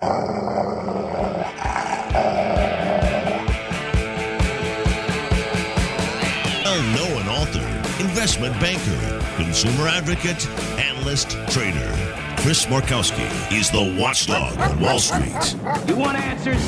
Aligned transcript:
Well-known 0.00 0.20
author, 7.26 7.66
investment 8.00 8.54
banker, 8.60 9.20
consumer 9.36 9.88
advocate, 9.88 10.46
analyst, 10.78 11.30
trader. 11.48 11.92
Chris 12.36 12.66
Markowski 12.66 13.26
is 13.52 13.72
the 13.72 13.96
watchdog 14.00 14.56
on 14.58 14.78
Wall 14.78 15.00
Street. 15.00 15.56
You 15.88 15.96
want 15.96 16.16
answers? 16.16 16.62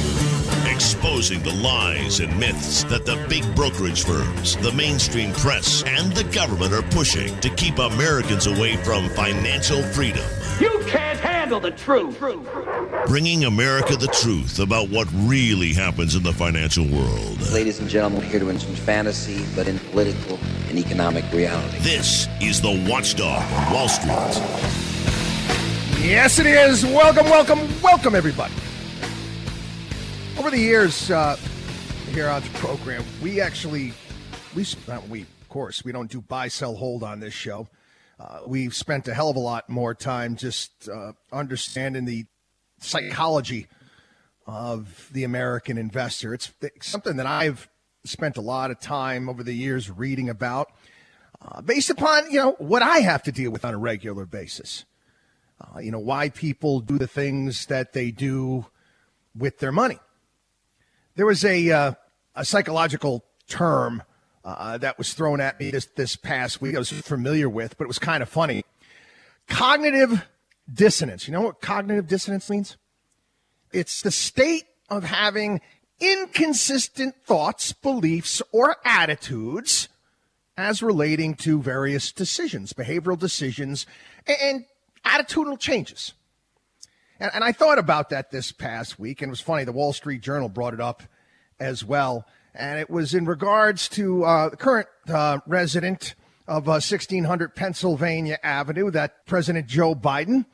Exposing 0.66 1.40
the 1.44 1.54
lies 1.54 2.18
and 2.18 2.36
myths 2.36 2.82
that 2.84 3.06
the 3.06 3.24
big 3.28 3.44
brokerage 3.54 4.02
firms, 4.04 4.56
the 4.56 4.72
mainstream 4.72 5.32
press, 5.34 5.84
and 5.84 6.12
the 6.14 6.24
government 6.24 6.72
are 6.72 6.82
pushing 6.90 7.38
to 7.38 7.50
keep 7.50 7.78
Americans 7.78 8.48
away 8.48 8.76
from 8.78 9.08
financial 9.10 9.84
freedom. 9.84 10.24
You 10.58 10.82
can't 10.88 11.09
handle 11.50 11.70
the 11.70 11.76
truth. 11.76 12.18
Bringing 13.06 13.44
America 13.44 13.96
the 13.96 14.06
truth 14.08 14.60
about 14.60 14.88
what 14.88 15.08
really 15.12 15.72
happens 15.72 16.14
in 16.14 16.22
the 16.22 16.32
financial 16.32 16.86
world. 16.86 17.40
Ladies 17.52 17.80
and 17.80 17.88
gentlemen, 17.88 18.20
we're 18.20 18.26
here 18.26 18.38
to 18.38 18.48
in 18.50 18.58
some 18.58 18.74
fantasy, 18.74 19.44
but 19.56 19.66
in 19.66 19.78
political 19.90 20.38
and 20.68 20.78
economic 20.78 21.24
reality. 21.32 21.78
This 21.80 22.28
is 22.40 22.60
the 22.60 22.86
watchdog 22.88 23.42
on 23.52 23.72
Wall 23.72 23.88
Street. 23.88 24.10
Yes, 26.06 26.38
it 26.38 26.46
is. 26.46 26.84
Welcome, 26.84 27.26
welcome, 27.26 27.82
welcome, 27.82 28.14
everybody. 28.14 28.54
Over 30.38 30.50
the 30.50 30.58
years 30.58 31.10
uh, 31.10 31.36
here 32.12 32.28
on 32.28 32.42
the 32.42 32.48
program, 32.50 33.04
we 33.20 33.40
actually, 33.40 33.92
we 34.54 34.64
not 34.86 35.06
we, 35.08 35.22
of 35.22 35.48
course, 35.48 35.84
we 35.84 35.90
don't 35.90 36.10
do 36.10 36.20
buy, 36.20 36.46
sell, 36.46 36.76
hold 36.76 37.02
on 37.02 37.18
this 37.18 37.34
show. 37.34 37.66
Uh, 38.20 38.40
we've 38.46 38.74
spent 38.74 39.08
a 39.08 39.14
hell 39.14 39.30
of 39.30 39.36
a 39.36 39.40
lot 39.40 39.70
more 39.70 39.94
time 39.94 40.36
just 40.36 40.90
uh, 40.90 41.12
understanding 41.32 42.04
the 42.04 42.26
psychology 42.78 43.66
of 44.46 45.08
the 45.12 45.24
American 45.24 45.78
investor. 45.78 46.34
It's 46.34 46.52
something 46.82 47.16
that 47.16 47.26
I've 47.26 47.70
spent 48.04 48.36
a 48.36 48.42
lot 48.42 48.70
of 48.70 48.78
time 48.78 49.30
over 49.30 49.42
the 49.42 49.54
years 49.54 49.90
reading 49.90 50.28
about, 50.28 50.70
uh, 51.40 51.62
based 51.62 51.88
upon 51.88 52.30
you 52.30 52.36
know 52.36 52.56
what 52.58 52.82
I 52.82 52.98
have 52.98 53.22
to 53.22 53.32
deal 53.32 53.50
with 53.50 53.64
on 53.64 53.72
a 53.72 53.78
regular 53.78 54.26
basis. 54.26 54.84
Uh, 55.58 55.78
you 55.78 55.90
know 55.90 55.98
why 55.98 56.28
people 56.28 56.80
do 56.80 56.98
the 56.98 57.06
things 57.06 57.66
that 57.66 57.94
they 57.94 58.10
do 58.10 58.66
with 59.34 59.60
their 59.60 59.72
money. 59.72 59.98
There 61.16 61.26
was 61.26 61.42
a 61.42 61.70
uh, 61.70 61.92
a 62.34 62.44
psychological 62.44 63.24
term 63.46 64.02
uh, 64.44 64.78
that 64.78 64.98
was 64.98 65.12
thrown 65.12 65.40
at 65.40 65.60
me 65.60 65.70
this 65.70 65.86
this 65.96 66.16
past 66.16 66.60
week. 66.60 66.74
I 66.74 66.78
was 66.78 66.90
familiar 66.90 67.48
with, 67.48 67.76
but 67.76 67.84
it 67.84 67.88
was 67.88 67.98
kind 67.98 68.22
of 68.22 68.28
funny. 68.28 68.64
Cognitive 69.48 70.26
dissonance. 70.72 71.26
You 71.26 71.32
know 71.32 71.42
what 71.42 71.60
cognitive 71.60 72.06
dissonance 72.06 72.48
means? 72.48 72.76
It's 73.72 74.02
the 74.02 74.10
state 74.10 74.64
of 74.88 75.04
having 75.04 75.60
inconsistent 76.00 77.14
thoughts, 77.24 77.72
beliefs, 77.72 78.42
or 78.52 78.76
attitudes 78.84 79.88
as 80.56 80.82
relating 80.82 81.34
to 81.34 81.60
various 81.62 82.12
decisions, 82.12 82.72
behavioral 82.72 83.18
decisions, 83.18 83.86
and 84.26 84.64
attitudinal 85.04 85.58
changes. 85.58 86.12
And, 87.18 87.30
and 87.34 87.44
I 87.44 87.52
thought 87.52 87.78
about 87.78 88.10
that 88.10 88.30
this 88.30 88.52
past 88.52 88.98
week, 88.98 89.22
and 89.22 89.28
it 89.28 89.30
was 89.30 89.40
funny. 89.40 89.64
The 89.64 89.72
Wall 89.72 89.92
Street 89.92 90.22
Journal 90.22 90.48
brought 90.48 90.74
it 90.74 90.80
up 90.80 91.02
as 91.58 91.84
well. 91.84 92.26
And 92.54 92.80
it 92.80 92.90
was 92.90 93.14
in 93.14 93.26
regards 93.26 93.88
to 93.90 94.24
uh, 94.24 94.48
the 94.48 94.56
current 94.56 94.88
uh, 95.08 95.38
resident 95.46 96.14
of 96.48 96.68
uh, 96.68 96.82
1600 96.82 97.54
Pennsylvania 97.54 98.38
Avenue, 98.42 98.90
that 98.90 99.24
President 99.26 99.68
Joe 99.68 99.94
Biden, 99.94 100.46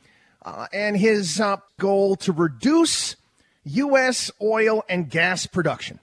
uh, 0.44 0.66
and 0.72 0.96
his 0.96 1.40
uh, 1.40 1.56
goal 1.78 2.16
to 2.16 2.32
reduce 2.32 3.16
U.S. 3.64 4.30
oil 4.40 4.84
and 4.88 5.08
gas 5.08 5.46
production. 5.46 5.98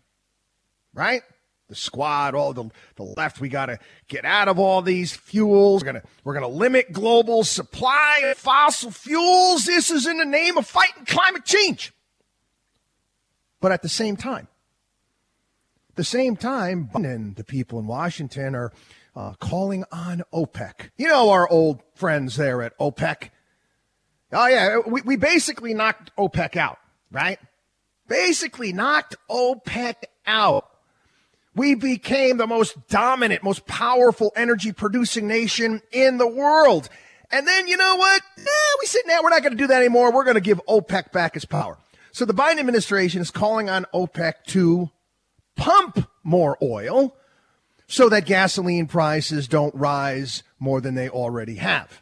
Right? 0.95 1.21
The 1.69 1.75
squad, 1.75 2.35
all 2.35 2.53
the, 2.53 2.69
the 2.95 3.03
left, 3.03 3.39
we 3.39 3.49
got 3.49 3.67
to 3.67 3.79
get 4.07 4.25
out 4.25 4.47
of 4.47 4.59
all 4.59 4.81
these 4.81 5.13
fuels. 5.13 5.81
We're 5.81 5.93
gonna 5.93 6.03
we're 6.23 6.33
gonna 6.33 6.47
limit 6.47 6.91
global 6.91 7.43
supply 7.43 8.21
of 8.25 8.37
fossil 8.37 8.91
fuels. 8.91 9.65
This 9.65 9.89
is 9.89 10.05
in 10.05 10.17
the 10.17 10.25
name 10.25 10.57
of 10.57 10.67
fighting 10.67 11.05
climate 11.05 11.45
change. 11.45 11.93
But 13.61 13.71
at 13.71 13.81
the 13.81 13.89
same 13.89 14.17
time, 14.17 14.49
the 15.95 16.03
same 16.03 16.35
time, 16.35 16.89
and 16.93 17.35
the 17.35 17.43
people 17.43 17.79
in 17.79 17.87
Washington 17.87 18.55
are 18.55 18.71
uh, 19.15 19.33
calling 19.39 19.85
on 19.91 20.23
OPEC. 20.33 20.89
You 20.97 21.07
know 21.07 21.29
our 21.29 21.47
old 21.47 21.81
friends 21.93 22.35
there 22.35 22.61
at 22.61 22.77
OPEC. 22.79 23.29
Oh 24.31 24.47
yeah, 24.47 24.77
we, 24.87 25.01
we 25.01 25.15
basically 25.15 25.73
knocked 25.73 26.15
OPEC 26.17 26.55
out, 26.57 26.79
right? 27.11 27.39
Basically 28.07 28.73
knocked 28.73 29.15
OPEC 29.29 29.95
out. 30.25 30.69
We 31.55 31.75
became 31.75 32.37
the 32.37 32.47
most 32.47 32.87
dominant, 32.87 33.43
most 33.43 33.67
powerful 33.67 34.33
energy 34.35 34.71
producing 34.71 35.27
nation 35.27 35.81
in 35.91 36.17
the 36.17 36.27
world. 36.27 36.89
And 37.31 37.47
then 37.47 37.67
you 37.67 37.77
know 37.77 37.95
what? 37.95 38.21
Eh, 38.37 38.71
we 38.81 38.87
sit 38.87 39.05
now. 39.05 39.19
We're 39.21 39.29
not 39.29 39.43
going 39.43 39.53
to 39.53 39.57
do 39.57 39.67
that 39.67 39.81
anymore. 39.81 40.11
We're 40.11 40.23
going 40.23 40.35
to 40.35 40.41
give 40.41 40.59
OPEC 40.67 41.11
back 41.11 41.35
its 41.35 41.45
power. 41.45 41.77
So 42.11 42.25
the 42.25 42.33
Biden 42.33 42.59
administration 42.59 43.21
is 43.21 43.29
calling 43.29 43.69
on 43.69 43.85
OPEC 43.93 44.33
to 44.47 44.89
pump 45.55 46.07
more 46.23 46.57
oil 46.61 47.15
so 47.87 48.09
that 48.09 48.25
gasoline 48.25 48.87
prices 48.87 49.47
don't 49.47 49.75
rise 49.75 50.43
more 50.59 50.81
than 50.81 50.95
they 50.95 51.09
already 51.09 51.55
have. 51.55 52.01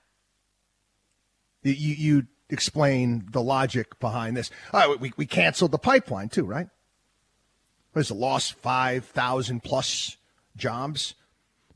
You, 1.64 1.74
you 1.74 2.28
explain 2.50 3.28
the 3.32 3.42
logic 3.42 4.00
behind 4.00 4.38
this. 4.38 4.52
Oh, 4.74 4.98
we, 4.98 5.14
we 5.18 5.26
canceled 5.26 5.72
the 5.72 5.78
pipeline 5.78 6.30
too, 6.30 6.46
right? 6.46 6.68
There's 7.94 8.10
a 8.10 8.16
lost 8.16 8.54
5,000 8.56 9.64
plus 9.64 10.18
jobs. 10.56 11.16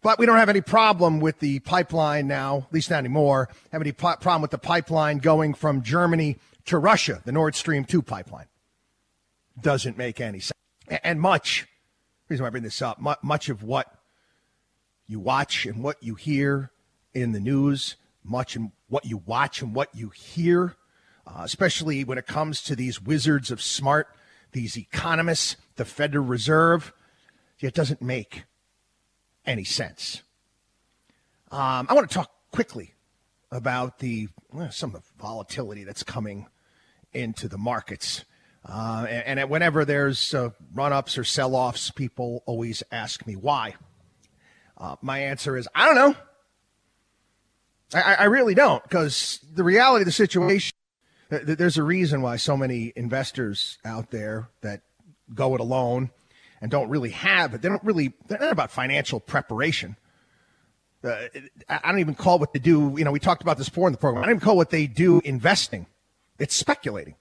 But 0.02 0.19
we 0.19 0.25
don't 0.25 0.38
have 0.38 0.50
any 0.50 0.62
problem 0.62 1.19
with 1.19 1.40
the 1.40 1.59
pipeline 1.59 2.28
now, 2.28 2.68
at 2.68 2.74
least 2.74 2.92
not 2.92 3.00
anymore. 3.00 3.50
Have 3.72 3.81
any 3.81 3.92
problem 3.92 4.42
with 4.42 4.52
the 4.52 4.59
pipeline 4.59 5.18
going 5.18 5.56
from 5.56 5.81
Germany 5.81 6.38
to 6.66 6.78
Russia, 6.78 7.22
the 7.25 7.31
Nord 7.31 7.56
Stream 7.56 7.86
2 7.86 8.02
pipeline. 8.02 8.46
Doesn't 9.59 9.97
make 9.97 10.22
any 10.22 10.40
sense. 10.40 10.52
And 10.88 11.19
much, 11.19 11.68
reason 12.29 12.44
why 12.44 12.47
I 12.47 12.51
bring 12.51 12.63
this 12.63 12.81
up, 12.81 13.00
much 13.23 13.50
of 13.50 13.63
what 13.63 13.88
you 15.07 15.19
watch 15.19 15.66
and 15.66 15.84
what 15.84 16.01
you 16.01 16.16
hear 16.16 16.72
in 17.13 17.31
the 17.31 17.40
news, 17.40 17.96
much 18.23 18.56
in 18.56 18.72
what 18.88 19.06
you 19.06 19.18
watch 19.25 19.62
and 19.62 19.74
what 19.74 19.94
you 19.95 20.09
hear, 20.09 20.75
uh, 21.28 21.41
especially 21.44 22.03
when 22.03 22.18
it 22.18 22.28
comes 22.28 22.62
to 22.63 22.75
these 22.75 23.01
wizards 23.01 23.51
of 23.51 23.62
smart, 23.62 24.07
these 24.51 24.78
economists, 24.78 25.57
the 25.75 25.85
Federal 25.85 26.25
Reserve, 26.25 26.94
it 27.59 27.74
doesn't 27.74 28.01
make 28.01 28.44
any 29.45 29.63
sense. 29.63 30.22
Um, 31.51 31.88
I 31.90 31.94
want 31.94 32.09
to 32.09 32.13
talk 32.13 32.31
quickly 32.51 32.94
about 33.51 34.00
the 34.00 34.28
well, 34.51 34.72
some 34.72 34.95
of 34.95 35.03
the 35.03 35.09
volatility 35.19 35.84
that's 35.84 36.03
coming 36.03 36.47
into 37.13 37.47
the 37.47 37.57
markets. 37.57 38.25
Uh, 38.68 39.06
and, 39.08 39.40
and, 39.40 39.50
whenever 39.50 39.86
there's 39.86 40.34
uh, 40.34 40.50
run 40.74 40.92
ups 40.92 41.20
or 41.20 41.24
sell 41.24 41.56
offs, 41.56 41.92
people 41.92 42.42
always 42.48 42.81
ask 42.92 43.28
me 43.28 43.36
why. 43.36 43.76
Uh, 44.78 44.96
my 45.02 45.20
answer 45.20 45.56
is 45.56 45.68
I 45.76 45.86
don't 45.86 45.96
know. 45.96 46.16
I, 47.94 48.16
I 48.16 48.24
really 48.25 48.56
don't, 48.56 48.81
because 48.84 49.40
the 49.54 49.64
reality 49.64 50.02
of 50.02 50.08
the 50.08 50.12
situation, 50.12 50.74
there's 51.30 51.78
a 51.78 51.84
reason 51.84 52.22
why 52.22 52.38
so 52.38 52.58
many 52.58 52.92
investors 52.96 53.78
out 53.86 54.09
there 54.09 54.50
that 54.62 54.81
go 55.34 55.54
it 55.54 55.62
alone 55.62 56.09
and 56.62 56.72
don't 56.72 56.90
really 56.90 57.12
have 57.12 57.54
it. 57.54 57.62
They 57.62 57.70
don't 57.70 57.84
really, 57.84 58.14
they're 58.28 58.40
not 58.40 58.52
about 58.52 58.72
financial 58.72 59.20
preparation. 59.20 59.96
Uh, 61.04 61.28
I 61.70 61.92
don't 61.92 62.00
even 62.00 62.16
call 62.16 62.40
what 62.40 62.54
they 62.54 62.59
do, 62.59 62.96
you 62.98 63.06
know, 63.06 63.12
we 63.12 63.20
talked 63.20 63.44
about 63.44 63.59
this 63.59 63.70
before 63.70 63.88
in 63.88 63.92
the 63.92 64.00
program. 64.00 64.24
I 64.24 64.28
don't 64.28 64.38
even 64.38 64.46
call 64.46 64.58
what 64.58 64.72
they 64.72 64.88
do 64.88 65.22
investing. 65.24 65.86
It's 66.40 66.56
speculating. 66.56 67.16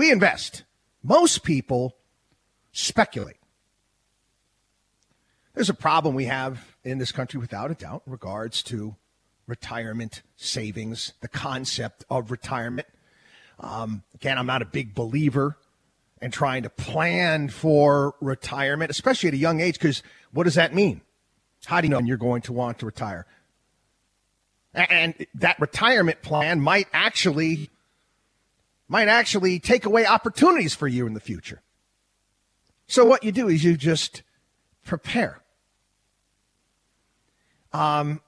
We 0.00 0.10
invest. 0.10 0.64
Most 1.02 1.42
people 1.42 1.94
speculate. 2.72 3.36
There's 5.52 5.68
a 5.68 5.74
problem 5.74 6.14
we 6.14 6.24
have 6.24 6.74
in 6.84 6.96
this 6.96 7.12
country 7.12 7.38
without 7.38 7.70
a 7.70 7.74
doubt 7.74 8.04
in 8.06 8.12
regards 8.12 8.62
to 8.62 8.96
retirement 9.46 10.22
savings, 10.36 11.12
the 11.20 11.28
concept 11.28 12.06
of 12.08 12.30
retirement. 12.30 12.88
Um, 13.58 14.02
again, 14.14 14.38
I'm 14.38 14.46
not 14.46 14.62
a 14.62 14.64
big 14.64 14.94
believer 14.94 15.58
in 16.22 16.30
trying 16.30 16.62
to 16.62 16.70
plan 16.70 17.50
for 17.50 18.14
retirement, 18.22 18.90
especially 18.90 19.28
at 19.28 19.34
a 19.34 19.36
young 19.36 19.60
age, 19.60 19.74
because 19.74 20.02
what 20.32 20.44
does 20.44 20.54
that 20.54 20.74
mean? 20.74 21.02
How 21.66 21.82
do 21.82 21.88
you 21.88 21.90
know 21.90 22.00
you're 22.00 22.16
going 22.16 22.40
to 22.40 22.54
want 22.54 22.78
to 22.78 22.86
retire? 22.86 23.26
And 24.72 25.26
that 25.34 25.60
retirement 25.60 26.22
plan 26.22 26.58
might 26.58 26.88
actually 26.94 27.68
might 28.90 29.08
actually 29.08 29.60
take 29.60 29.86
away 29.86 30.04
opportunities 30.04 30.74
for 30.74 30.88
you 30.88 31.06
in 31.06 31.14
the 31.14 31.20
future. 31.20 31.62
So 32.88 33.04
what 33.04 33.22
you 33.22 33.30
do 33.30 33.48
is 33.48 33.62
you 33.62 33.76
just 33.76 34.24
prepare. 34.84 35.40
Um, 37.72 38.20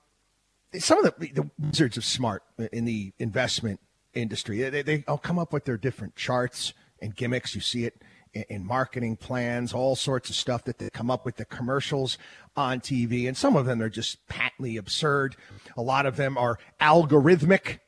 some 0.78 1.04
of 1.04 1.12
the, 1.18 1.26
the 1.32 1.50
wizards 1.58 1.96
of 1.96 2.04
smart 2.04 2.44
in 2.72 2.84
the 2.84 3.12
investment 3.18 3.80
industry. 4.14 4.62
They, 4.70 4.82
they 4.82 5.04
all 5.08 5.18
come 5.18 5.38
up 5.38 5.52
with 5.52 5.64
their 5.64 5.76
different 5.76 6.14
charts 6.14 6.72
and 7.00 7.14
gimmicks. 7.14 7.56
You 7.56 7.60
see 7.60 7.84
it 7.84 8.00
in, 8.32 8.44
in 8.48 8.64
marketing 8.64 9.16
plans, 9.16 9.72
all 9.72 9.96
sorts 9.96 10.30
of 10.30 10.36
stuff 10.36 10.62
that 10.64 10.78
they 10.78 10.90
come 10.90 11.10
up 11.10 11.24
with, 11.24 11.36
the 11.36 11.44
commercials 11.44 12.18
on 12.56 12.78
TV. 12.78 13.26
And 13.26 13.36
some 13.36 13.56
of 13.56 13.66
them 13.66 13.82
are 13.82 13.90
just 13.90 14.26
patently 14.28 14.76
absurd. 14.76 15.34
A 15.76 15.82
lot 15.82 16.06
of 16.06 16.16
them 16.16 16.38
are 16.38 16.58
algorithmic, 16.80 17.80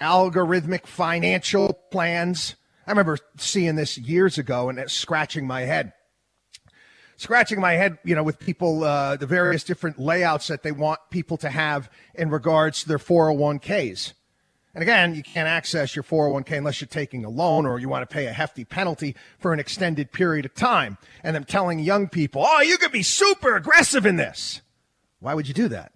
algorithmic 0.00 0.86
financial 0.86 1.72
plans. 1.90 2.56
I 2.86 2.90
remember 2.90 3.18
seeing 3.36 3.76
this 3.76 3.98
years 3.98 4.38
ago 4.38 4.68
and 4.68 4.90
scratching 4.90 5.46
my 5.46 5.62
head 5.62 5.92
scratching 7.18 7.60
my 7.60 7.74
head, 7.74 7.98
you 8.04 8.14
know, 8.14 8.22
with 8.22 8.38
people, 8.38 8.84
uh, 8.84 9.16
the 9.16 9.26
various 9.26 9.64
different 9.64 9.98
layouts 9.98 10.46
that 10.46 10.62
they 10.62 10.72
want 10.72 11.00
people 11.10 11.36
to 11.36 11.50
have 11.50 11.90
in 12.14 12.30
regards 12.30 12.82
to 12.82 12.88
their 12.88 12.98
401ks. 12.98 14.14
And 14.74 14.82
again, 14.82 15.14
you 15.14 15.24
can't 15.24 15.48
access 15.48 15.96
your 15.96 16.04
401k 16.04 16.58
unless 16.58 16.80
you're 16.80 16.88
taking 16.88 17.24
a 17.24 17.28
loan 17.28 17.66
or 17.66 17.80
you 17.80 17.88
want 17.88 18.08
to 18.08 18.14
pay 18.14 18.26
a 18.26 18.32
hefty 18.32 18.64
penalty 18.64 19.16
for 19.38 19.52
an 19.52 19.58
extended 19.58 20.12
period 20.12 20.46
of 20.46 20.54
time. 20.54 20.96
And 21.24 21.34
them 21.34 21.44
telling 21.44 21.80
young 21.80 22.08
people, 22.08 22.44
oh, 22.46 22.60
you 22.60 22.78
could 22.78 22.92
be 22.92 23.02
super 23.02 23.56
aggressive 23.56 24.06
in 24.06 24.16
this. 24.16 24.62
Why 25.18 25.34
would 25.34 25.48
you 25.48 25.54
do 25.54 25.68
that? 25.68 25.92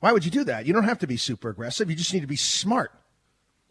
Why 0.00 0.12
would 0.12 0.24
you 0.24 0.30
do 0.30 0.44
that? 0.44 0.66
You 0.66 0.72
don't 0.72 0.84
have 0.84 0.98
to 1.00 1.06
be 1.06 1.16
super 1.16 1.48
aggressive. 1.48 1.90
You 1.90 1.96
just 1.96 2.12
need 2.12 2.20
to 2.20 2.26
be 2.26 2.36
smart. 2.36 2.92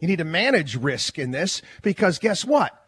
You 0.00 0.08
need 0.08 0.18
to 0.18 0.24
manage 0.24 0.76
risk 0.76 1.18
in 1.18 1.30
this 1.30 1.62
because 1.82 2.18
guess 2.18 2.44
what? 2.44 2.86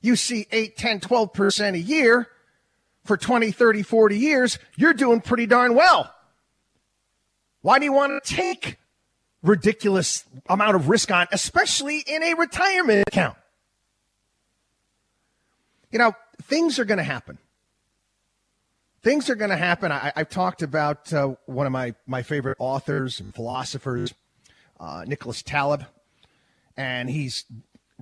You 0.00 0.16
see 0.16 0.46
8, 0.52 0.76
10, 0.76 1.00
12% 1.00 1.74
a 1.74 1.78
year 1.78 2.28
for 3.04 3.16
20, 3.16 3.50
30, 3.50 3.82
40 3.82 4.18
years, 4.18 4.58
you're 4.76 4.94
doing 4.94 5.20
pretty 5.20 5.46
darn 5.46 5.74
well. 5.74 6.14
Why 7.60 7.78
do 7.78 7.84
you 7.84 7.92
want 7.92 8.22
to 8.22 8.34
take 8.34 8.78
ridiculous 9.42 10.24
amount 10.48 10.76
of 10.76 10.88
risk 10.88 11.10
on, 11.10 11.26
especially 11.32 11.98
in 12.06 12.22
a 12.22 12.34
retirement 12.34 13.04
account? 13.06 13.36
You 15.90 15.98
know, 15.98 16.12
things 16.42 16.78
are 16.78 16.84
going 16.84 16.98
to 16.98 17.04
happen. 17.04 17.38
Things 19.04 19.28
are 19.28 19.34
going 19.34 19.50
to 19.50 19.56
happen. 19.56 19.92
I, 19.92 20.12
have 20.16 20.30
talked 20.30 20.62
about 20.62 21.12
uh, 21.12 21.34
one 21.44 21.66
of 21.66 21.72
my, 21.72 21.94
my 22.06 22.22
favorite 22.22 22.56
authors 22.58 23.20
and 23.20 23.34
philosophers, 23.34 24.14
uh, 24.80 25.04
Nicholas 25.06 25.42
Taleb, 25.42 25.84
and 26.74 27.10
he's 27.10 27.44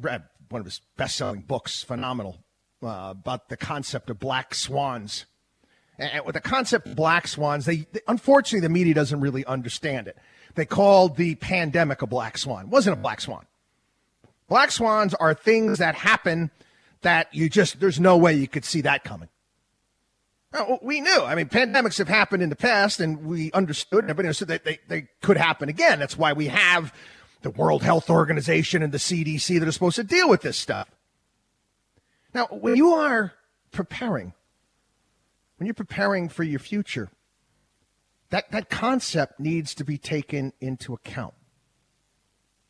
read 0.00 0.22
one 0.48 0.60
of 0.60 0.64
his 0.64 0.80
best 0.96 1.16
selling 1.16 1.40
books, 1.40 1.82
phenomenal 1.82 2.38
uh, 2.84 3.08
about 3.10 3.48
the 3.48 3.56
concept 3.56 4.10
of 4.10 4.20
black 4.20 4.54
swans. 4.54 5.26
And 5.98 6.24
with 6.24 6.34
the 6.34 6.40
concept 6.40 6.86
of 6.86 6.94
black 6.94 7.26
swans, 7.26 7.64
they, 7.64 7.78
they, 7.90 8.00
unfortunately 8.06 8.60
the 8.60 8.72
media 8.72 8.94
doesn't 8.94 9.18
really 9.18 9.44
understand 9.44 10.06
it. 10.06 10.16
They 10.54 10.66
called 10.66 11.16
the 11.16 11.34
pandemic 11.34 12.02
a 12.02 12.06
black 12.06 12.38
swan. 12.38 12.66
It 12.66 12.70
wasn't 12.70 12.96
a 12.96 13.02
black 13.02 13.20
swan. 13.20 13.44
Black 14.46 14.70
swans 14.70 15.14
are 15.14 15.34
things 15.34 15.78
that 15.78 15.96
happen 15.96 16.52
that 17.00 17.26
you 17.34 17.48
just 17.48 17.80
there's 17.80 17.98
no 17.98 18.16
way 18.16 18.34
you 18.34 18.46
could 18.46 18.64
see 18.64 18.82
that 18.82 19.02
coming. 19.02 19.28
Oh, 20.54 20.66
well, 20.68 20.78
we 20.82 21.00
knew. 21.00 21.22
I 21.22 21.34
mean, 21.34 21.48
pandemics 21.48 21.98
have 21.98 22.08
happened 22.08 22.42
in 22.42 22.50
the 22.50 22.56
past, 22.56 23.00
and 23.00 23.24
we 23.24 23.50
understood. 23.52 24.04
Everybody 24.04 24.28
understood 24.28 24.48
that 24.48 24.64
they, 24.64 24.78
they 24.88 25.08
could 25.22 25.36
happen 25.36 25.68
again. 25.68 25.98
That's 25.98 26.18
why 26.18 26.34
we 26.34 26.48
have 26.48 26.94
the 27.40 27.50
World 27.50 27.82
Health 27.82 28.10
Organization 28.10 28.82
and 28.82 28.92
the 28.92 28.98
CDC 28.98 29.58
that 29.58 29.66
are 29.66 29.72
supposed 29.72 29.96
to 29.96 30.04
deal 30.04 30.28
with 30.28 30.42
this 30.42 30.58
stuff. 30.58 30.90
Now, 32.34 32.46
when 32.50 32.76
you 32.76 32.94
are 32.94 33.32
preparing, 33.72 34.32
when 35.56 35.66
you're 35.66 35.74
preparing 35.74 36.28
for 36.28 36.42
your 36.42 36.60
future, 36.60 37.10
that, 38.30 38.50
that 38.52 38.70
concept 38.70 39.38
needs 39.38 39.74
to 39.74 39.84
be 39.84 39.98
taken 39.98 40.52
into 40.60 40.94
account. 40.94 41.34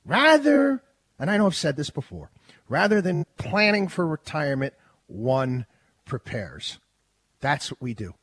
Rather, 0.05 0.83
and 1.19 1.31
I 1.31 1.37
know 1.37 1.47
I've 1.47 1.55
said 1.55 1.77
this 1.77 1.91
before, 1.91 2.31
rather 2.69 3.01
than 3.01 3.27
planning 3.37 3.87
for 3.87 4.07
retirement, 4.07 4.75
one 5.07 5.67
prepares. 6.05 6.79
That's 7.43 7.71
what 7.71 7.83
we 7.83 7.93
do. 7.93 8.15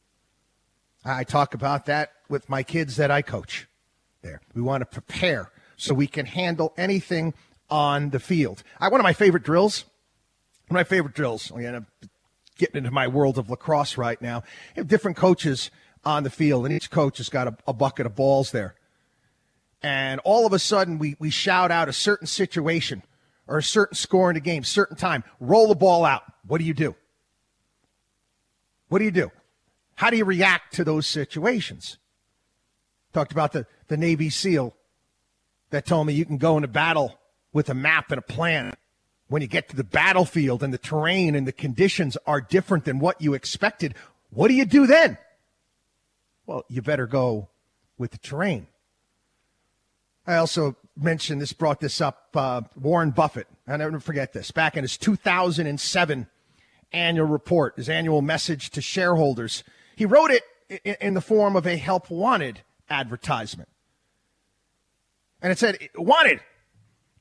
I 1.06 1.24
talk 1.24 1.54
about 1.54 1.86
that 1.86 2.14
with 2.28 2.50
my 2.50 2.64
kids 2.64 2.96
that 2.96 3.12
I 3.12 3.22
coach 3.22 3.68
there. 4.24 4.42
We 4.56 4.64
want 4.64 4.82
to 4.82 4.86
prepare 4.88 5.52
so 5.78 5.94
we 5.94 6.08
can 6.08 6.26
handle 6.26 6.74
anything 6.76 7.36
on 7.70 8.10
the 8.10 8.20
field. 8.20 8.64
I, 8.80 8.90
one 8.90 9.00
of 9.00 9.04
my 9.04 9.14
favorite 9.14 9.44
drills 9.44 9.86
one 10.70 10.80
of 10.80 10.86
my 10.88 10.90
favorite 10.90 11.16
drills. 11.16 11.52
End 11.52 11.76
up 11.76 11.84
getting 12.58 12.78
into 12.78 12.92
my 12.92 13.08
world 13.08 13.40
of 13.40 13.50
lacrosse 13.50 13.98
right 13.98 14.22
now. 14.22 14.44
You 14.76 14.82
have 14.82 14.88
different 14.88 15.18
coaches 15.18 15.72
on 16.06 16.24
the 16.24 16.30
field, 16.30 16.66
and 16.66 16.74
each 16.74 16.92
coach 16.92 17.18
has 17.18 17.28
got 17.28 17.48
a, 17.48 17.58
a 17.68 17.74
bucket 17.74 18.06
of 18.06 18.16
balls 18.16 18.52
there. 18.52 18.76
And 19.82 20.22
all 20.24 20.46
of 20.46 20.54
a 20.54 20.60
sudden, 20.60 21.00
we, 21.00 21.16
we 21.18 21.32
shout 21.32 21.72
out 21.72 21.90
a 21.90 21.94
certain 21.94 22.28
situation 22.28 23.02
or 23.48 23.58
a 23.58 23.64
certain 23.64 23.96
score 23.96 24.30
in 24.30 24.38
a 24.38 24.42
game, 24.42 24.64
certain 24.64 24.96
time. 24.96 25.24
Roll 25.40 25.70
the 25.70 25.76
ball 25.76 26.06
out. 26.06 26.22
What 26.46 26.60
do 26.60 26.66
you 26.66 26.74
do? 26.76 26.96
What 28.90 29.00
do 29.00 29.06
you 29.06 29.12
do? 29.12 29.32
How 29.96 30.10
do 30.10 30.18
you 30.18 30.26
react 30.26 30.74
to 30.76 30.84
those 30.84 31.08
situations? 31.08 31.98
Talked 33.14 33.32
about 33.32 33.54
the, 33.54 33.66
the 33.88 33.98
Navy 33.98 34.30
SEAL 34.30 34.76
that 35.70 35.86
told 35.86 36.08
me 36.08 36.14
you 36.14 36.26
can 36.26 36.38
go 36.38 36.58
into 36.58 36.68
battle 36.68 37.20
with 37.54 37.70
a 37.70 37.74
map 37.74 38.12
and 38.12 38.20
a 38.20 38.22
plan 38.22 38.74
when 39.30 39.42
you 39.42 39.48
get 39.48 39.70
to 39.70 39.76
the 39.76 39.84
battlefield 39.84 40.64
and 40.64 40.74
the 40.74 40.78
terrain 40.78 41.36
and 41.36 41.48
the 41.48 41.52
conditions 41.52 42.18
are 42.26 42.42
different 42.42 42.86
than 42.86 43.00
what 43.00 43.22
you 43.22 43.34
expected, 43.34 43.94
what 44.32 44.48
do 44.48 44.56
you 44.56 44.66
do 44.66 44.88
then? 44.88 45.18
Well, 46.46 46.66
you 46.68 46.82
better 46.82 47.06
go 47.06 47.50
with 47.98 48.12
the 48.12 48.18
terrain. 48.18 48.68
I 50.26 50.36
also 50.38 50.76
mentioned 50.98 51.42
this, 51.42 51.54
brought 51.54 51.80
this 51.80 52.02
up. 52.02 52.30
Uh, 52.34 52.62
Warren 52.76 53.12
Buffett, 53.12 53.48
I 53.68 53.78
never 53.78 54.00
forget 54.00 54.34
this, 54.34 54.52
back 54.52 54.76
in 54.76 54.84
his 54.84 54.98
2007 54.98 56.28
annual 56.92 57.28
report, 57.28 57.76
his 57.78 57.90
annual 57.90 58.22
message 58.22 58.70
to 58.72 58.82
shareholders, 58.82 59.64
he 59.96 60.06
wrote 60.06 60.32
it 60.32 60.44
in 61.02 61.14
the 61.14 61.22
form 61.22 61.56
of 61.56 61.66
a 61.66 61.78
help 61.78 62.10
wanted 62.10 62.62
advertisement. 62.90 63.70
And 65.42 65.52
it 65.52 65.60
said, 65.60 65.78
Wanted, 65.96 66.42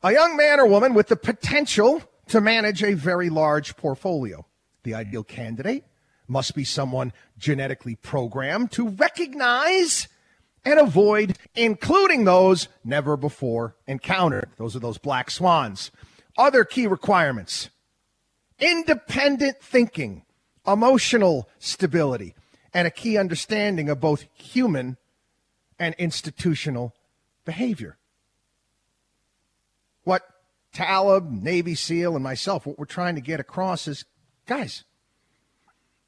a 0.02 0.12
young 0.12 0.36
man 0.36 0.60
or 0.60 0.66
woman 0.66 0.94
with 0.94 1.08
the 1.08 1.16
potential 1.16 2.02
to 2.28 2.40
manage 2.40 2.82
a 2.82 2.94
very 2.94 3.30
large 3.30 3.76
portfolio. 3.76 4.46
The 4.82 4.94
ideal 4.94 5.24
candidate 5.24 5.84
must 6.26 6.54
be 6.54 6.64
someone 6.64 7.12
genetically 7.38 7.96
programmed 7.96 8.70
to 8.72 8.88
recognize 8.88 10.08
and 10.64 10.78
avoid, 10.78 11.38
including 11.54 12.24
those 12.24 12.68
never 12.84 13.16
before 13.16 13.76
encountered. 13.86 14.50
Those 14.56 14.76
are 14.76 14.80
those 14.80 14.98
black 14.98 15.30
swans. 15.30 15.90
Other 16.36 16.64
key 16.64 16.86
requirements 16.86 17.70
independent 18.58 19.60
thinking, 19.60 20.24
emotional 20.66 21.48
stability, 21.58 22.34
and 22.74 22.86
a 22.86 22.90
key 22.90 23.16
understanding 23.16 23.88
of 23.88 24.00
both 24.00 24.26
human 24.34 24.96
and 25.78 25.94
institutional 25.98 26.94
behavior 27.44 27.98
what 30.08 30.22
Taleb, 30.72 31.30
Navy 31.30 31.74
SEAL, 31.74 32.14
and 32.14 32.24
myself, 32.24 32.66
what 32.66 32.78
we're 32.78 32.86
trying 32.86 33.14
to 33.16 33.20
get 33.20 33.40
across 33.40 33.86
is 33.86 34.06
guys, 34.46 34.84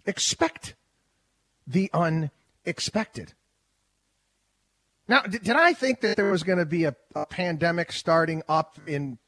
expect 0.06 0.74
the 1.66 1.90
unexpected. 1.92 3.34
Now, 5.06 5.20
did, 5.20 5.42
did 5.42 5.56
I 5.56 5.74
think 5.74 6.00
that 6.00 6.16
there 6.16 6.30
was 6.30 6.42
going 6.42 6.58
to 6.58 6.64
be 6.64 6.84
a, 6.84 6.96
a 7.14 7.26
pandemic 7.26 7.92
starting 7.92 8.42
up 8.48 8.78
in 8.86 9.18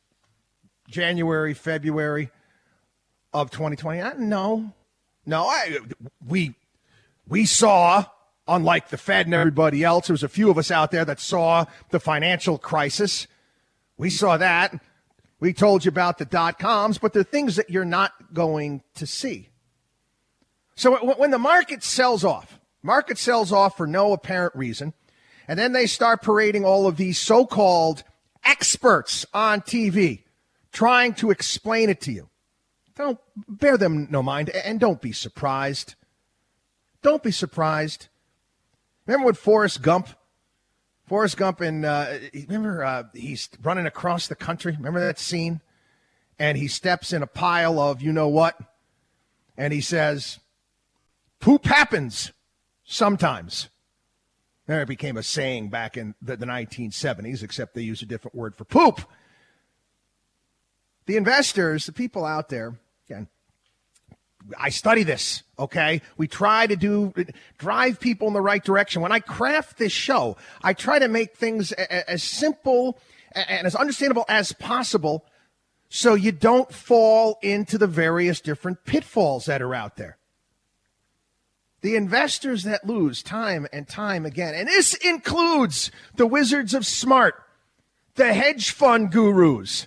January, 0.88 1.52
February 1.52 2.30
of 3.32 3.50
2020? 3.50 4.00
Uh, 4.00 4.14
no, 4.18 4.72
no. 5.26 5.46
I, 5.46 5.78
we 6.26 6.54
we 7.28 7.44
saw, 7.44 8.04
unlike 8.46 8.88
the 8.88 8.98
Fed 8.98 9.26
and 9.26 9.34
everybody 9.34 9.84
else, 9.84 10.08
there 10.08 10.14
was 10.14 10.22
a 10.22 10.28
few 10.28 10.50
of 10.50 10.58
us 10.58 10.70
out 10.70 10.90
there 10.90 11.04
that 11.04 11.20
saw 11.20 11.66
the 11.90 12.00
financial 12.00 12.58
crisis 12.58 13.26
we 14.02 14.10
saw 14.10 14.36
that. 14.36 14.80
We 15.38 15.52
told 15.52 15.84
you 15.84 15.88
about 15.88 16.18
the 16.18 16.24
dot 16.24 16.58
coms, 16.58 16.98
but 16.98 17.12
they're 17.12 17.22
things 17.22 17.54
that 17.54 17.70
you're 17.70 17.84
not 17.84 18.12
going 18.34 18.82
to 18.94 19.06
see. 19.06 19.48
So 20.74 20.96
when 21.14 21.30
the 21.30 21.38
market 21.38 21.84
sells 21.84 22.24
off, 22.24 22.58
market 22.82 23.16
sells 23.16 23.52
off 23.52 23.76
for 23.76 23.86
no 23.86 24.12
apparent 24.12 24.56
reason, 24.56 24.92
and 25.46 25.56
then 25.56 25.72
they 25.72 25.86
start 25.86 26.20
parading 26.20 26.64
all 26.64 26.88
of 26.88 26.96
these 26.96 27.16
so 27.16 27.46
called 27.46 28.02
experts 28.44 29.24
on 29.32 29.60
TV 29.60 30.22
trying 30.72 31.14
to 31.14 31.30
explain 31.30 31.88
it 31.90 32.00
to 32.00 32.12
you. 32.12 32.28
Don't 32.96 33.18
bear 33.48 33.76
them 33.76 34.08
no 34.10 34.22
mind 34.22 34.50
and 34.50 34.78
don't 34.78 35.00
be 35.00 35.12
surprised. 35.12 35.94
Don't 37.02 37.22
be 37.22 37.30
surprised. 37.30 38.08
Remember 39.06 39.26
when 39.26 39.34
Forrest 39.34 39.82
Gump 39.82 40.08
Forrest 41.12 41.36
Gump 41.36 41.60
and 41.60 41.84
uh, 41.84 42.06
remember 42.32 42.82
uh, 42.82 43.02
he's 43.12 43.50
running 43.62 43.84
across 43.84 44.28
the 44.28 44.34
country. 44.34 44.72
Remember 44.72 44.98
that 45.00 45.18
scene? 45.18 45.60
And 46.38 46.56
he 46.56 46.68
steps 46.68 47.12
in 47.12 47.22
a 47.22 47.26
pile 47.26 47.78
of 47.78 48.00
you 48.00 48.12
know 48.12 48.28
what, 48.28 48.58
and 49.56 49.74
he 49.74 49.82
says, 49.82 50.38
"Poop 51.38 51.66
happens 51.66 52.32
sometimes." 52.82 53.68
There 54.66 54.80
it 54.80 54.88
became 54.88 55.18
a 55.18 55.22
saying 55.22 55.68
back 55.68 55.98
in 55.98 56.14
the, 56.22 56.36
the 56.36 56.46
1970s, 56.46 57.42
except 57.42 57.74
they 57.74 57.82
use 57.82 58.00
a 58.00 58.06
different 58.06 58.34
word 58.34 58.56
for 58.56 58.64
poop. 58.64 59.02
The 61.06 61.16
investors, 61.16 61.86
the 61.86 61.92
people 61.92 62.24
out 62.24 62.48
there, 62.48 62.74
again, 63.06 63.28
I 64.58 64.70
study 64.70 65.02
this, 65.02 65.42
okay? 65.58 66.02
We 66.16 66.28
try 66.28 66.66
to 66.66 66.76
do 66.76 67.12
drive 67.58 68.00
people 68.00 68.28
in 68.28 68.34
the 68.34 68.40
right 68.40 68.62
direction. 68.62 69.02
When 69.02 69.12
I 69.12 69.20
craft 69.20 69.78
this 69.78 69.92
show, 69.92 70.36
I 70.62 70.74
try 70.74 70.98
to 70.98 71.08
make 71.08 71.36
things 71.36 71.72
as 71.72 72.22
simple 72.22 72.98
and 73.34 73.66
as 73.66 73.74
understandable 73.74 74.24
as 74.28 74.52
possible 74.52 75.24
so 75.88 76.14
you 76.14 76.32
don't 76.32 76.72
fall 76.72 77.38
into 77.42 77.78
the 77.78 77.86
various 77.86 78.40
different 78.40 78.84
pitfalls 78.84 79.46
that 79.46 79.62
are 79.62 79.74
out 79.74 79.96
there. 79.96 80.16
The 81.82 81.96
investors 81.96 82.62
that 82.62 82.86
lose 82.86 83.22
time 83.22 83.66
and 83.72 83.88
time 83.88 84.24
again, 84.24 84.54
and 84.54 84.68
this 84.68 84.94
includes 84.94 85.90
the 86.16 86.26
wizards 86.26 86.74
of 86.74 86.86
smart, 86.86 87.34
the 88.14 88.32
hedge 88.32 88.70
fund 88.70 89.10
gurus. 89.10 89.86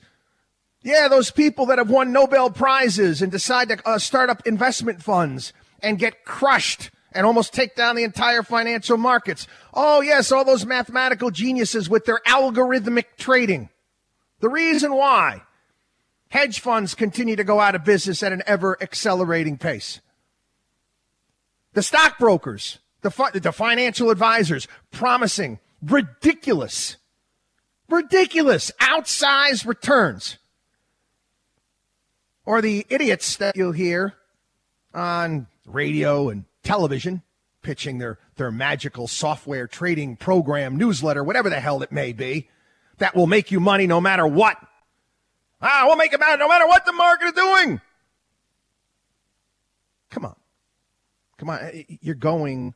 Yeah, 0.85 1.07
those 1.07 1.31
people 1.31 1.65
that 1.65 1.79
have 1.79 1.89
won 1.89 2.11
Nobel 2.11 2.51
Prizes 2.51 3.23
and 3.23 3.31
decide 3.31 3.69
to 3.69 3.89
uh, 3.89 3.97
start 3.97 4.29
up 4.29 4.45
investment 4.45 5.01
funds 5.01 5.51
and 5.81 5.97
get 5.97 6.25
crushed 6.25 6.91
and 7.11 7.25
almost 7.25 7.53
take 7.53 7.75
down 7.75 7.95
the 7.95 8.03
entire 8.03 8.43
financial 8.43 8.95
markets. 8.95 9.47
Oh, 9.73 10.01
yes, 10.01 10.31
all 10.31 10.45
those 10.45 10.63
mathematical 10.63 11.31
geniuses 11.31 11.89
with 11.89 12.05
their 12.05 12.19
algorithmic 12.27 13.05
trading. 13.17 13.69
The 14.41 14.49
reason 14.49 14.93
why 14.93 15.41
hedge 16.29 16.59
funds 16.59 16.93
continue 16.93 17.35
to 17.35 17.43
go 17.43 17.59
out 17.59 17.73
of 17.73 17.83
business 17.83 18.21
at 18.21 18.31
an 18.31 18.43
ever 18.45 18.77
accelerating 18.79 19.57
pace. 19.57 20.01
The 21.73 21.81
stockbrokers, 21.81 22.77
the, 23.01 23.09
the 23.41 23.51
financial 23.51 24.11
advisors 24.11 24.67
promising 24.91 25.57
ridiculous, 25.81 26.97
ridiculous 27.89 28.71
outsized 28.79 29.65
returns. 29.65 30.37
Or 32.45 32.61
the 32.61 32.85
idiots 32.89 33.37
that 33.37 33.55
you'll 33.55 33.71
hear 33.71 34.13
on 34.93 35.47
radio 35.65 36.29
and 36.29 36.45
television 36.63 37.23
pitching 37.61 37.97
their, 37.97 38.19
their 38.35 38.51
magical 38.51 39.07
software 39.07 39.67
trading 39.67 40.15
program, 40.15 40.77
newsletter, 40.77 41.23
whatever 41.23 41.49
the 41.49 41.59
hell 41.59 41.81
it 41.81 41.91
may 41.91 42.13
be, 42.13 42.47
that 42.99 43.15
will 43.15 43.27
make 43.27 43.51
you 43.51 43.59
money 43.59 43.87
no 43.87 43.99
matter 43.99 44.27
what. 44.27 44.57
Ah, 45.61 45.83
we'll 45.85 45.97
make 45.97 46.13
it 46.13 46.19
matter 46.19 46.37
no 46.37 46.47
matter 46.47 46.67
what 46.67 46.85
the 46.85 46.93
market 46.93 47.25
is 47.25 47.33
doing. 47.33 47.81
Come 50.11 50.25
on. 50.25 50.35
Come 51.37 51.49
on, 51.49 51.85
you're 52.01 52.15
going 52.15 52.75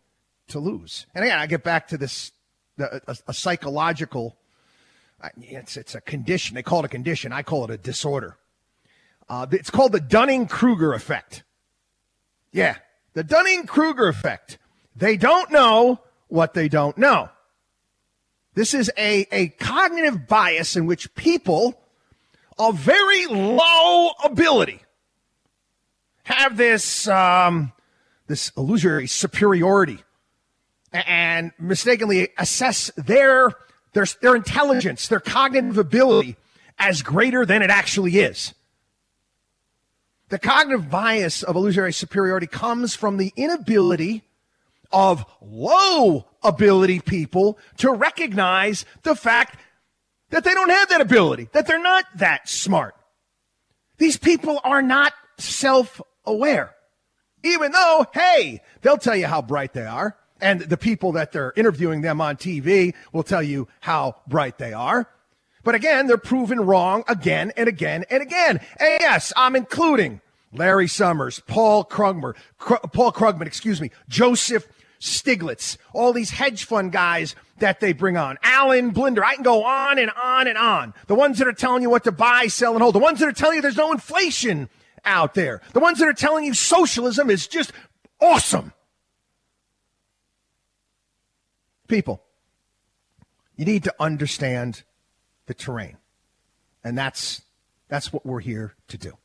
to 0.50 0.60
lose. 0.60 1.06
And 1.14 1.24
again, 1.24 1.40
I 1.40 1.46
get 1.46 1.64
back 1.64 1.88
to 1.90 1.98
this 1.98 2.32
a, 2.78 3.18
a, 3.28 3.34
psychological. 3.34 4.38
It's 5.38 5.78
it's 5.78 5.96
a 5.96 6.02
condition. 6.02 6.56
They 6.56 6.64
call 6.64 6.80
it 6.80 6.86
a 6.86 6.90
condition. 6.90 7.32
I 7.32 7.44
call 7.44 7.66
it 7.66 7.70
a 7.70 7.78
disorder. 7.78 8.38
Uh, 9.30 9.46
it's 9.52 9.70
called 9.70 9.92
the 9.92 10.00
Dunning 10.00 10.48
Kruger 10.48 10.94
effect. 10.94 11.44
Yeah, 12.52 12.78
the 13.14 13.24
Dunning 13.24 13.66
Kruger 13.66 14.08
effect. 14.08 14.58
They 14.96 15.18
don't 15.18 15.52
know 15.52 16.02
what 16.28 16.54
they 16.54 16.68
don't 16.68 16.98
know. 16.98 17.30
This 18.56 18.74
is 18.74 18.92
a, 18.98 19.28
a 19.32 19.50
cognitive 19.50 20.28
bias 20.28 20.76
in 20.76 20.86
which 20.86 21.14
people 21.16 21.80
of 22.58 22.76
very 22.76 23.28
low 23.28 24.10
ability 24.24 24.82
have 26.24 26.58
this 26.58 27.08
um, 27.08 27.72
this 28.28 28.52
illusory 28.58 29.08
superiority 29.08 30.00
and 30.92 31.52
mistakenly 31.60 32.30
assess 32.38 32.92
their, 32.96 33.52
their, 33.94 34.06
their 34.22 34.36
intelligence, 34.36 35.08
their 35.08 35.20
cognitive 35.20 35.78
ability 35.78 36.36
as 36.78 37.02
greater 37.02 37.46
than 37.46 37.62
it 37.62 37.70
actually 37.70 38.20
is. 38.20 38.54
The 40.30 40.40
cognitive 40.40 40.90
bias 40.90 41.44
of 41.44 41.56
illusory 41.56 41.94
superiority 41.94 42.48
comes 42.48 42.96
from 42.96 43.18
the 43.18 43.34
inability 43.36 44.24
of 44.92 45.26
low 45.42 46.28
ability 46.44 47.00
people 47.00 47.58
to 47.78 47.92
recognize 47.92 48.86
the 49.04 49.16
fact 49.16 49.60
that 50.30 50.44
they 50.44 50.54
don't 50.54 50.70
have 50.70 50.90
that 50.90 51.02
ability, 51.02 51.50
that 51.54 51.66
they're 51.66 51.82
not 51.82 52.06
that 52.16 52.48
smart. 52.48 52.96
These 53.98 54.18
people 54.18 54.60
are 54.64 54.82
not 54.82 55.14
self 55.38 56.00
aware. 56.26 56.76
Even 57.44 57.72
though, 57.72 58.06
hey, 58.14 58.62
they'll 58.82 58.98
tell 58.98 59.16
you 59.16 59.28
how 59.28 59.42
bright 59.42 59.74
they 59.74 59.86
are. 59.86 60.16
And 60.42 60.62
the 60.62 60.78
people 60.78 61.14
that 61.14 61.32
they're 61.32 61.54
interviewing 61.56 62.02
them 62.02 62.22
on 62.22 62.38
TV 62.38 62.94
will 63.12 63.24
tell 63.24 63.44
you 63.44 63.68
how 63.82 64.16
bright 64.28 64.58
they 64.58 64.74
are. 64.74 65.10
But 65.64 65.76
again, 65.76 66.08
they're 66.08 66.18
proven 66.18 66.62
wrong 66.62 67.04
again 67.08 67.52
and 67.58 67.68
again 67.68 68.06
and 68.10 68.22
again. 68.22 68.60
And 68.80 68.98
yes, 69.00 69.34
I'm 69.36 69.56
including 69.56 70.22
Larry 70.54 70.88
Summers, 70.88 71.42
Paul 71.48 71.84
Krugman, 71.84 72.36
Paul 72.58 73.12
Krugman, 73.12 73.46
excuse 73.46 73.82
me, 73.82 73.92
Joseph 74.08 74.68
Stiglitz, 75.00 75.78
all 75.94 76.14
these 76.14 76.32
hedge 76.32 76.66
fund 76.66 76.92
guys 76.92 77.36
that 77.60 77.80
they 77.80 77.94
bring 77.94 78.18
on. 78.18 78.38
Alan 78.44 78.92
Blinder. 78.92 79.24
I 79.24 79.36
can 79.36 79.44
go 79.44 79.64
on 79.64 80.00
and 80.00 80.12
on 80.12 80.48
and 80.48 80.58
on. 80.58 80.94
The 81.08 81.16
ones 81.16 81.38
that 81.40 81.48
are 81.48 81.54
telling 81.54 81.82
you 81.82 81.90
what 81.90 82.04
to 82.06 82.12
buy, 82.12 82.48
sell, 82.48 82.74
and 82.74 82.82
hold. 82.82 82.96
The 82.96 83.00
ones 83.00 83.20
that 83.20 83.28
are 83.28 83.34
telling 83.34 83.58
you 83.58 83.62
there's 83.62 83.78
no 83.78 83.92
inflation 83.92 84.70
out 85.06 85.34
there. 85.34 85.62
The 85.74 85.80
ones 85.80 86.00
that 86.00 86.08
are 86.08 86.14
telling 86.14 86.46
you 86.46 86.54
socialism 86.54 87.30
is 87.30 87.48
just 87.48 87.72
awesome. 88.22 88.74
People, 91.88 92.22
you 93.56 93.66
need 93.66 93.84
to 93.86 93.96
understand 94.00 94.84
the 95.50 95.54
terrain. 95.56 95.98
And 96.84 96.98
that's 96.98 97.42
that's 97.90 98.14
what 98.14 98.26
we're 98.26 98.40
here 98.40 98.76
to 98.88 98.98
do. 98.98 99.18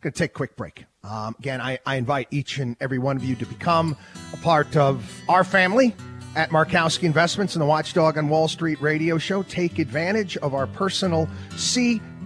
Going 0.00 0.12
to 0.12 0.18
take 0.18 0.30
a 0.30 0.34
quick 0.34 0.56
break. 0.56 0.86
Um, 1.04 1.36
again, 1.38 1.60
I, 1.60 1.78
I 1.86 1.96
invite 1.96 2.28
each 2.30 2.58
and 2.58 2.76
every 2.80 2.98
one 2.98 3.16
of 3.16 3.24
you 3.24 3.36
to 3.36 3.46
become 3.46 3.96
a 4.32 4.36
part 4.38 4.74
of 4.76 5.22
our 5.28 5.44
family 5.44 5.94
at 6.34 6.50
Markowski 6.50 7.04
Investments 7.04 7.54
and 7.54 7.62
the 7.62 7.66
Watchdog 7.66 8.18
on 8.18 8.28
Wall 8.28 8.48
Street 8.48 8.80
radio 8.80 9.18
show. 9.18 9.42
Take 9.42 9.78
advantage 9.78 10.36
of 10.38 10.54
our 10.54 10.66
personal 10.66 11.28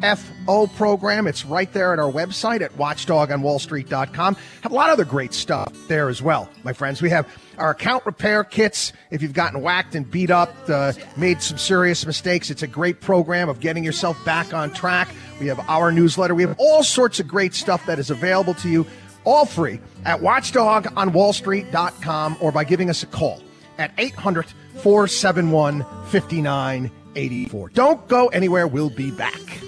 CFO 0.00 0.74
program. 0.76 1.26
It's 1.26 1.44
right 1.44 1.70
there 1.72 1.92
at 1.92 1.98
our 1.98 2.10
website 2.10 2.60
at 2.60 2.72
watchdogonwallstreet.com. 2.74 4.36
Have 4.62 4.72
a 4.72 4.74
lot 4.74 4.88
of 4.88 4.94
other 4.94 5.04
great 5.04 5.34
stuff 5.34 5.72
there 5.88 6.08
as 6.08 6.22
well, 6.22 6.48
my 6.64 6.72
friends. 6.72 7.02
We 7.02 7.10
have 7.10 7.28
our 7.58 7.70
account 7.70 8.06
repair 8.06 8.44
kits. 8.44 8.92
If 9.10 9.22
you've 9.22 9.32
gotten 9.32 9.60
whacked 9.60 9.94
and 9.94 10.10
beat 10.10 10.30
up, 10.30 10.54
uh, 10.68 10.92
made 11.16 11.42
some 11.42 11.58
serious 11.58 12.06
mistakes, 12.06 12.50
it's 12.50 12.62
a 12.62 12.66
great 12.66 13.00
program 13.00 13.48
of 13.48 13.60
getting 13.60 13.84
yourself 13.84 14.22
back 14.24 14.52
on 14.54 14.72
track. 14.72 15.08
We 15.40 15.46
have 15.48 15.60
our 15.68 15.92
newsletter. 15.92 16.34
We 16.34 16.42
have 16.42 16.56
all 16.58 16.82
sorts 16.82 17.20
of 17.20 17.28
great 17.28 17.54
stuff 17.54 17.86
that 17.86 17.98
is 17.98 18.10
available 18.10 18.54
to 18.54 18.68
you, 18.68 18.86
all 19.24 19.46
free 19.46 19.80
at 20.04 20.20
watchdogonwallstreet.com 20.20 22.36
or 22.40 22.52
by 22.52 22.64
giving 22.64 22.90
us 22.90 23.02
a 23.02 23.06
call 23.06 23.42
at 23.78 23.92
800 23.98 24.46
471 24.76 25.84
5984. 26.06 27.68
Don't 27.70 28.06
go 28.08 28.28
anywhere. 28.28 28.66
We'll 28.66 28.90
be 28.90 29.10
back. 29.10 29.67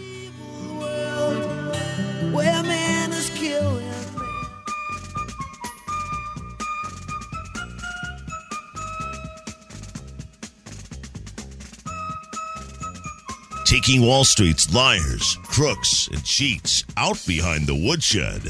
Taking 13.71 14.03
Wall 14.05 14.25
Street's 14.25 14.75
liars, 14.75 15.39
crooks, 15.45 16.09
and 16.09 16.25
cheats 16.25 16.85
out 16.97 17.25
behind 17.25 17.69
the 17.69 17.75
woodshed. 17.87 18.43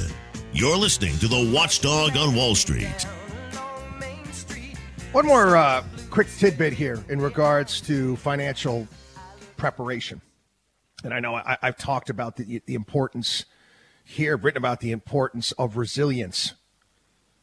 You're 0.55 0.79
listening 0.79 1.15
to 1.19 1.29
the 1.29 1.53
Watchdog 1.55 2.17
on 2.17 2.35
Wall 2.35 2.55
Street. 2.55 2.87
One 5.13 5.27
more 5.27 5.59
uh, 5.59 5.85
quick 6.09 6.27
tidbit 6.39 6.73
here 6.73 7.05
in 7.11 7.21
regards 7.21 7.83
to 7.83 8.17
financial 8.17 8.89
preparation. 9.59 10.23
And 11.05 11.13
I 11.13 11.21
know 11.21 11.35
I, 11.35 11.59
have 11.61 11.77
talked 11.77 12.09
about 12.09 12.37
the, 12.37 12.63
the 12.65 12.75
importance 12.75 13.45
here, 14.03 14.39
written 14.39 14.57
about 14.57 14.81
the 14.81 14.91
importance 14.91 15.53
of 15.53 15.77
resilience 15.77 16.55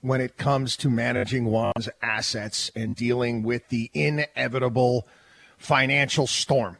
when 0.01 0.19
it 0.19 0.35
comes 0.35 0.77
to 0.77 0.89
managing 0.89 1.45
one's 1.45 1.89
assets 2.01 2.71
and 2.75 2.95
dealing 2.95 3.43
with 3.43 3.69
the 3.69 3.91
inevitable 3.93 5.07
financial 5.59 6.25
storm. 6.25 6.77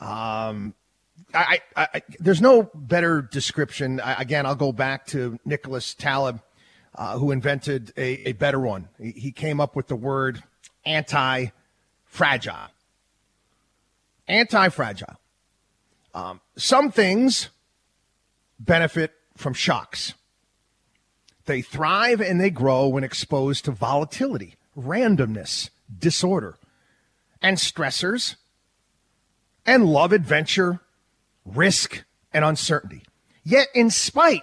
Um, 0.00 0.74
I, 1.32 1.60
I, 1.76 1.88
I, 1.94 2.02
there's 2.18 2.40
no 2.40 2.70
better 2.74 3.22
description. 3.22 4.00
again, 4.04 4.46
I'll 4.46 4.54
go 4.54 4.72
back 4.72 5.06
to 5.08 5.38
Nicholas 5.44 5.94
Taleb 5.94 6.40
uh, 6.94 7.18
who 7.18 7.30
invented 7.30 7.92
a, 7.96 8.28
a 8.28 8.32
better 8.32 8.60
one. 8.60 8.88
He, 8.98 9.12
he 9.12 9.32
came 9.32 9.60
up 9.60 9.76
with 9.76 9.88
the 9.88 9.96
word 9.96 10.42
anti 10.84 11.46
fragile. 12.04 12.68
Anti 14.26 14.68
fragile. 14.68 15.16
Um, 16.14 16.40
some 16.56 16.90
things 16.90 17.48
benefit 18.58 19.12
from 19.36 19.54
shocks. 19.54 20.14
They 21.46 21.62
thrive 21.62 22.20
and 22.20 22.40
they 22.40 22.50
grow 22.50 22.88
when 22.88 23.04
exposed 23.04 23.64
to 23.64 23.70
volatility, 23.70 24.56
randomness, 24.76 25.70
disorder, 25.98 26.56
and 27.40 27.56
stressors, 27.56 28.36
and 29.70 29.86
love 29.86 30.12
adventure, 30.12 30.80
risk, 31.44 32.02
and 32.32 32.44
uncertainty. 32.44 33.04
Yet, 33.44 33.68
in 33.72 33.88
spite 33.90 34.42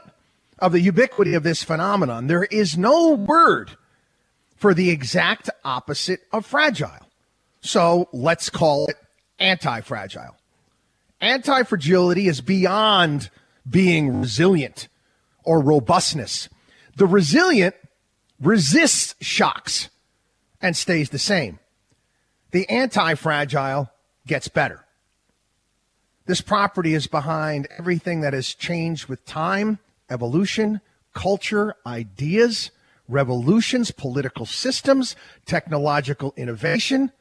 of 0.58 0.72
the 0.72 0.80
ubiquity 0.80 1.34
of 1.34 1.44
this 1.44 1.64
phenomenon, 1.64 2.28
there 2.28 2.46
is 2.46 2.78
no 2.78 3.10
word 3.12 3.72
for 4.56 4.74
the 4.74 4.90
exact 4.90 5.50
opposite 5.66 6.22
of 6.32 6.46
fragile. 6.46 7.06
So 7.60 8.08
let's 8.14 8.50
call 8.50 8.88
it 8.88 8.96
anti 9.38 9.82
fragile. 9.82 10.38
Anti 11.20 11.64
fragility 11.64 12.30
is 12.30 12.40
beyond 12.40 13.30
being 13.70 14.22
resilient 14.22 14.88
or 15.44 15.60
robustness. 15.60 16.48
The 16.96 17.06
resilient 17.06 17.76
resists 18.40 19.14
shocks 19.20 19.90
and 20.62 20.76
stays 20.78 21.10
the 21.10 21.20
same. 21.20 21.60
The 22.52 22.70
anti 22.70 23.16
fragile 23.16 23.92
gets 24.26 24.48
better. 24.48 24.87
This 26.28 26.42
property 26.42 26.94
is 26.94 27.08
behind 27.08 27.70
everything 27.78 28.20
that 28.20 28.34
has 28.34 28.54
changed 28.54 29.08
with 29.08 29.26
time, 29.26 29.80
evolution, 30.10 30.82
culture, 31.14 31.74
ideas, 31.86 32.70
revolutions, 33.08 33.92
political 33.92 34.46
systems, 34.46 35.16
technological 35.46 36.34
innovation, 36.36 37.14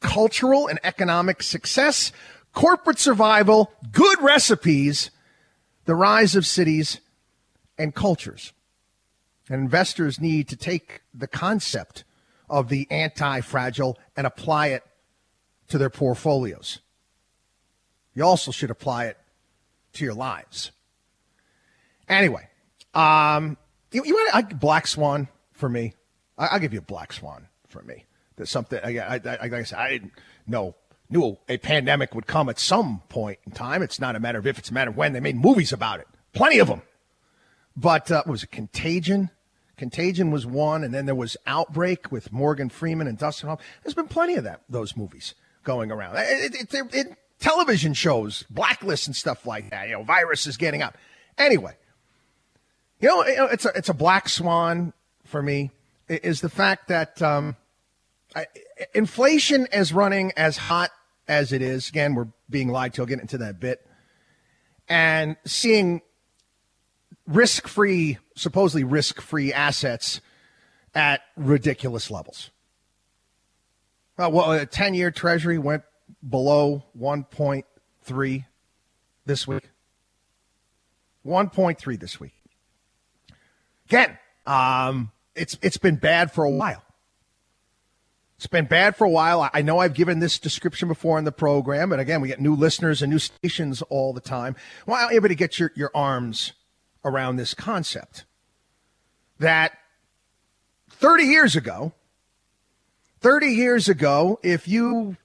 cultural 0.00 0.66
and 0.66 0.80
economic 0.82 1.40
success, 1.40 2.10
corporate 2.52 2.98
survival, 2.98 3.70
good 3.92 4.20
recipes, 4.20 5.12
the 5.84 5.94
rise 5.94 6.34
of 6.34 6.44
cities 6.44 7.00
and 7.78 7.94
cultures. 7.94 8.52
And 9.48 9.60
investors 9.62 10.20
need 10.20 10.48
to 10.48 10.56
take 10.56 11.02
the 11.14 11.28
concept 11.28 12.02
of 12.50 12.70
the 12.70 12.88
anti 12.90 13.40
fragile 13.40 13.96
and 14.16 14.26
apply 14.26 14.68
it 14.68 14.82
to 15.68 15.78
their 15.78 15.90
portfolios. 15.90 16.80
You 18.18 18.24
also 18.24 18.50
should 18.50 18.72
apply 18.72 19.04
it 19.04 19.16
to 19.92 20.04
your 20.04 20.12
lives. 20.12 20.72
Anyway, 22.08 22.48
um, 22.92 23.56
you, 23.92 24.04
you 24.04 24.12
want 24.12 24.52
a 24.52 24.56
black 24.56 24.88
swan 24.88 25.28
for 25.52 25.68
me? 25.68 25.94
I, 26.36 26.52
will 26.52 26.58
give 26.58 26.72
you 26.72 26.80
a 26.80 26.82
black 26.82 27.12
swan 27.12 27.46
for 27.68 27.80
me. 27.80 28.06
There's 28.34 28.50
something. 28.50 28.80
I, 28.82 28.98
I, 28.98 29.14
I, 29.14 29.18
like 29.18 29.52
I 29.52 29.62
said, 29.62 29.78
I 29.78 29.90
didn't 29.90 30.14
know 30.48 30.74
knew 31.08 31.38
a 31.48 31.58
pandemic 31.58 32.12
would 32.12 32.26
come 32.26 32.48
at 32.48 32.58
some 32.58 33.02
point 33.08 33.38
in 33.46 33.52
time. 33.52 33.84
It's 33.84 34.00
not 34.00 34.16
a 34.16 34.20
matter 34.20 34.40
of 34.40 34.48
if; 34.48 34.58
it's 34.58 34.70
a 34.70 34.74
matter 34.74 34.90
of 34.90 34.96
when. 34.96 35.12
They 35.12 35.20
made 35.20 35.36
movies 35.36 35.72
about 35.72 36.00
it, 36.00 36.08
plenty 36.32 36.58
of 36.58 36.66
them. 36.66 36.82
But 37.76 38.10
uh, 38.10 38.24
was 38.26 38.42
it 38.42 38.50
Contagion? 38.50 39.30
Contagion 39.76 40.32
was 40.32 40.44
one, 40.44 40.82
and 40.82 40.92
then 40.92 41.06
there 41.06 41.14
was 41.14 41.36
Outbreak 41.46 42.10
with 42.10 42.32
Morgan 42.32 42.68
Freeman 42.68 43.06
and 43.06 43.16
Dustin 43.16 43.48
Hoffman. 43.48 43.64
There's 43.84 43.94
been 43.94 44.08
plenty 44.08 44.34
of 44.34 44.42
that 44.42 44.62
those 44.68 44.96
movies 44.96 45.34
going 45.62 45.92
around. 45.92 46.16
It, 46.16 46.72
it, 46.74 46.94
it, 46.94 47.16
television 47.40 47.94
shows, 47.94 48.44
Blacklist 48.50 49.06
and 49.06 49.16
stuff 49.16 49.46
like 49.46 49.70
that. 49.70 49.88
You 49.88 49.94
know, 49.94 50.02
virus 50.02 50.46
is 50.46 50.56
getting 50.56 50.82
up. 50.82 50.96
Anyway, 51.36 51.76
you 53.00 53.08
know, 53.08 53.22
it's 53.22 53.64
a 53.64 53.70
it's 53.74 53.88
a 53.88 53.94
black 53.94 54.28
swan 54.28 54.92
for 55.24 55.42
me 55.42 55.70
is 56.08 56.40
the 56.40 56.48
fact 56.48 56.88
that 56.88 57.20
um, 57.22 57.56
inflation 58.94 59.66
is 59.72 59.92
running 59.92 60.32
as 60.36 60.56
hot 60.56 60.90
as 61.26 61.52
it 61.52 61.62
is. 61.62 61.88
Again, 61.88 62.14
we're 62.14 62.28
being 62.48 62.68
lied 62.68 62.94
to. 62.94 63.02
I'll 63.02 63.06
get 63.06 63.20
into 63.20 63.38
that 63.38 63.60
bit. 63.60 63.86
And 64.88 65.36
seeing 65.44 66.00
risk 67.26 67.68
free, 67.68 68.18
supposedly 68.34 68.84
risk 68.84 69.20
free 69.20 69.52
assets 69.52 70.20
at 70.94 71.20
ridiculous 71.36 72.10
levels. 72.10 72.50
well, 74.16 74.52
a 74.52 74.66
10 74.66 74.94
year 74.94 75.10
treasury 75.10 75.58
went 75.58 75.82
below 76.26 76.84
1.3 76.98 78.44
this 79.26 79.46
week. 79.46 79.68
1.3 81.26 82.00
this 82.00 82.18
week. 82.18 82.34
Again, 83.86 84.18
um, 84.46 85.12
it's 85.34 85.56
it's 85.62 85.78
been 85.78 85.96
bad 85.96 86.32
for 86.32 86.44
a 86.44 86.50
while. 86.50 86.82
It's 88.36 88.46
been 88.46 88.66
bad 88.66 88.94
for 88.94 89.04
a 89.04 89.10
while. 89.10 89.50
I 89.52 89.62
know 89.62 89.78
I've 89.78 89.94
given 89.94 90.20
this 90.20 90.38
description 90.38 90.86
before 90.86 91.18
in 91.18 91.24
the 91.24 91.32
program, 91.32 91.90
and 91.90 92.00
again, 92.00 92.20
we 92.20 92.28
get 92.28 92.40
new 92.40 92.54
listeners 92.54 93.02
and 93.02 93.10
new 93.10 93.18
stations 93.18 93.82
all 93.82 94.12
the 94.12 94.20
time. 94.20 94.54
Well, 94.86 94.96
I'm 94.96 95.12
able 95.12 95.28
to 95.28 95.34
get 95.34 95.58
your, 95.58 95.72
your 95.74 95.90
arms 95.92 96.52
around 97.04 97.34
this 97.34 97.52
concept 97.52 98.26
that 99.40 99.72
30 100.88 101.24
years 101.24 101.56
ago, 101.56 101.92
30 103.20 103.48
years 103.48 103.88
ago, 103.88 104.38
if 104.44 104.68
you 104.68 105.16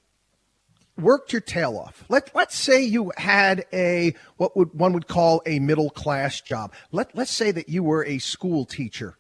worked 0.98 1.34
your 1.34 1.42
tail 1.42 1.78
off. 1.78 2.04
Let 2.10 2.34
let's 2.36 2.56
say 2.56 2.84
you 2.84 3.12
had 3.18 3.66
a 3.74 4.14
what 4.38 4.56
would 4.56 4.74
one 4.74 4.94
would 4.94 5.08
call 5.08 5.42
a 5.46 5.60
middle 5.60 5.90
class 5.90 6.42
job. 6.42 6.74
Let 6.92 7.16
let's 7.16 7.32
say 7.32 7.52
that 7.52 7.70
you 7.70 7.84
were 7.84 8.06
a 8.06 8.20
school 8.20 8.66
teacher, 8.66 9.18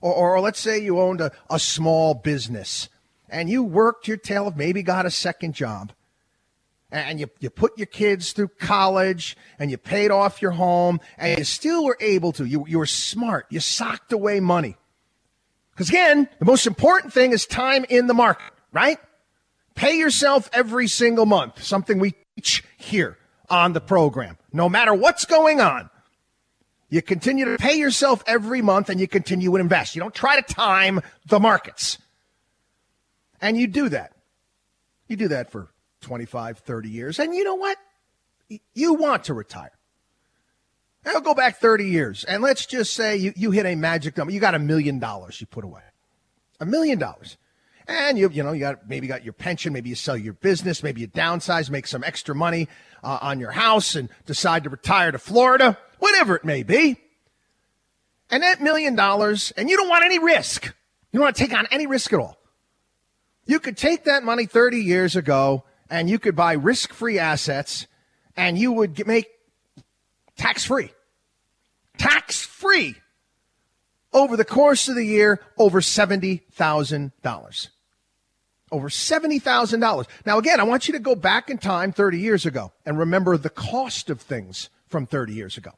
or, 0.00 0.12
or 0.12 0.40
let's 0.40 0.60
say 0.60 0.78
you 0.78 0.98
owned 1.00 1.20
a, 1.20 1.30
a 1.50 1.58
small 1.58 2.14
business 2.14 2.88
and 3.28 3.48
you 3.48 3.62
worked 3.62 4.06
your 4.06 4.16
tail 4.16 4.46
off, 4.46 4.56
maybe 4.56 4.82
got 4.82 5.06
a 5.06 5.10
second 5.10 5.54
job. 5.54 5.92
And 6.90 7.18
you, 7.18 7.28
you 7.40 7.50
put 7.50 7.76
your 7.76 7.88
kids 7.88 8.32
through 8.32 8.48
college 8.60 9.36
and 9.58 9.68
you 9.68 9.76
paid 9.76 10.12
off 10.12 10.40
your 10.40 10.52
home 10.52 11.00
and 11.18 11.36
you 11.36 11.44
still 11.44 11.84
were 11.84 11.96
able 11.98 12.30
to. 12.32 12.44
You, 12.44 12.64
you 12.68 12.78
were 12.78 12.86
smart. 12.86 13.46
You 13.50 13.58
socked 13.58 14.12
away 14.12 14.38
money. 14.38 14.76
Because 15.72 15.88
again, 15.88 16.28
the 16.38 16.44
most 16.44 16.68
important 16.68 17.12
thing 17.12 17.32
is 17.32 17.46
time 17.46 17.84
in 17.88 18.06
the 18.06 18.14
market, 18.14 18.52
right? 18.72 18.98
Pay 19.74 19.98
yourself 19.98 20.48
every 20.52 20.86
single 20.86 21.26
month, 21.26 21.62
something 21.62 21.98
we 21.98 22.14
teach 22.36 22.64
here 22.78 23.18
on 23.50 23.72
the 23.72 23.80
program. 23.80 24.38
No 24.52 24.68
matter 24.68 24.94
what's 24.94 25.24
going 25.24 25.60
on, 25.60 25.90
you 26.88 27.02
continue 27.02 27.44
to 27.44 27.56
pay 27.56 27.74
yourself 27.74 28.22
every 28.26 28.62
month 28.62 28.88
and 28.88 29.00
you 29.00 29.08
continue 29.08 29.50
to 29.50 29.56
invest. 29.56 29.96
You 29.96 30.00
don't 30.00 30.14
try 30.14 30.40
to 30.40 30.54
time 30.54 31.00
the 31.26 31.40
markets. 31.40 31.98
And 33.40 33.58
you 33.58 33.66
do 33.66 33.88
that. 33.88 34.12
You 35.08 35.16
do 35.16 35.28
that 35.28 35.50
for 35.50 35.70
25, 36.02 36.58
30 36.58 36.88
years. 36.88 37.18
And 37.18 37.34
you 37.34 37.44
know 37.44 37.56
what? 37.56 37.76
You 38.74 38.94
want 38.94 39.24
to 39.24 39.34
retire. 39.34 39.72
I'll 41.06 41.20
go 41.20 41.34
back 41.34 41.58
30 41.58 41.86
years. 41.86 42.24
And 42.24 42.42
let's 42.42 42.64
just 42.64 42.94
say 42.94 43.16
you, 43.16 43.32
you 43.36 43.50
hit 43.50 43.66
a 43.66 43.74
magic 43.74 44.16
number. 44.16 44.32
You 44.32 44.40
got 44.40 44.54
a 44.54 44.58
million 44.58 44.98
dollars 44.98 45.40
you 45.40 45.46
put 45.46 45.64
away. 45.64 45.82
A 46.60 46.66
million 46.66 46.98
dollars 46.98 47.36
and 47.86 48.18
you 48.18 48.30
you 48.30 48.42
know 48.42 48.52
you 48.52 48.60
got 48.60 48.88
maybe 48.88 49.06
got 49.06 49.24
your 49.24 49.32
pension, 49.32 49.72
maybe 49.72 49.88
you 49.88 49.94
sell 49.94 50.16
your 50.16 50.32
business, 50.34 50.82
maybe 50.82 51.00
you 51.00 51.08
downsize, 51.08 51.70
make 51.70 51.86
some 51.86 52.02
extra 52.04 52.34
money 52.34 52.68
uh, 53.02 53.18
on 53.20 53.40
your 53.40 53.50
house, 53.50 53.94
and 53.94 54.08
decide 54.26 54.64
to 54.64 54.70
retire 54.70 55.12
to 55.12 55.18
Florida, 55.18 55.78
whatever 55.98 56.36
it 56.36 56.44
may 56.44 56.62
be. 56.62 56.96
And 58.30 58.42
that 58.42 58.60
million 58.60 58.94
dollars, 58.96 59.52
and 59.56 59.68
you 59.68 59.76
don't 59.76 59.88
want 59.88 60.04
any 60.04 60.18
risk. 60.18 60.66
You 61.12 61.18
don't 61.18 61.24
want 61.24 61.36
to 61.36 61.46
take 61.46 61.56
on 61.56 61.66
any 61.70 61.86
risk 61.86 62.12
at 62.12 62.18
all. 62.18 62.38
You 63.46 63.60
could 63.60 63.76
take 63.76 64.04
that 64.04 64.24
money 64.24 64.46
30 64.46 64.78
years 64.78 65.14
ago 65.16 65.64
and 65.90 66.08
you 66.08 66.18
could 66.18 66.34
buy 66.34 66.54
risk 66.54 66.92
free 66.92 67.18
assets 67.18 67.86
and 68.36 68.58
you 68.58 68.72
would 68.72 68.94
get, 68.94 69.06
make 69.06 69.28
tax 70.36 70.64
free. 70.64 70.90
Tax 71.98 72.42
free 72.42 72.96
over 74.12 74.36
the 74.36 74.44
course 74.44 74.88
of 74.88 74.96
the 74.96 75.04
year 75.04 75.40
over 75.58 75.80
$70,000 75.80 77.68
over 78.72 78.88
$70,000. 78.88 80.06
Now, 80.26 80.38
again, 80.38 80.60
I 80.60 80.64
want 80.64 80.88
you 80.88 80.92
to 80.94 81.00
go 81.00 81.14
back 81.14 81.50
in 81.50 81.58
time 81.58 81.92
30 81.92 82.18
years 82.18 82.46
ago 82.46 82.72
and 82.84 82.98
remember 82.98 83.36
the 83.36 83.50
cost 83.50 84.10
of 84.10 84.20
things 84.20 84.70
from 84.86 85.06
30 85.06 85.32
years 85.32 85.56
ago. 85.56 85.72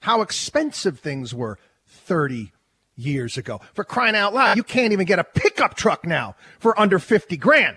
How 0.00 0.22
expensive 0.22 1.00
things 1.00 1.34
were 1.34 1.58
30 1.86 2.52
years 2.96 3.36
ago. 3.36 3.60
For 3.74 3.84
crying 3.84 4.16
out 4.16 4.34
loud, 4.34 4.56
you 4.56 4.62
can't 4.62 4.92
even 4.92 5.06
get 5.06 5.18
a 5.18 5.24
pickup 5.24 5.74
truck 5.74 6.04
now 6.06 6.36
for 6.58 6.78
under 6.78 6.98
50 6.98 7.36
grand. 7.36 7.76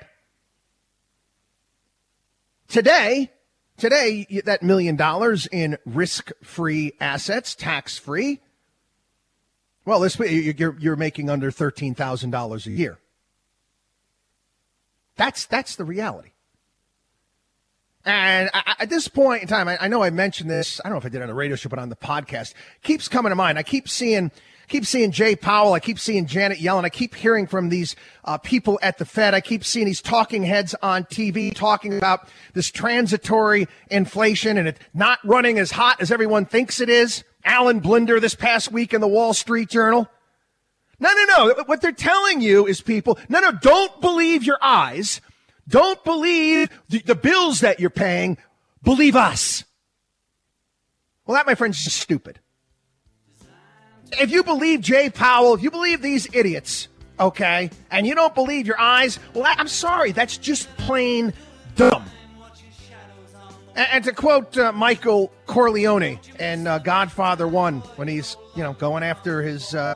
Today, 2.68 3.32
today, 3.78 4.28
that 4.46 4.62
million 4.64 4.96
dollars 4.96 5.48
in 5.48 5.78
risk 5.86 6.32
free 6.44 6.94
assets, 7.00 7.56
tax 7.56 7.98
free, 7.98 8.40
well, 9.86 10.00
this 10.02 10.20
you're, 10.20 10.78
you're 10.80 10.96
making 10.96 11.30
under 11.30 11.52
$13,000 11.52 12.66
a 12.66 12.72
year. 12.72 13.00
That's 15.20 15.46
that's 15.48 15.76
the 15.76 15.84
reality. 15.84 16.30
And 18.06 18.50
I, 18.54 18.76
at 18.80 18.90
this 18.90 19.10
point 19.10 19.42
in 19.42 19.50
time, 19.50 19.68
I, 19.68 19.78
I, 19.82 19.88
know 19.90 20.02
I 20.02 20.10
mentioned 20.10 20.50
this. 20.50 20.80
I 20.80 20.88
don't 20.88 20.94
know 20.94 21.00
if 21.00 21.06
I 21.06 21.10
did 21.10 21.22
on 21.22 21.28
the 21.28 21.34
radio 21.34 21.58
show, 21.58 21.68
but 21.68 21.78
on 21.78 21.90
the 21.90 21.98
podcast, 21.98 22.54
keeps 22.82 23.10
coming 23.10 23.30
to 23.30 23.36
mind. 23.36 23.58
I 23.58 23.64
keep 23.64 23.90
seeing, 23.90 24.32
keep 24.70 24.86
seeing 24.86 25.12
Jay 25.12 25.36
Powell. 25.36 25.74
I 25.74 25.82
keep 25.82 26.00
seeing 26.00 26.26
Janet 26.26 26.60
Yellen. 26.60 26.86
I 26.86 26.90
keep 26.90 27.14
hearing 27.14 27.48
from 27.48 27.68
these 27.68 27.98
uh, 28.24 28.38
people 28.38 28.80
at 28.82 28.98
the 28.98 29.04
Fed. 29.04 29.34
I 29.34 29.42
keep 29.42 29.66
seeing 29.66 29.86
these 29.86 30.02
talking 30.02 30.44
heads 30.44 30.74
on 30.82 31.04
TV 31.04 31.54
talking 31.54 31.98
about 31.98 32.30
this 32.54 32.72
transitory 32.72 33.68
inflation 33.92 34.58
and 34.58 34.70
it 34.70 34.80
not 34.94 35.20
running 35.26 35.60
as 35.60 35.72
hot 35.72 36.00
as 36.00 36.12
everyone 36.12 36.46
thinks 36.46 36.80
it 36.80 36.90
is. 36.90 37.26
Alan 37.44 37.82
Blinder 37.82 38.22
this 38.22 38.36
past 38.36 38.72
week 38.72 38.94
in 38.94 39.02
the 39.02 39.08
Wall 39.08 39.34
Street 39.34 39.68
Journal. 39.68 40.10
No, 41.00 41.10
no, 41.14 41.26
no. 41.26 41.64
What 41.66 41.82
they're 41.82 41.92
telling 41.92 42.42
you 42.42 42.68
is 42.68 42.82
people, 42.82 43.18
no, 43.30 43.40
no, 43.40 43.52
don't 43.52 44.02
believe 44.02 44.44
your 44.44 44.58
eyes. 44.62 45.22
Don't 45.68 46.04
believe 46.04 46.70
the, 46.90 47.00
the 47.00 47.16
bills 47.16 47.62
that 47.62 47.80
you're 47.80 47.90
paying. 47.90 48.38
Believe 48.84 49.16
us. 49.16 49.64
Well, 51.26 51.36
that, 51.36 51.46
my 51.46 51.56
friends, 51.56 51.86
is 51.86 51.94
stupid. 51.94 52.40
If 54.14 54.32
you 54.32 54.44
believe 54.44 54.82
Jay 54.82 55.10
Powell, 55.10 55.54
if 55.54 55.62
you 55.62 55.70
believe 55.70 56.02
these 56.02 56.28
idiots, 56.34 56.88
okay, 57.20 57.70
and 57.92 58.08
you 58.08 58.16
don't 58.16 58.34
believe 58.34 58.66
your 58.66 58.80
eyes, 58.80 59.20
well, 59.36 59.46
I'm 59.46 59.68
sorry. 59.68 60.12
That's 60.12 60.38
just 60.38 60.68
plain 60.78 61.32
dumb. 61.76 62.04
And, 63.76 63.88
and 63.92 64.04
to 64.06 64.14
quote 64.14 64.58
uh, 64.58 64.72
Michael 64.72 65.32
Corleone 65.46 66.20
in 66.40 66.66
uh, 66.66 66.80
Godfather 66.80 67.48
One, 67.48 67.82
when 67.96 68.08
he's 68.08 68.36
you 68.56 68.64
know 68.64 68.74
going 68.74 69.04
after 69.04 69.44
his 69.44 69.76
uh, 69.76 69.94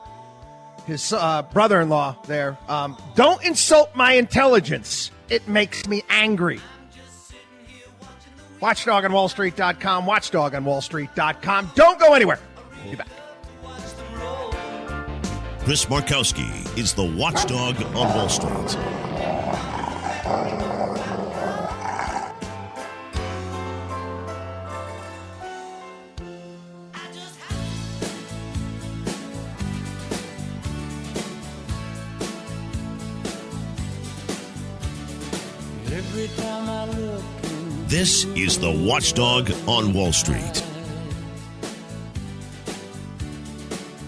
his 0.86 1.14
uh, 1.14 1.44
brother-in-law 1.54 2.18
there, 2.26 2.58
um, 2.68 2.98
don't 3.16 3.44
insult 3.44 3.96
my 3.96 4.14
intelligence. 4.14 5.12
It 5.30 5.48
makes 5.48 5.88
me 5.88 6.04
angry. 6.10 6.60
WatchdogOnWallStreet.com, 8.62 10.06
WatchdogOnWallStreet.com. 10.06 11.72
Don't 11.76 12.00
go 12.00 12.14
anywhere. 12.14 12.40
We'll 12.84 12.92
be 12.92 12.98
back. 12.98 13.10
Chris 15.64 15.86
Markowski 15.86 16.78
is 16.78 16.94
the 16.94 17.04
watchdog 17.04 17.82
on 17.82 17.94
Wall 17.94 18.28
Street. 18.30 18.78
This 37.88 38.26
is 38.36 38.60
the 38.60 38.70
Watchdog 38.70 39.52
on 39.68 39.94
Wall 39.96 40.14
Street. 40.14 40.64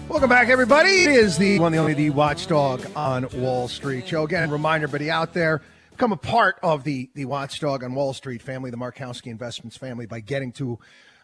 Welcome 0.08 0.30
back, 0.30 0.48
everybody. 0.48 1.02
It 1.02 1.10
is 1.10 1.36
the 1.36 1.58
one, 1.58 1.72
the 1.72 1.78
only, 1.78 1.94
the 1.94 2.10
Watchdog 2.10 2.86
on 2.94 3.28
Wall 3.40 3.66
Street 3.66 4.06
show. 4.06 4.22
Again, 4.22 4.48
reminder, 4.50 4.84
everybody 4.84 5.10
out 5.10 5.34
there, 5.34 5.62
become 5.90 6.12
a 6.12 6.16
part 6.16 6.60
of 6.62 6.84
the 6.84 7.10
the 7.16 7.24
Watchdog 7.24 7.82
on 7.82 7.92
Wall 7.92 8.14
Street 8.14 8.40
family, 8.40 8.70
the 8.70 8.76
Markowski 8.76 9.26
Investments 9.26 9.76
family, 9.76 10.06
by 10.06 10.20
getting 10.20 10.52
to 10.52 10.78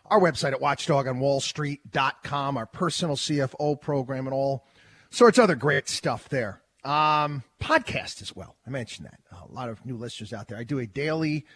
our 0.06 0.18
website 0.18 0.52
at 0.52 0.60
watchdogonwallstreet.com, 0.60 2.56
our 2.56 2.66
personal 2.66 3.14
CFO 3.14 3.80
program, 3.80 4.26
and 4.26 4.34
all 4.34 4.66
sorts 5.10 5.38
of 5.38 5.44
other 5.44 5.54
great 5.54 5.88
stuff 5.88 6.28
there. 6.28 6.61
Um, 6.84 7.44
podcast 7.60 8.22
as 8.22 8.34
well. 8.34 8.56
I 8.66 8.70
mentioned 8.70 9.06
that. 9.06 9.20
A 9.48 9.52
lot 9.52 9.68
of 9.68 9.84
new 9.86 9.96
listeners 9.96 10.32
out 10.32 10.48
there. 10.48 10.58
I 10.58 10.64
do 10.64 10.80
a 10.80 10.86
daily 10.86 11.46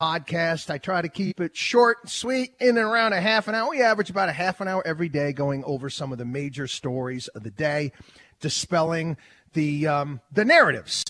podcast. 0.00 0.70
I 0.70 0.78
try 0.78 1.02
to 1.02 1.08
keep 1.08 1.40
it 1.40 1.56
short 1.56 1.98
and 2.02 2.10
sweet, 2.10 2.54
in 2.58 2.70
and 2.70 2.78
around 2.78 3.12
a 3.12 3.20
half 3.20 3.48
an 3.48 3.54
hour. 3.54 3.70
We 3.70 3.82
average 3.82 4.10
about 4.10 4.28
a 4.28 4.32
half 4.32 4.60
an 4.60 4.68
hour 4.68 4.82
every 4.86 5.08
day 5.08 5.32
going 5.32 5.62
over 5.64 5.90
some 5.90 6.10
of 6.10 6.18
the 6.18 6.24
major 6.24 6.66
stories 6.66 7.28
of 7.28 7.42
the 7.42 7.50
day, 7.50 7.92
dispelling 8.40 9.16
the 9.52 9.86
um, 9.86 10.20
the 10.32 10.44
narratives 10.44 11.04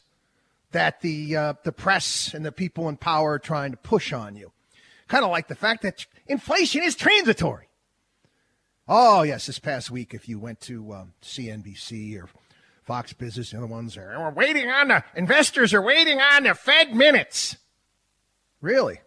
that 0.72 1.00
the 1.00 1.36
uh, 1.36 1.54
the 1.62 1.72
press 1.72 2.34
and 2.34 2.44
the 2.44 2.52
people 2.52 2.88
in 2.88 2.96
power 2.96 3.32
are 3.32 3.38
trying 3.38 3.70
to 3.70 3.76
push 3.76 4.12
on 4.12 4.36
you. 4.36 4.52
Kind 5.08 5.24
of 5.24 5.30
like 5.30 5.48
the 5.48 5.54
fact 5.54 5.82
that 5.82 6.04
inflation 6.26 6.82
is 6.82 6.94
transitory. 6.94 7.68
Oh 8.88 9.22
yes, 9.22 9.46
this 9.46 9.58
past 9.58 9.90
week, 9.90 10.12
if 10.12 10.28
you 10.28 10.38
went 10.38 10.60
to 10.62 10.92
um, 10.92 11.12
CNBC 11.22 12.20
or 12.20 12.28
Fox 12.92 13.14
Business, 13.14 13.52
the 13.52 13.56
other 13.56 13.66
ones 13.66 13.96
are 13.96 14.20
we're 14.20 14.30
waiting 14.32 14.68
on 14.68 14.88
the 14.88 15.02
investors 15.14 15.72
are 15.72 15.80
waiting 15.80 16.20
on 16.20 16.42
the 16.42 16.52
Fed 16.52 16.94
minutes. 16.94 17.56
Really? 18.60 19.00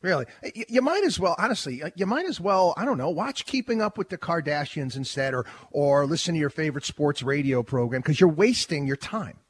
Really? 0.00 0.26
You, 0.54 0.64
you 0.68 0.80
might 0.80 1.02
as 1.02 1.18
well, 1.18 1.34
honestly, 1.40 1.82
you 1.96 2.06
might 2.06 2.26
as 2.26 2.40
well, 2.40 2.72
I 2.76 2.84
don't 2.84 2.98
know, 2.98 3.10
watch 3.10 3.46
Keeping 3.46 3.82
Up 3.82 3.98
with 3.98 4.10
the 4.10 4.16
Kardashians 4.16 4.94
instead 4.94 5.34
or, 5.34 5.44
or 5.72 6.06
listen 6.06 6.34
to 6.34 6.38
your 6.40 6.50
favorite 6.50 6.84
sports 6.84 7.20
radio 7.20 7.64
program 7.64 8.00
because 8.00 8.20
you're 8.20 8.30
wasting 8.30 8.86
your 8.86 8.94
time. 8.94 9.40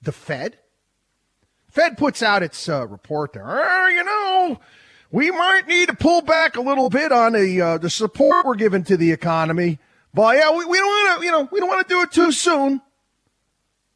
The 0.00 0.12
Fed? 0.12 0.56
Fed 1.68 1.98
puts 1.98 2.22
out 2.22 2.42
its 2.42 2.66
uh, 2.66 2.86
report 2.86 3.34
there. 3.34 3.44
Uh, 3.44 3.88
you 3.88 4.04
know, 4.04 4.58
we 5.10 5.30
might 5.30 5.68
need 5.68 5.90
to 5.90 5.94
pull 5.94 6.22
back 6.22 6.56
a 6.56 6.62
little 6.62 6.88
bit 6.88 7.12
on 7.12 7.34
the 7.34 7.60
uh, 7.60 7.76
the 7.76 7.90
support 7.90 8.46
we're 8.46 8.54
giving 8.54 8.84
to 8.84 8.96
the 8.96 9.12
economy, 9.12 9.80
but 10.16 10.36
yeah, 10.38 10.50
we, 10.50 10.64
we 10.64 10.78
don't 10.78 10.88
want 10.88 11.20
to, 11.20 11.26
you 11.26 11.30
know, 11.30 11.46
we 11.52 11.60
don't 11.60 11.68
want 11.68 11.86
to 11.86 11.94
do 11.94 12.00
it 12.00 12.10
too 12.10 12.32
soon. 12.32 12.80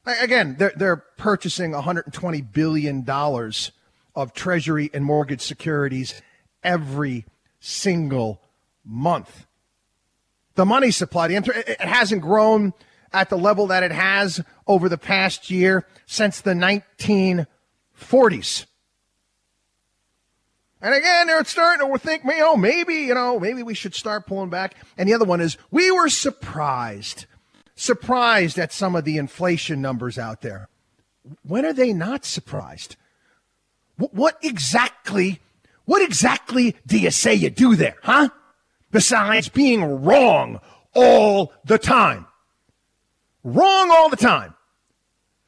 Again, 0.05 0.57
they're 0.59 0.75
they're 0.77 1.03
purchasing 1.17 1.73
120 1.73 2.43
billion 2.43 3.05
dollars 3.05 3.73
of 4.15 4.35
Treasury 4.35 4.91
and 4.93 5.03
mortgage 5.03 5.41
securities 5.41 6.21
every 6.63 7.25
single 7.59 8.43
month. 8.85 9.47
The 10.57 10.67
money 10.67 10.91
supply, 10.91 11.29
the 11.29 11.37
inter- 11.37 11.55
it 11.55 11.81
hasn't 11.81 12.21
grown 12.21 12.75
at 13.15 13.31
the 13.31 13.39
level 13.39 13.69
that 13.69 13.83
it 13.83 13.93
has 13.93 14.43
over 14.67 14.91
the 14.91 14.99
past 14.99 15.51
year 15.51 15.87
since 16.05 16.43
the 16.43 16.53
1940s. 16.53 18.67
And 20.83 20.95
again, 20.95 21.27
they're 21.27 21.45
starting 21.45 21.91
to 21.91 21.99
think, 21.99 22.25
you 22.25 22.39
know, 22.39 22.57
maybe, 22.57 22.95
you 22.95 23.15
know, 23.15 23.39
maybe 23.39 23.63
we 23.63 23.75
should 23.75 23.95
start 23.95 24.27
pulling 24.27 24.49
back. 24.49 24.75
And 24.97 25.09
the 25.09 25.15
other 25.15 25.27
one 25.27 25.41
is 25.41 25.59
we 25.71 25.91
were 25.91 26.09
surprised, 26.09 27.27
surprised 27.75 28.59
at 28.59 28.73
some 28.73 28.97
of 28.97 29.05
the 29.05 29.19
inflation 29.19 29.83
numbers 29.83 30.19
out 30.19 30.41
there. 30.41 30.69
When 31.43 31.67
are 31.67 31.75
they 31.75 31.93
not 31.93 32.25
surprised? 32.25 32.97
What 33.97 34.39
exactly, 34.43 35.41
what 35.85 36.01
exactly 36.01 36.77
do 36.87 36.99
you 36.99 37.11
say 37.11 37.35
you 37.35 37.51
do 37.51 37.77
there, 37.77 37.97
huh? 38.03 38.31
Besides 38.91 39.51
being 39.51 40.03
wrong 40.03 40.61
all 40.95 41.53
the 41.65 41.79
time. 41.79 42.27
Wrong 43.45 43.91
all 43.91 44.09
the 44.09 44.17
time. 44.17 44.55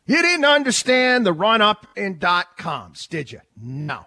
You 0.06 0.20
didn't 0.20 0.44
understand 0.44 1.24
the 1.24 1.32
run 1.32 1.62
up 1.62 1.86
in 1.96 2.18
dot 2.18 2.58
coms, 2.58 3.06
did 3.06 3.32
you? 3.32 3.40
No. 3.56 4.04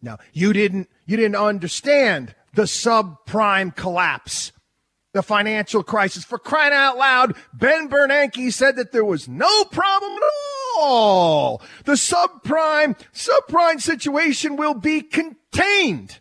No. 0.00 0.16
You 0.32 0.52
didn't, 0.52 0.88
you 1.06 1.16
didn't 1.16 1.36
understand 1.36 2.34
the 2.54 2.62
subprime 2.62 3.74
collapse, 3.74 4.52
the 5.12 5.22
financial 5.22 5.82
crisis. 5.82 6.24
For 6.24 6.38
crying 6.38 6.72
out 6.72 6.96
loud, 6.96 7.36
Ben 7.52 7.88
Bernanke 7.88 8.52
said 8.52 8.76
that 8.76 8.92
there 8.92 9.04
was 9.04 9.28
no 9.28 9.64
problem 9.64 10.12
at 10.12 10.30
all. 10.78 11.62
The 11.84 11.92
subprime, 11.92 12.98
subprime 13.12 13.80
situation 13.80 14.56
will 14.56 14.74
be 14.74 15.00
contained. 15.00 16.20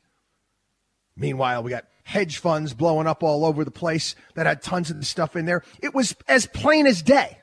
Meanwhile, 1.16 1.64
we 1.64 1.72
got 1.72 1.86
hedge 2.04 2.38
funds 2.38 2.74
blowing 2.74 3.08
up 3.08 3.22
all 3.22 3.44
over 3.46 3.66
the 3.66 3.72
place 3.72 4.16
that 4.36 4.46
had 4.46 4.62
tons 4.62 4.90
of 4.90 5.06
stuff 5.06 5.36
in 5.36 5.46
there. 5.46 5.64
It 5.82 5.94
was 5.94 6.16
as 6.28 6.48
plain 6.48 6.88
as 6.88 7.02
day. 7.02 7.40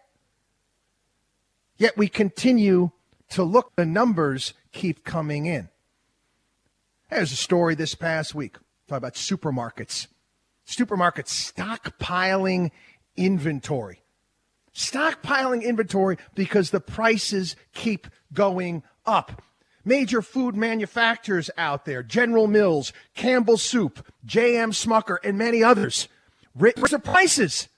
Yet 1.77 1.97
we 1.97 2.09
continue 2.09 2.91
to 3.31 3.43
look, 3.43 3.75
the 3.77 3.85
numbers 3.85 4.55
keep 4.73 5.05
coming 5.05 5.47
in. 5.47 5.69
There's 7.15 7.33
a 7.33 7.37
story 7.37 7.75
this 7.75 7.95
past 7.95 8.35
week 8.35 8.57
talk 8.89 8.99
about 8.99 9.15
supermarkets. 9.15 10.09
Supermarkets 10.67 11.53
stockpiling 11.53 12.71
inventory 13.17 14.05
stockpiling 14.75 15.63
inventory 15.63 16.19
because 16.35 16.71
the 16.71 16.81
prices 16.81 17.57
keep 17.73 18.09
going 18.33 18.83
up. 19.07 19.43
Major 19.85 20.23
food 20.23 20.57
manufacturers 20.57 21.51
out 21.57 21.85
there, 21.85 22.03
General 22.03 22.47
Mills, 22.47 22.93
Campbell 23.15 23.59
Soup, 23.59 24.05
J.M. 24.25 24.73
Smucker, 24.73 25.19
and 25.23 25.39
many 25.39 25.63
others, 25.63 26.09
raise 26.55 26.75
their 26.75 26.99
prices. 26.99 27.69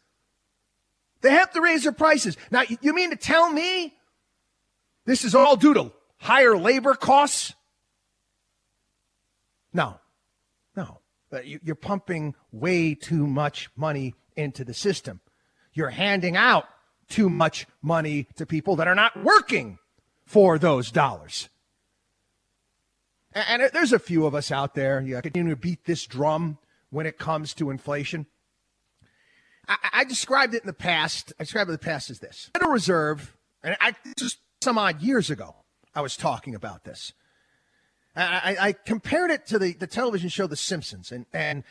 They 1.21 1.33
have 1.33 1.53
to 1.53 1.61
raise 1.61 1.83
their 1.83 1.93
prices. 1.93 2.37
Now, 2.51 2.63
you 2.81 2.95
mean 2.95 3.11
to 3.11 3.17
tell 3.17 3.53
me 3.53 3.93
this 5.05 5.25
is 5.25 5.35
all 5.35 5.57
due 5.57 5.75
to 5.75 5.93
higher 6.19 6.57
labor 6.57 6.95
costs? 6.95 7.53
No, 9.77 10.01
no. 10.75 11.01
You're 11.45 11.75
pumping 11.75 12.35
way 12.51 12.95
too 12.95 13.27
much 13.27 13.69
money 13.77 14.15
into 14.35 14.65
the 14.65 14.73
system. 14.73 15.21
You're 15.75 15.91
handing 15.91 16.35
out 16.35 16.65
too 17.09 17.29
much 17.29 17.67
money 17.83 18.27
to 18.37 18.47
people 18.47 18.77
that 18.77 18.89
are 18.89 18.95
not 18.95 19.23
working 19.23 19.79
for 20.25 20.59
those 20.59 20.91
dollars. 20.91 21.51
And 23.35 23.71
there's 23.75 23.93
a 23.93 23.99
few 23.99 24.25
of 24.25 24.35
us 24.35 24.51
out 24.51 24.75
there, 24.75 25.03
you 25.03 25.21
continue 25.21 25.55
to 25.55 25.61
beat 25.61 25.85
this 25.85 26.07
drum 26.07 26.57
when 26.89 27.05
it 27.05 27.19
comes 27.19 27.53
to 27.55 27.69
inflation. 27.69 28.25
I, 29.69 29.77
I 29.93 30.05
described 30.05 30.55
it 30.55 30.63
in 30.63 30.67
the 30.67 30.73
past. 30.73 31.35
I 31.39 31.43
described 31.43 31.69
it 31.69 31.73
in 31.73 31.75
the 31.75 31.85
past 31.85 32.09
as 32.09 32.21
this 32.21 32.51
Federal 32.55 32.73
Reserve, 32.73 33.37
and 33.63 33.77
I 33.79 33.95
just 34.19 34.39
some 34.63 34.79
odd 34.79 35.03
years 35.03 35.29
ago, 35.29 35.55
I 35.95 36.01
was 36.01 36.17
talking 36.17 36.55
about 36.55 36.85
this. 36.85 37.13
I, 38.17 38.57
I, 38.59 38.73
compared 38.73 39.31
it 39.31 39.47
to 39.49 39.59
the, 39.59 39.75
the 39.75 39.87
television 39.87 40.31
show 40.31 40.47
The 40.47 40.57
Simpsons, 40.57 41.13
and, 41.13 41.27
and 41.35 41.65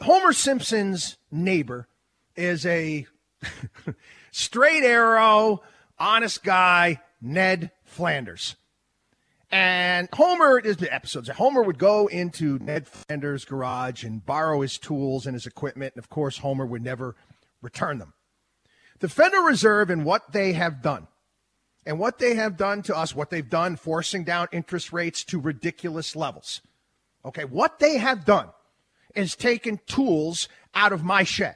Homer 0.00 0.32
Simpson's 0.32 1.16
neighbor 1.30 1.86
is 2.34 2.66
a 2.66 3.06
straight 4.32 4.82
arrow, 4.82 5.62
honest 5.98 6.42
guy, 6.42 7.00
Ned 7.20 7.70
Flanders. 7.84 8.56
And 9.50 10.08
Homer, 10.12 10.60
there's 10.60 10.76
been 10.76 10.90
episodes. 10.90 11.28
Homer 11.28 11.62
would 11.62 11.78
go 11.78 12.08
into 12.08 12.58
Ned 12.58 12.88
Flanders' 12.88 13.44
garage 13.44 14.02
and 14.02 14.24
borrow 14.26 14.60
his 14.60 14.76
tools 14.76 15.24
and 15.24 15.34
his 15.34 15.46
equipment. 15.46 15.94
And 15.94 16.02
of 16.02 16.10
course, 16.10 16.38
Homer 16.38 16.66
would 16.66 16.82
never 16.82 17.14
return 17.62 17.98
them. 17.98 18.12
The 18.98 19.08
Federal 19.08 19.44
Reserve 19.44 19.88
and 19.88 20.04
what 20.04 20.32
they 20.32 20.52
have 20.54 20.82
done, 20.82 21.06
and 21.86 22.00
what 22.00 22.18
they 22.18 22.34
have 22.34 22.56
done 22.56 22.82
to 22.82 22.96
us, 22.96 23.14
what 23.14 23.30
they've 23.30 23.48
done 23.48 23.76
forcing 23.76 24.24
down 24.24 24.48
interest 24.50 24.92
rates 24.92 25.22
to 25.24 25.40
ridiculous 25.40 26.16
levels. 26.16 26.60
Okay, 27.24 27.44
what 27.44 27.78
they 27.78 27.96
have 27.98 28.24
done 28.24 28.48
is 29.14 29.36
taken 29.36 29.78
tools 29.86 30.48
out 30.74 30.92
of 30.92 31.04
my 31.04 31.22
shed. 31.22 31.54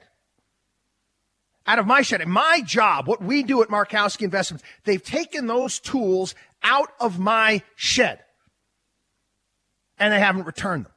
Out 1.67 1.81
of 1.81 1.87
my 1.87 2.03
shed. 2.03 2.21
And 2.21 2.33
my 2.33 2.63
job, 2.65 3.07
what 3.09 3.23
we 3.23 3.43
do 3.43 3.61
at 3.63 3.69
Markowski 3.69 4.23
Investments, 4.23 4.65
they've 4.85 5.03
taken 5.03 5.47
those 5.47 5.81
tools 5.81 6.35
out 6.63 6.93
of 7.01 7.19
my 7.19 7.63
shed. 7.75 8.21
And 9.99 10.13
they 10.13 10.21
haven't 10.21 10.47
returned 10.47 10.87
them. 10.87 10.93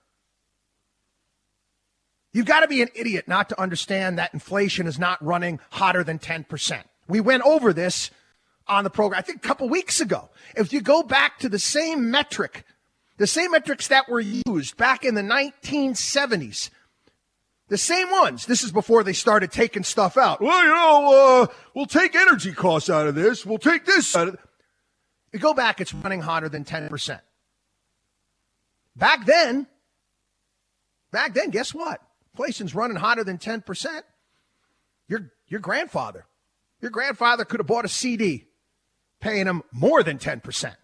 You've 2.31 2.45
got 2.45 2.61
to 2.61 2.67
be 2.67 2.81
an 2.81 2.89
idiot 2.95 3.27
not 3.27 3.49
to 3.49 3.61
understand 3.61 4.17
that 4.17 4.33
inflation 4.33 4.87
is 4.87 4.97
not 4.97 5.23
running 5.23 5.59
hotter 5.71 6.03
than 6.03 6.17
10%. 6.17 6.81
We 7.07 7.19
went 7.19 7.43
over 7.43 7.73
this 7.73 8.09
on 8.67 8.83
the 8.83 8.89
program, 8.89 9.19
I 9.19 9.21
think 9.21 9.43
a 9.43 9.47
couple 9.47 9.67
weeks 9.69 9.99
ago. 9.99 10.29
If 10.55 10.71
you 10.73 10.81
go 10.81 11.03
back 11.03 11.39
to 11.39 11.49
the 11.49 11.59
same 11.59 12.09
metric, 12.11 12.65
the 13.17 13.27
same 13.27 13.51
metrics 13.51 13.87
that 13.89 14.09
were 14.09 14.21
used 14.21 14.77
back 14.77 15.03
in 15.03 15.15
the 15.15 15.21
1970s, 15.21 16.69
the 17.69 17.77
same 17.77 18.09
ones. 18.11 18.45
This 18.45 18.63
is 18.63 18.71
before 18.71 19.03
they 19.03 19.13
started 19.13 19.51
taking 19.51 19.83
stuff 19.83 20.17
out. 20.17 20.41
Well, 20.41 20.63
you 20.63 20.69
know, 20.69 21.43
uh, 21.43 21.53
we'll 21.73 21.85
take 21.85 22.15
energy 22.15 22.53
costs 22.53 22.89
out 22.89 23.07
of 23.07 23.15
this. 23.15 23.45
We'll 23.45 23.57
take 23.57 23.85
this 23.85 24.15
out 24.15 24.29
of. 24.29 24.37
You 25.31 25.39
go 25.39 25.53
back, 25.53 25.81
it's 25.81 25.93
running 25.93 26.21
hotter 26.21 26.49
than 26.49 26.63
10%. 26.63 27.19
Back 28.95 29.25
then, 29.25 29.65
back 31.11 31.33
then, 31.33 31.49
guess 31.49 31.73
what? 31.73 32.01
Inflation's 32.33 32.75
running 32.75 32.97
hotter 32.97 33.23
than 33.23 33.39
10%. 33.39 34.01
Your, 35.07 35.31
your 35.47 35.59
grandfather, 35.59 36.25
your 36.79 36.91
grandfather 36.91 37.45
could 37.45 37.59
have 37.59 37.67
bought 37.67 37.85
a 37.85 37.89
CD 37.89 38.45
paying 39.23 39.45
them 39.45 39.63
more 39.71 40.03
than 40.03 40.17
10%. 40.17 40.75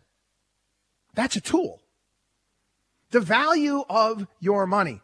That's 1.14 1.36
a 1.36 1.42
tool. 1.42 1.82
The 3.12 3.20
value 3.20 3.84
of 3.90 4.26
your 4.40 4.66
money, 4.66 5.02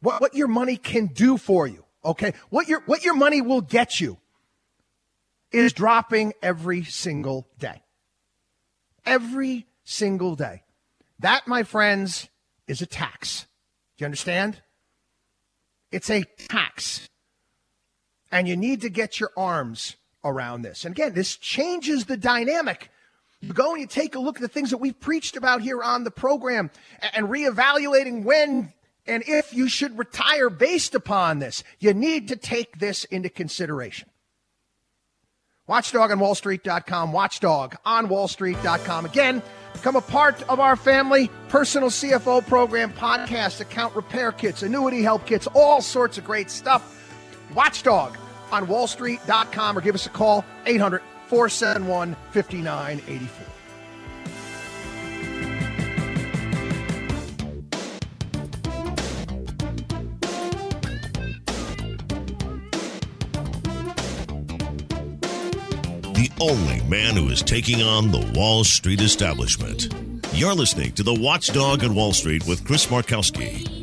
what, 0.00 0.22
what 0.22 0.34
your 0.34 0.48
money 0.48 0.78
can 0.78 1.08
do 1.08 1.36
for 1.36 1.66
you, 1.66 1.84
okay? 2.02 2.32
What 2.48 2.68
your, 2.68 2.80
what 2.86 3.04
your 3.04 3.14
money 3.14 3.42
will 3.42 3.60
get 3.60 4.00
you 4.00 4.16
is 5.52 5.74
dropping 5.74 6.32
every 6.42 6.84
single 6.84 7.46
day. 7.58 7.82
Every 9.04 9.66
single 9.84 10.36
day. 10.36 10.62
That, 11.18 11.46
my 11.46 11.64
friends, 11.64 12.28
is 12.66 12.80
a 12.80 12.86
tax. 12.86 13.46
Do 13.96 14.02
you 14.02 14.06
understand? 14.06 14.62
It's 15.92 16.08
a 16.08 16.24
tax. 16.48 17.08
And 18.32 18.48
you 18.48 18.56
need 18.56 18.80
to 18.80 18.88
get 18.88 19.20
your 19.20 19.30
arms 19.36 19.96
around 20.26 20.62
this. 20.62 20.84
And 20.84 20.92
again, 20.92 21.14
this 21.14 21.36
changes 21.36 22.04
the 22.04 22.16
dynamic. 22.16 22.90
You 23.40 23.52
go 23.52 23.72
and 23.72 23.80
you 23.80 23.86
take 23.86 24.14
a 24.14 24.18
look 24.18 24.36
at 24.36 24.42
the 24.42 24.48
things 24.48 24.70
that 24.70 24.78
we've 24.78 24.98
preached 24.98 25.36
about 25.36 25.60
here 25.62 25.82
on 25.82 26.04
the 26.04 26.10
program 26.10 26.70
and 27.14 27.28
reevaluating 27.28 28.24
when 28.24 28.72
and 29.06 29.22
if 29.26 29.54
you 29.54 29.68
should 29.68 29.98
retire 29.98 30.50
based 30.50 30.94
upon 30.94 31.38
this. 31.38 31.62
You 31.78 31.94
need 31.94 32.28
to 32.28 32.36
take 32.36 32.78
this 32.78 33.04
into 33.04 33.28
consideration. 33.28 34.08
Watchdog 35.68 36.12
on 36.12 36.18
WallStreet.com, 36.18 37.12
Watchdog 37.12 37.76
on 37.84 38.06
WallStreet.com. 38.06 39.04
Again, 39.04 39.42
become 39.72 39.96
a 39.96 40.00
part 40.00 40.40
of 40.48 40.60
our 40.60 40.76
family 40.76 41.28
personal 41.48 41.90
CFO 41.90 42.46
program, 42.46 42.92
podcast, 42.92 43.60
account 43.60 43.94
repair 43.96 44.30
kits, 44.30 44.62
annuity 44.62 45.02
help 45.02 45.26
kits, 45.26 45.48
all 45.54 45.82
sorts 45.82 46.18
of 46.18 46.24
great 46.24 46.50
stuff. 46.50 46.92
Watchdog 47.52 48.16
on 48.50 48.66
wallstreet.com 48.66 49.76
or 49.76 49.80
give 49.80 49.94
us 49.94 50.06
a 50.06 50.10
call 50.10 50.44
800 50.66 51.02
471 51.26 52.16
5984. 52.32 53.46
The 66.14 66.30
only 66.40 66.80
man 66.88 67.16
who 67.16 67.28
is 67.28 67.42
taking 67.42 67.82
on 67.82 68.10
the 68.10 68.32
Wall 68.34 68.64
Street 68.64 69.00
establishment. 69.00 69.92
You're 70.32 70.54
listening 70.54 70.92
to 70.92 71.02
the 71.02 71.14
Watchdog 71.14 71.84
on 71.84 71.94
Wall 71.94 72.12
Street 72.12 72.46
with 72.46 72.64
Chris 72.64 72.86
Markowski. 72.86 73.75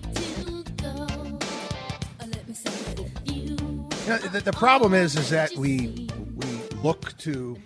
The, 4.18 4.42
the 4.46 4.54
problem 4.54 4.94
is, 4.94 5.16
is 5.16 5.32
that 5.32 5.56
we 5.56 6.08
we 6.36 6.48
look 6.84 7.18
to 7.20 7.58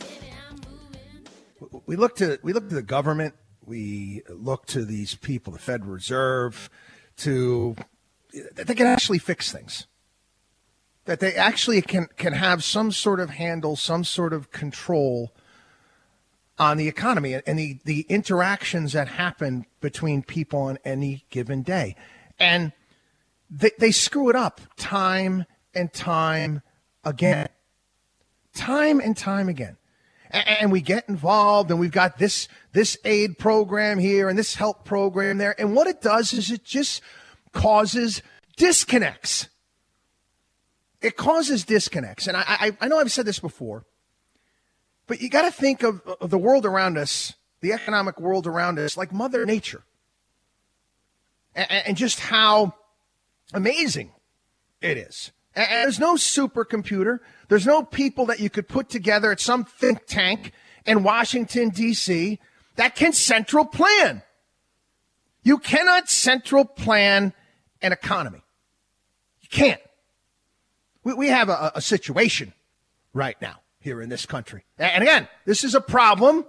we 1.86 1.96
look 1.96 2.16
to 2.18 2.40
we 2.42 2.54
look 2.54 2.70
to 2.70 2.76
the 2.76 2.82
government. 2.82 3.36
We 3.66 4.22
look 4.30 4.66
to 4.68 4.86
these 4.86 5.16
people, 5.16 5.52
the 5.52 5.60
Federal 5.60 5.92
Reserve, 5.92 6.70
to 7.18 7.76
that 8.54 8.68
they 8.68 8.76
can 8.76 8.88
actually 8.88 9.20
fix 9.20 9.52
things. 9.52 9.88
That 11.04 11.20
they 11.20 11.34
actually 11.36 11.82
can 11.82 12.08
can 12.16 12.32
have 12.34 12.64
some 12.64 12.94
sort 12.94 13.20
of 13.20 13.32
handle, 13.32 13.76
some 13.76 14.06
sort 14.06 14.32
of 14.32 14.52
control 14.52 15.34
on 16.58 16.78
the 16.78 16.88
economy 16.88 17.34
and 17.34 17.60
the, 17.60 17.80
the 17.84 18.06
interactions 18.10 18.94
that 18.94 19.08
happen 19.08 19.66
between 19.80 20.24
people 20.24 20.60
on 20.62 20.80
any 20.84 21.26
given 21.30 21.62
day. 21.62 21.96
And 22.40 22.72
they, 23.50 23.72
they 23.78 23.92
screw 23.92 24.30
it 24.30 24.36
up 24.36 24.62
time 24.76 25.46
and 25.78 25.94
time 25.94 26.62
again. 27.04 27.48
Time 28.54 29.00
and 29.00 29.16
time 29.16 29.48
again. 29.48 29.78
And 30.32 30.72
we 30.72 30.82
get 30.82 31.08
involved 31.08 31.72
and 31.72 31.80
we've 31.80 31.92
got 31.92 32.18
this, 32.18 32.50
this 32.74 32.98
aid 33.06 33.38
program 33.38 33.98
here 33.98 34.28
and 34.28 34.38
this 34.38 34.56
help 34.56 34.84
program 34.84 35.38
there. 35.38 35.56
And 35.60 35.74
what 35.74 35.88
it 35.88 36.02
does 36.02 36.34
is 36.34 36.52
it 36.52 36.66
just 36.66 37.02
causes 37.54 38.22
disconnects. 38.58 39.48
It 41.02 41.16
causes 41.16 41.64
disconnects. 41.64 42.28
And 42.28 42.36
I, 42.36 42.44
I, 42.48 42.78
I 42.82 42.88
know 42.88 43.00
I've 43.00 43.12
said 43.12 43.26
this 43.26 43.40
before, 43.40 43.86
but 45.06 45.22
you 45.22 45.30
got 45.30 45.44
to 45.44 45.52
think 45.52 45.84
of, 45.84 46.02
of 46.20 46.30
the 46.30 46.38
world 46.38 46.66
around 46.66 46.98
us, 46.98 47.34
the 47.62 47.72
economic 47.72 48.20
world 48.20 48.48
around 48.48 48.80
us, 48.80 48.98
like 48.98 49.14
Mother 49.14 49.46
Nature. 49.46 49.84
And, 51.56 51.72
and 51.72 51.98
just 51.98 52.20
how 52.20 52.74
amazing 53.54 54.12
it 54.82 54.98
is. 54.98 55.32
And 55.58 55.84
there's 55.84 56.00
no 56.00 56.14
supercomputer. 56.14 57.20
There's 57.50 57.66
no 57.66 57.82
people 57.82 58.28
that 58.28 58.40
you 58.40 58.48
could 58.48 58.68
put 58.68 58.90
together 58.90 59.32
at 59.32 59.40
some 59.40 59.66
think 59.66 60.06
tank 60.06 60.52
in 60.86 61.02
Washington, 61.02 61.70
D.C. 61.70 62.40
that 62.76 62.96
can 62.96 63.12
central 63.12 63.66
plan. 63.66 64.22
You 65.42 65.58
cannot 65.58 66.10
central 66.10 66.64
plan 66.64 67.34
an 67.82 67.92
economy. 67.92 68.44
You 69.42 69.50
can't. 69.50 69.82
We, 71.04 71.16
we 71.16 71.28
have 71.30 71.50
a, 71.50 71.72
a 71.74 71.82
situation 71.82 72.54
right 73.14 73.42
now 73.42 73.62
here 73.80 74.00
in 74.00 74.10
this 74.10 74.28
country. 74.28 74.64
And 74.78 75.02
again, 75.02 75.28
this 75.46 75.64
is 75.64 75.74
a 75.74 75.82
problem. 75.82 76.46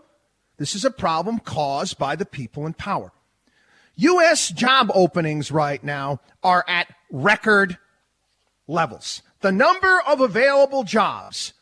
This 0.58 0.74
is 0.74 0.84
a 0.84 0.90
problem 0.90 1.38
caused 1.38 1.96
by 1.96 2.14
the 2.14 2.26
people 2.26 2.66
in 2.66 2.74
power. 2.74 3.12
U.S. 3.96 4.50
job 4.50 4.90
openings 4.94 5.50
right 5.50 5.82
now 5.82 6.20
are 6.42 6.62
at 6.68 6.92
record 7.10 7.78
levels. 8.68 9.22
The 9.40 9.50
number 9.50 10.00
of 10.06 10.20
available 10.20 10.84
jobs 10.84 11.54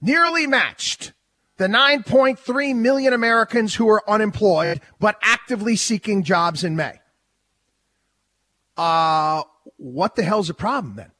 nearly 0.00 0.46
matched 0.46 1.12
the 1.56 1.66
9.3 1.66 2.74
million 2.74 3.12
Americans 3.12 3.76
who 3.76 3.88
are 3.88 4.02
unemployed 4.08 4.80
but 4.98 5.16
actively 5.22 5.76
seeking 5.76 6.24
jobs 6.24 6.64
in 6.64 6.74
May. 6.74 7.00
Uh, 8.76 9.42
what 9.76 10.16
the 10.16 10.24
hell's 10.24 10.48
the 10.48 10.54
problem 10.54 10.96
then? 10.96 11.10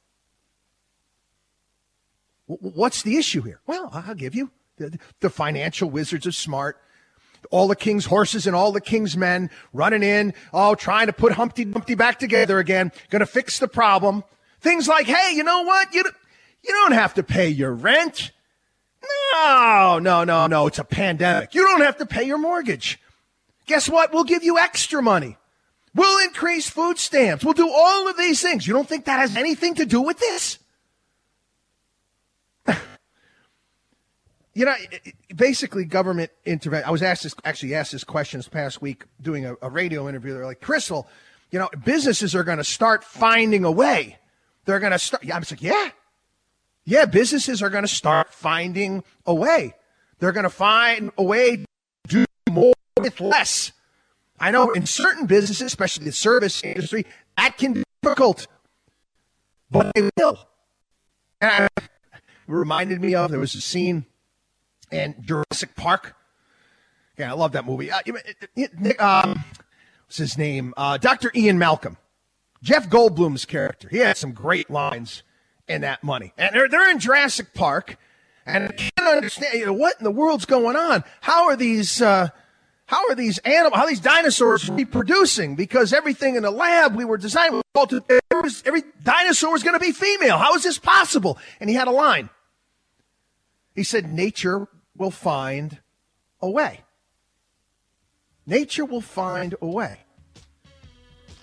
What's 2.47 3.01
the 3.01 3.17
issue 3.17 3.41
here? 3.41 3.61
Well, 3.65 3.89
I'll 3.93 4.13
give 4.13 4.35
you. 4.35 4.51
The, 4.77 4.99
the 5.21 5.29
financial 5.29 5.89
wizards 5.89 6.27
are 6.27 6.33
smart 6.33 6.77
all 7.51 7.67
the 7.67 7.75
king's 7.75 8.05
horses 8.05 8.47
and 8.47 8.55
all 8.55 8.71
the 8.71 8.81
king's 8.81 9.15
men 9.15 9.49
running 9.73 10.03
in, 10.03 10.33
oh, 10.53 10.75
trying 10.75 11.07
to 11.07 11.13
put 11.13 11.33
Humpty 11.33 11.65
Dumpty 11.65 11.95
back 11.95 12.19
together 12.19 12.59
again, 12.59 12.91
going 13.09 13.19
to 13.19 13.25
fix 13.25 13.59
the 13.59 13.67
problem. 13.67 14.23
Things 14.65 14.87
like, 14.87 15.05
hey, 15.05 15.35
you 15.35 15.43
know 15.43 15.61
what? 15.61 15.93
You, 15.93 16.03
you 16.63 16.73
don't 16.73 16.93
have 16.93 17.13
to 17.13 17.23
pay 17.23 17.49
your 17.49 17.71
rent. 17.71 18.31
No, 19.33 19.99
no, 20.01 20.23
no, 20.23 20.47
no. 20.47 20.65
It's 20.65 20.79
a 20.79 20.83
pandemic. 20.83 21.53
You 21.53 21.61
don't 21.67 21.81
have 21.81 21.97
to 21.97 22.07
pay 22.07 22.23
your 22.23 22.39
mortgage. 22.39 22.99
Guess 23.67 23.87
what? 23.89 24.11
We'll 24.11 24.23
give 24.23 24.43
you 24.43 24.57
extra 24.57 25.03
money. 25.03 25.37
We'll 25.93 26.17
increase 26.25 26.67
food 26.67 26.97
stamps. 26.97 27.45
We'll 27.45 27.53
do 27.53 27.69
all 27.71 28.07
of 28.07 28.17
these 28.17 28.41
things. 28.41 28.65
You 28.65 28.73
don't 28.73 28.89
think 28.89 29.05
that 29.05 29.19
has 29.19 29.37
anything 29.37 29.75
to 29.75 29.85
do 29.85 30.01
with 30.01 30.17
this? 30.17 30.57
you 34.55 34.65
know, 34.65 34.73
basically 35.35 35.85
government 35.85 36.31
intervention. 36.43 36.87
I 36.87 36.91
was 36.91 37.03
asked 37.03 37.21
this, 37.21 37.35
actually 37.43 37.75
asked 37.75 37.91
this 37.91 38.03
question 38.03 38.39
this 38.39 38.47
past 38.47 38.81
week 38.81 39.03
doing 39.21 39.45
a, 39.45 39.57
a 39.61 39.69
radio 39.69 40.09
interview. 40.09 40.33
They're 40.33 40.43
like, 40.43 40.59
Crystal, 40.59 41.07
you 41.51 41.59
know, 41.59 41.69
businesses 41.83 42.33
are 42.33 42.43
going 42.43 42.57
to 42.57 42.63
start 42.63 43.03
finding 43.03 43.63
a 43.63 43.69
way. 43.71 44.17
They're 44.65 44.79
going 44.79 44.91
to 44.91 44.99
start. 44.99 45.23
Yeah, 45.23 45.35
I'm 45.35 45.43
like, 45.49 45.61
yeah, 45.61 45.89
yeah, 46.85 47.05
businesses 47.05 47.61
are 47.61 47.69
going 47.69 47.83
to 47.83 47.87
start 47.87 48.33
finding 48.33 49.03
a 49.25 49.33
way. 49.33 49.75
They're 50.19 50.31
going 50.31 50.43
to 50.43 50.49
find 50.49 51.11
a 51.17 51.23
way 51.23 51.57
to 51.57 51.65
do 52.07 52.25
more 52.49 52.73
with 52.99 53.19
less. 53.19 53.71
I 54.39 54.51
know 54.51 54.71
in 54.71 54.85
certain 54.85 55.25
businesses, 55.25 55.67
especially 55.67 56.05
the 56.05 56.11
service 56.11 56.63
industry, 56.63 57.05
that 57.37 57.57
can 57.57 57.73
be 57.73 57.83
difficult, 58.01 58.47
but 59.71 59.91
they 59.95 60.09
will. 60.17 60.37
And 61.41 61.69
it 61.77 61.83
reminded 62.47 63.01
me 63.01 63.15
of 63.15 63.31
there 63.31 63.39
was 63.39 63.55
a 63.55 63.61
scene 63.61 64.05
in 64.91 65.15
Jurassic 65.21 65.75
Park. 65.75 66.15
Yeah, 67.17 67.31
I 67.31 67.35
love 67.35 67.53
that 67.53 67.65
movie. 67.65 67.91
Uh, 67.91 68.01
um, 68.99 69.43
what's 70.05 70.17
his 70.17 70.37
name? 70.37 70.73
Uh, 70.75 70.97
Dr. 70.97 71.31
Ian 71.33 71.57
Malcolm. 71.57 71.97
Jeff 72.65 72.89
Goldblum's 72.89 73.45
character. 73.45 73.87
He 73.89 73.99
had 73.99 74.17
some 74.17 74.31
great 74.31 74.71
lines 74.71 75.21
in 75.67 75.81
that 75.81 76.03
money. 76.03 76.33
And 76.35 76.55
they're, 76.55 76.67
they're 76.67 76.89
in 76.89 76.97
Jurassic 76.97 77.53
Park, 77.53 77.97
and 78.43 78.63
I 78.63 78.71
can't 78.71 79.07
understand 79.07 79.53
you 79.53 79.67
know, 79.67 79.73
what 79.73 79.95
in 79.99 80.03
the 80.03 80.09
world's 80.09 80.45
going 80.45 80.75
on. 80.75 81.03
How 81.21 81.45
are 81.45 81.55
these 81.55 82.01
uh, 82.01 82.29
how 82.87 83.07
are 83.07 83.13
these 83.13 83.37
animals, 83.39 83.75
how 83.75 83.85
these 83.85 83.99
dinosaurs 83.99 84.67
reproducing? 84.67 85.55
Because 85.55 85.93
everything 85.93 86.37
in 86.37 86.41
the 86.41 86.49
lab 86.49 86.95
we 86.95 87.05
were 87.05 87.17
designing, 87.17 87.61
every 87.75 88.83
dinosaur 89.03 89.51
was 89.51 89.61
going 89.61 89.79
to 89.79 89.85
be 89.85 89.91
female. 89.91 90.39
How 90.39 90.55
is 90.55 90.63
this 90.63 90.79
possible? 90.79 91.37
And 91.59 91.69
he 91.69 91.75
had 91.75 91.87
a 91.87 91.91
line. 91.91 92.29
He 93.75 93.83
said, 93.83 94.11
nature 94.11 94.67
will 94.97 95.11
find 95.11 95.79
a 96.41 96.49
way. 96.49 96.81
Nature 98.47 98.85
will 98.85 99.01
find 99.01 99.53
a 99.61 99.67
way. 99.67 100.04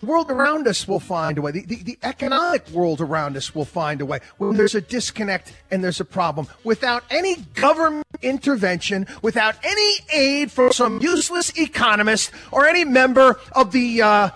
World 0.02 0.30
around 0.32 0.66
us 0.66 0.88
will 0.88 0.98
find 0.98 1.38
a 1.38 1.42
way. 1.42 1.52
The, 1.52 1.64
the, 1.64 1.76
the, 1.76 1.96
economic 2.02 2.68
world 2.70 3.00
around 3.00 3.36
us 3.36 3.54
will 3.54 3.64
find 3.64 4.00
a 4.00 4.06
way. 4.06 4.18
When 4.38 4.56
there's 4.56 4.74
a 4.74 4.80
disconnect 4.80 5.52
and 5.70 5.84
there's 5.84 6.00
a 6.00 6.04
problem, 6.04 6.48
without 6.64 7.04
any 7.08 7.36
government 7.54 8.04
intervention, 8.20 9.06
without 9.22 9.54
any 9.62 9.94
aid 10.12 10.50
from 10.50 10.72
some 10.72 11.00
useless 11.00 11.56
economist 11.56 12.32
or 12.50 12.66
any 12.66 12.84
member 12.84 13.38
of 13.52 13.70
the 13.70 14.02
uh, 14.02 14.30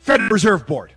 Federal 0.00 0.30
Reserve 0.30 0.66
Board. 0.66 0.92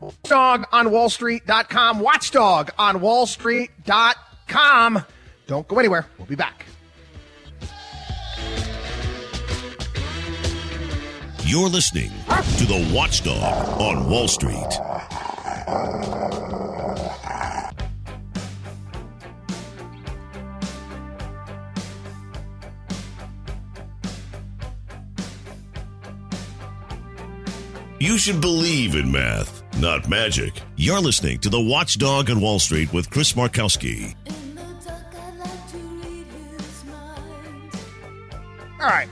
Watchdog 0.00 0.66
on 0.72 0.88
Wallstreet.com. 0.88 2.00
Watchdog 2.00 2.72
on 2.76 2.96
Wallstreet.com. 2.96 5.04
Don't 5.46 5.68
go 5.68 5.78
anywhere. 5.78 6.06
We'll 6.18 6.26
be 6.26 6.34
back. 6.34 6.66
You're 11.52 11.68
listening 11.68 12.08
to 12.08 12.64
the 12.64 12.90
Watchdog 12.94 13.78
on 13.78 14.08
Wall 14.08 14.26
Street. 14.26 14.56
You 28.00 28.16
should 28.16 28.40
believe 28.40 28.94
in 28.94 29.12
math, 29.12 29.62
not 29.78 30.08
magic. 30.08 30.54
You're 30.76 31.00
listening 31.00 31.38
to 31.40 31.50
the 31.50 31.60
Watchdog 31.60 32.30
on 32.30 32.40
Wall 32.40 32.60
Street 32.60 32.90
with 32.94 33.10
Chris 33.10 33.34
Markowski. 33.34 34.14
All 38.80 38.88
right. 38.88 39.08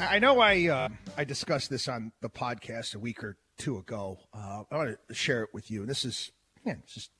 I 0.00 0.20
know 0.20 0.38
I 0.38 0.68
uh, 0.68 0.88
I 1.16 1.24
discussed 1.24 1.70
this 1.70 1.88
on 1.88 2.12
the 2.20 2.30
podcast 2.30 2.94
a 2.94 3.00
week 3.00 3.24
or 3.24 3.36
two 3.56 3.78
ago. 3.78 4.20
Uh, 4.32 4.62
I 4.70 4.76
want 4.76 4.96
to 5.08 5.14
share 5.14 5.42
it 5.42 5.50
with 5.52 5.72
you. 5.72 5.86
This 5.86 6.04
is 6.04 6.30
yeah, 6.64 6.76
just 6.86 7.10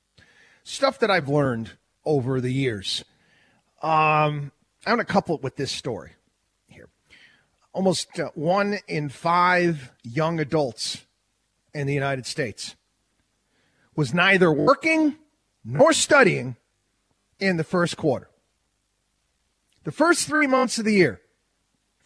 stuff 0.63 0.99
that 0.99 1.11
I've 1.11 1.27
learned 1.27 1.71
over 2.05 2.39
the 2.39 2.51
years. 2.51 3.03
Um, 3.83 4.53
I 4.85 4.91
want 4.91 4.99
to 4.99 5.05
couple 5.05 5.35
it 5.35 5.43
with 5.43 5.57
this 5.57 5.73
story 5.73 6.11
here. 6.67 6.87
Almost 7.73 8.17
uh, 8.17 8.29
one 8.33 8.79
in 8.87 9.09
five 9.09 9.91
young 10.03 10.39
adults 10.39 11.05
in 11.73 11.85
the 11.85 11.93
United 11.93 12.25
States 12.25 12.77
was 13.93 14.13
neither 14.13 14.53
working 14.53 15.17
nor 15.65 15.91
studying 15.91 16.55
in 17.41 17.57
the 17.57 17.65
first 17.65 17.97
quarter. 17.97 18.29
The 19.83 19.91
first 19.91 20.27
three 20.27 20.47
months 20.47 20.77
of 20.77 20.85
the 20.85 20.93
year 20.93 21.19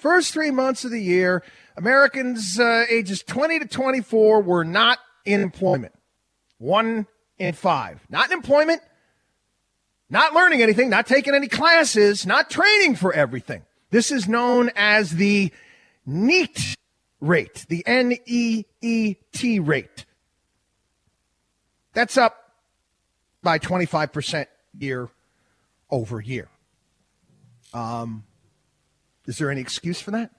First 0.04 0.34
three 0.34 0.52
months 0.52 0.84
of 0.84 0.92
the 0.92 1.02
year, 1.02 1.44
Americans 1.78 2.60
uh, 2.60 2.84
ages 2.90 3.24
20 3.24 3.60
to 3.60 3.66
24 3.66 4.42
were 4.42 4.66
not 4.66 5.00
in 5.24 5.40
employment. 5.40 5.94
One 6.58 7.08
in 7.38 7.54
five. 7.54 8.02
Not 8.10 8.30
in 8.30 8.34
employment, 8.34 8.82
not 10.10 10.34
learning 10.34 10.62
anything, 10.62 10.90
not 10.90 11.08
taking 11.08 11.34
any 11.34 11.48
classes, 11.48 12.26
not 12.26 12.50
training 12.50 12.98
for 12.98 13.14
everything. 13.14 13.64
This 13.92 14.12
is 14.12 14.28
known 14.28 14.72
as 14.76 15.12
the 15.12 15.54
NEET 16.06 16.76
rate, 17.22 17.66
the 17.70 17.82
N 17.88 18.18
E 18.26 18.66
E 18.82 19.16
T 19.32 19.60
rate. 19.62 20.04
That's 21.94 22.18
up 22.18 22.52
by 23.42 23.58
25% 23.58 24.48
year 24.78 25.08
over 25.90 26.20
year. 26.20 26.50
Um, 27.74 28.26
is 29.28 29.38
there 29.38 29.50
any 29.50 29.62
excuse 29.62 30.02
for 30.02 30.12
that? 30.12 30.32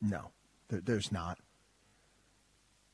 No, 0.00 0.30
there, 0.68 0.80
there's 0.80 1.10
not. 1.10 1.38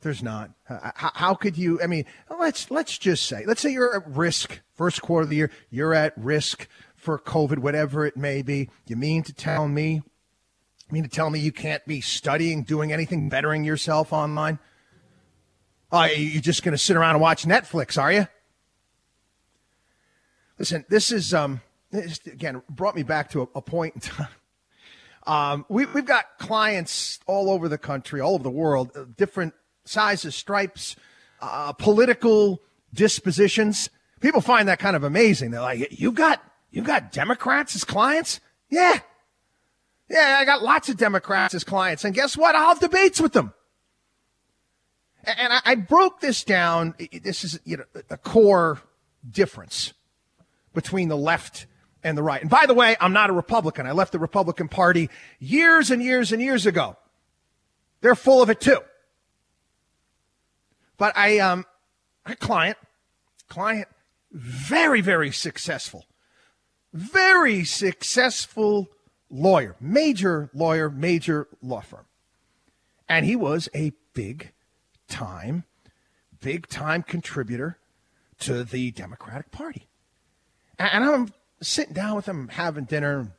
There's 0.01 0.23
not. 0.23 0.51
How, 0.65 1.11
how, 1.15 1.35
could 1.35 1.57
you? 1.57 1.81
I 1.83 1.87
mean, 1.87 2.05
let's 2.29 2.71
let's 2.71 2.99
just 2.99 3.27
say, 3.27 3.45
let's 3.47 3.63
say 3.63 3.73
you're 3.73 3.97
at 3.97 4.07
risk 4.07 4.61
first 4.75 5.01
quarter 5.01 5.23
of 5.23 5.31
the 5.31 5.37
year. 5.37 5.51
You're 5.71 5.95
at 5.95 6.13
risk 6.17 6.69
for 6.95 7.19
COVID, 7.19 7.59
whatever 7.59 8.05
it 8.05 8.17
may 8.17 8.43
be. 8.43 8.69
You 8.87 8.97
mean 8.97 9.23
to 9.23 9.33
tell 9.33 9.67
me? 9.67 9.93
You 9.93 10.03
mean 10.91 11.05
to 11.05 11.09
tell 11.09 11.31
me 11.31 11.39
you 11.39 11.53
can't 11.53 11.85
be 11.87 12.03
studying, 12.03 12.65
doing 12.65 12.93
anything, 12.93 13.31
bettering 13.31 13.65
yourself 13.65 14.13
online? 14.13 14.59
Oh, 15.91 16.05
you're 16.05 16.43
just 16.43 16.63
going 16.63 16.73
to 16.73 16.79
sit 16.79 16.97
around 16.97 17.15
and 17.15 17.23
watch 17.23 17.45
Netflix, 17.45 18.01
are 18.01 18.13
you? 18.13 18.29
Listen, 20.59 20.85
this 20.89 21.11
is 21.11 21.33
um, 21.33 21.61
this 21.95 22.21
again 22.27 22.63
brought 22.69 22.95
me 22.95 23.03
back 23.03 23.31
to 23.31 23.43
a, 23.43 23.49
a 23.57 23.63
point 23.63 23.95
in 23.95 24.01
time. 24.01 24.29
Um, 25.27 25.65
we, 25.71 25.87
have 25.87 26.05
got 26.05 26.37
clients 26.39 27.19
all 27.27 27.49
over 27.49 27.67
the 27.67 27.79
country, 27.79 28.21
all 28.21 28.35
over 28.35 28.43
the 28.43 28.51
world, 28.51 28.93
uh, 28.95 29.05
different 29.17 29.55
sizes, 29.87 30.35
stripes, 30.35 30.97
uh, 31.41 31.73
political 31.73 32.61
dispositions. 32.93 33.89
People 34.21 34.43
find 34.43 34.69
that 34.69 34.79
kind 34.79 34.95
of 34.95 35.03
amazing. 35.03 35.51
They're 35.51 35.63
like, 35.63 35.99
"You 35.99 36.13
got 36.13 36.43
you 36.71 36.83
got 36.83 37.11
Democrats 37.11 37.75
as 37.75 37.85
clients?" 37.85 38.41
Yeah, 38.69 38.99
yeah, 40.09 40.37
I 40.39 40.45
got 40.45 40.63
lots 40.63 40.89
of 40.89 40.97
Democrats 40.97 41.55
as 41.55 41.65
clients, 41.65 42.05
and 42.05 42.15
guess 42.15 42.37
what? 42.37 42.55
I'll 42.55 42.69
have 42.69 42.81
debates 42.81 43.21
with 43.21 43.33
them. 43.33 43.55
And 45.25 45.53
I, 45.55 45.61
I 45.65 45.75
broke 45.77 46.21
this 46.21 46.45
down. 46.45 46.95
This 47.23 47.45
is 47.45 47.59
you 47.65 47.79
know 47.79 47.85
a 48.11 48.19
core 48.19 48.81
difference 49.29 49.95
between 50.75 51.09
the 51.09 51.17
left 51.17 51.67
and 52.05 52.17
the 52.17 52.23
right. 52.23 52.41
And 52.41 52.51
by 52.51 52.67
the 52.67 52.75
way, 52.75 52.97
I'm 53.01 53.13
not 53.13 53.31
a 53.31 53.33
Republican. 53.33 53.87
I 53.87 53.93
left 53.93 54.13
the 54.13 54.19
Republican 54.19 54.69
Party 54.69 55.09
years 55.41 55.91
and 55.91 56.03
years 56.03 56.31
and 56.31 56.41
years 56.41 56.67
ago. 56.67 56.97
They're 58.03 58.15
full 58.15 58.43
of 58.43 58.51
it 58.51 58.61
too. 58.61 58.79
But 60.99 61.17
I, 61.17 61.39
um, 61.39 61.65
a 62.27 62.37
client, 62.37 62.77
client, 63.49 63.89
very, 64.31 65.01
very 65.01 65.33
successful, 65.33 66.05
very 66.93 67.65
successful 67.65 68.89
lawyer, 69.31 69.75
major 69.81 70.51
lawyer, 70.55 70.91
major 70.91 71.49
law 71.63 71.81
firm. 71.81 72.05
And 73.09 73.27
he 73.27 73.35
was 73.35 73.69
a 73.75 73.93
big 74.13 74.53
time, 75.09 75.65
big 76.41 76.69
time 76.69 77.03
contributor 77.03 77.79
to 78.41 78.65
the 78.65 78.91
Democratic 78.93 79.51
Party. 79.51 79.87
And 80.79 81.05
I'm 81.05 81.29
sitting 81.65 81.95
down 81.95 82.17
with 82.17 82.27
them, 82.27 82.49
having 82.49 82.85
dinner. 82.85 83.33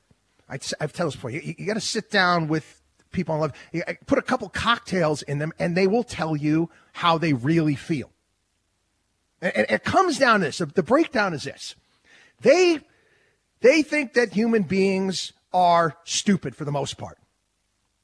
I, 0.47 0.59
have 0.80 0.93
told 0.93 1.07
this 1.07 1.15
before. 1.15 1.32
You, 1.32 1.55
you 1.57 1.65
got 1.65 1.73
to 1.73 1.82
sit 1.82 2.11
down 2.11 2.47
with 2.47 2.82
people 3.11 3.36
in 3.36 3.41
love. 3.41 3.53
You 3.71 3.84
put 4.05 4.19
a 4.19 4.21
couple 4.21 4.47
cocktails 4.49 5.21
in 5.23 5.39
them, 5.39 5.53
and 5.57 5.76
they 5.76 5.88
will 5.88 6.03
tell 6.03 6.36
you 6.36 6.69
how 6.93 7.17
they 7.17 7.34
really 7.34 7.76
feel. 7.76 8.11
And 9.41 9.65
it 9.69 9.84
comes 9.84 10.17
down 10.17 10.39
to 10.41 10.47
this. 10.47 10.57
The 10.59 10.84
breakdown 10.84 11.34
is 11.34 11.43
this: 11.43 11.76
they 12.41 12.80
they 13.61 13.82
think 13.82 14.13
that 14.13 14.34
human 14.34 14.63
beings 14.63 15.34
are 15.53 15.97
stupid 16.03 16.55
for 16.55 16.65
the 16.65 16.71
most 16.71 16.97
part. 16.97 17.17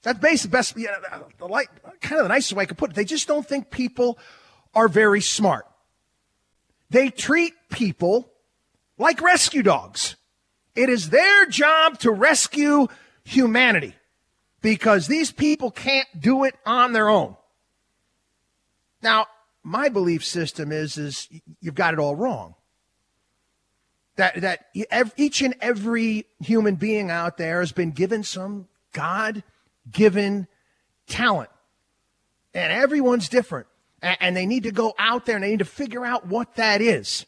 That's 0.04 0.20
basically 0.20 0.52
best, 0.52 0.76
the 0.76 1.48
light, 1.48 1.68
kind 2.02 2.20
of 2.20 2.26
the 2.26 2.30
nicest 2.30 2.54
way 2.54 2.64
I 2.64 2.66
could 2.66 2.78
put 2.78 2.92
it. 2.92 2.96
They 2.96 3.06
just 3.06 3.28
don't 3.28 3.48
think 3.48 3.70
people 3.70 4.18
are 4.74 4.88
very 4.88 5.22
smart. 5.22 5.68
They 6.90 7.10
treat 7.10 7.54
people 7.70 8.31
like 9.02 9.22
rescue 9.22 9.64
dogs. 9.64 10.16
It 10.76 10.88
is 10.88 11.10
their 11.10 11.46
job 11.48 12.00
to 12.00 12.12
rescue 12.12 12.88
humanity 13.24 13.96
because 14.62 15.08
these 15.08 15.32
people 15.32 15.72
can't 15.72 16.08
do 16.18 16.46
it 16.46 16.56
on 16.66 16.94
their 16.94 17.10
own. 17.10 17.36
Now, 19.02 19.28
my 19.64 19.90
belief 19.90 20.24
system 20.24 20.72
is 20.72 20.98
is 20.98 21.28
you've 21.60 21.76
got 21.76 21.94
it 21.94 22.00
all 22.00 22.16
wrong. 22.16 22.56
That 24.16 24.42
that 24.42 24.68
each 25.18 25.42
and 25.42 25.56
every 25.62 26.26
human 26.40 26.76
being 26.76 27.10
out 27.10 27.38
there 27.38 27.60
has 27.60 27.72
been 27.72 27.92
given 27.92 28.24
some 28.24 28.68
God-given 28.94 30.48
talent. 31.08 31.50
And 32.54 32.72
everyone's 32.72 33.30
different. 33.30 33.68
And 34.02 34.36
they 34.36 34.46
need 34.46 34.64
to 34.64 34.72
go 34.72 34.94
out 34.98 35.26
there 35.26 35.36
and 35.36 35.44
they 35.44 35.52
need 35.52 35.60
to 35.60 35.66
figure 35.66 36.06
out 36.06 36.28
what 36.28 36.56
that 36.56 36.82
is. 36.82 37.26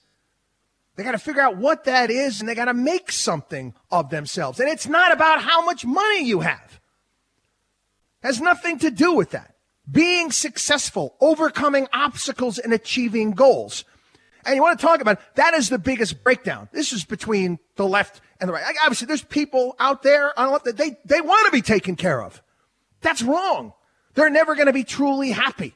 They 0.96 1.04
got 1.04 1.14
to 1.14 1.18
figure 1.18 1.42
out 1.42 1.58
what 1.58 1.86
that 1.86 2.12
is 2.12 2.40
and 2.40 2.48
they 2.48 2.56
got 2.56 2.66
to 2.66 2.74
make 2.74 3.12
something 3.12 3.74
of 3.92 4.10
themselves. 4.10 4.60
And 4.60 4.70
it's 4.70 4.88
not 4.88 5.12
about 5.12 5.42
how 5.42 5.66
much 5.66 5.86
money 5.86 6.24
you 6.24 6.42
have. 6.42 6.80
It 8.24 8.28
has 8.28 8.40
nothing 8.40 8.80
to 8.80 8.92
do 8.92 9.14
with 9.14 9.32
that. 9.32 9.56
Being 9.90 10.32
successful, 10.32 11.16
overcoming 11.20 11.88
obstacles 11.92 12.60
and 12.60 12.74
achieving 12.74 13.32
goals. 13.32 13.86
And 14.46 14.56
you 14.56 14.62
want 14.62 14.80
to 14.80 14.86
talk 14.86 15.02
about 15.02 15.20
that 15.36 15.54
is 15.54 15.70
the 15.70 15.80
biggest 15.80 16.24
breakdown. 16.24 16.70
This 16.72 16.94
is 16.94 17.04
between 17.06 17.60
the 17.76 17.88
left 17.88 18.22
and 18.40 18.48
the 18.48 18.54
right. 18.54 18.76
Obviously, 18.84 19.08
there's 19.08 19.24
people 19.24 19.76
out 19.80 20.04
there 20.04 20.38
on 20.40 20.48
the 20.48 20.52
left 20.54 20.66
that 20.66 20.78
they, 20.78 20.98
they 21.06 21.22
want 21.22 21.46
to 21.48 21.52
be 21.52 21.62
taken 21.62 21.96
care 21.96 22.22
of. 22.22 22.42
That's 23.02 23.22
wrong. 23.22 23.74
They're 24.14 24.30
never 24.30 24.56
going 24.56 24.68
to 24.68 24.74
be 24.74 24.84
truly 24.84 25.32
happy. 25.32 25.76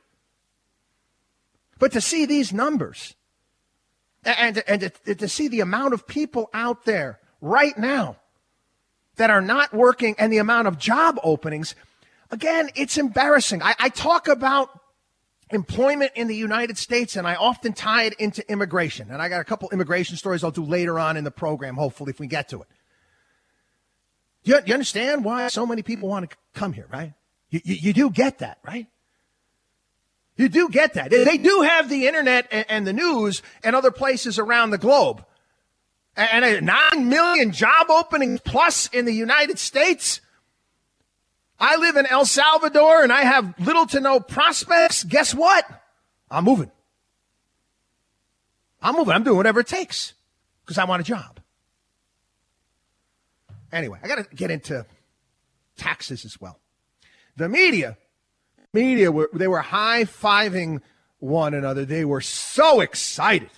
But 1.80 1.92
to 1.94 2.02
see 2.02 2.26
these 2.26 2.54
numbers, 2.54 3.16
and, 4.28 4.64
and 4.68 4.92
to, 5.06 5.16
to 5.16 5.28
see 5.28 5.48
the 5.48 5.62
amount 5.62 5.94
of 5.94 6.06
people 6.08 6.50
out 6.54 6.86
there 6.86 7.20
right 7.42 7.78
now 7.78 8.18
that 9.16 9.30
are 9.30 9.42
not 9.42 9.74
working 9.74 10.16
and 10.20 10.32
the 10.32 10.38
amount 10.38 10.68
of 10.68 10.78
job 10.78 11.20
openings, 11.24 11.76
again, 12.32 12.70
it's 12.76 12.98
embarrassing. 12.98 13.62
I, 13.64 13.76
I 13.80 13.90
talk 13.90 14.28
about 14.28 14.70
employment 15.52 16.12
in 16.16 16.28
the 16.28 16.36
United 16.36 16.78
States, 16.78 17.16
and 17.16 17.28
I 17.28 17.36
often 17.36 17.74
tie 17.74 18.04
it 18.04 18.14
into 18.14 18.50
immigration. 18.52 19.10
And 19.12 19.22
I 19.22 19.30
got 19.30 19.42
a 19.42 19.46
couple 19.46 19.70
immigration 19.72 20.18
stories 20.18 20.44
I'll 20.44 20.52
do 20.52 20.64
later 20.64 21.00
on 21.00 21.18
in 21.18 21.24
the 21.24 21.32
program, 21.32 21.76
hopefully, 21.76 22.12
if 22.12 22.20
we 22.20 22.28
get 22.28 22.50
to 22.50 22.62
it. 22.62 22.68
You, 24.44 24.60
you 24.66 24.74
understand 24.74 25.24
why 25.24 25.48
so 25.48 25.66
many 25.66 25.82
people 25.82 26.10
want 26.10 26.30
to 26.30 26.38
come 26.54 26.74
here, 26.74 26.88
right? 26.92 27.14
You, 27.50 27.62
you, 27.64 27.76
you 27.76 27.94
do 27.94 28.10
get 28.10 28.40
that, 28.40 28.60
right? 28.66 28.88
You 30.38 30.50
do 30.50 30.70
get 30.70 30.94
that. 30.94 31.10
They 31.10 31.38
do 31.38 31.62
have 31.62 31.90
the 31.90 32.08
internet 32.08 32.48
and 32.70 32.86
the 32.86 32.94
news 32.94 33.42
and 33.64 33.76
other 33.76 33.92
places 33.92 34.38
around 34.38 34.70
the 34.70 34.78
globe. 34.78 35.26
And 36.16 36.46
a 36.46 36.62
9 36.62 37.10
million 37.10 37.52
job 37.52 37.88
openings 37.90 38.40
plus 38.42 38.88
in 38.88 39.06
the 39.06 39.14
United 39.14 39.60
States. 39.60 40.22
I 41.60 41.78
live 41.78 41.98
in 41.98 42.06
El 42.06 42.26
Salvador 42.26 43.04
and 43.04 43.12
I 43.12 43.22
have 43.24 43.60
little 43.60 43.88
to 43.88 44.00
no 44.00 44.20
prospects. 44.20 45.04
Guess 45.04 45.34
what? 45.34 45.66
I'm 46.30 46.44
moving. 46.44 46.72
I'm 48.82 48.96
moving. 48.96 49.14
I'm 49.14 49.24
doing 49.24 49.38
whatever 49.38 49.60
it 49.62 49.68
takes 49.68 50.14
because 50.64 50.78
I 50.78 50.86
want 50.86 51.02
a 51.02 51.04
job. 51.04 51.40
Anyway, 53.72 54.00
I 54.04 54.08
got 54.08 54.18
to 54.18 54.36
get 54.36 54.52
into 54.52 54.86
taxes 55.78 56.26
as 56.26 56.40
well. 56.40 56.60
The 57.36 57.50
media 57.50 57.98
media 58.78 59.12
were 59.12 59.30
they 59.34 59.48
were 59.48 59.62
high 59.62 60.04
fiving 60.04 60.82
one 61.20 61.54
another. 61.54 61.86
They 61.86 62.06
were 62.06 62.22
so 62.22 62.80
excited. 62.82 63.50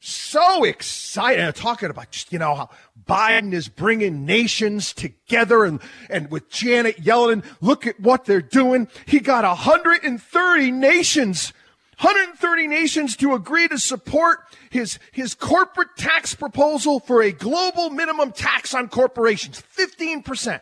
So 0.00 0.64
excited. 0.64 1.54
talking 1.56 1.90
about 1.90 2.10
just, 2.12 2.32
you 2.32 2.38
know, 2.38 2.54
how 2.54 2.70
Biden 3.04 3.52
is 3.52 3.68
bringing 3.68 4.24
nations 4.24 4.92
together 4.92 5.64
and, 5.64 5.80
and 6.08 6.30
with 6.30 6.48
Janet 6.48 7.02
Yellen, 7.02 7.44
look 7.60 7.84
at 7.86 7.98
what 7.98 8.24
they're 8.24 8.40
doing. 8.40 8.86
He 9.06 9.18
got 9.18 9.44
130 9.44 10.70
nations 10.70 11.52
130 12.00 12.68
nations 12.68 13.16
to 13.16 13.34
agree 13.34 13.66
to 13.66 13.76
support 13.76 14.38
his, 14.70 15.00
his 15.10 15.34
corporate 15.34 15.96
tax 15.96 16.32
proposal 16.32 17.00
for 17.00 17.22
a 17.22 17.32
global 17.32 17.90
minimum 17.90 18.30
tax 18.30 18.72
on 18.72 18.88
corporations, 18.88 19.60
15%. 19.76 20.60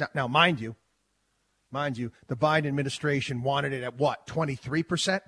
Now, 0.00 0.08
now 0.16 0.26
mind 0.26 0.60
you, 0.60 0.74
Mind 1.70 1.98
you, 1.98 2.12
the 2.28 2.36
Biden 2.36 2.66
administration 2.66 3.42
wanted 3.42 3.72
it 3.72 3.82
at 3.82 3.98
what, 3.98 4.26
23%? 4.26 5.20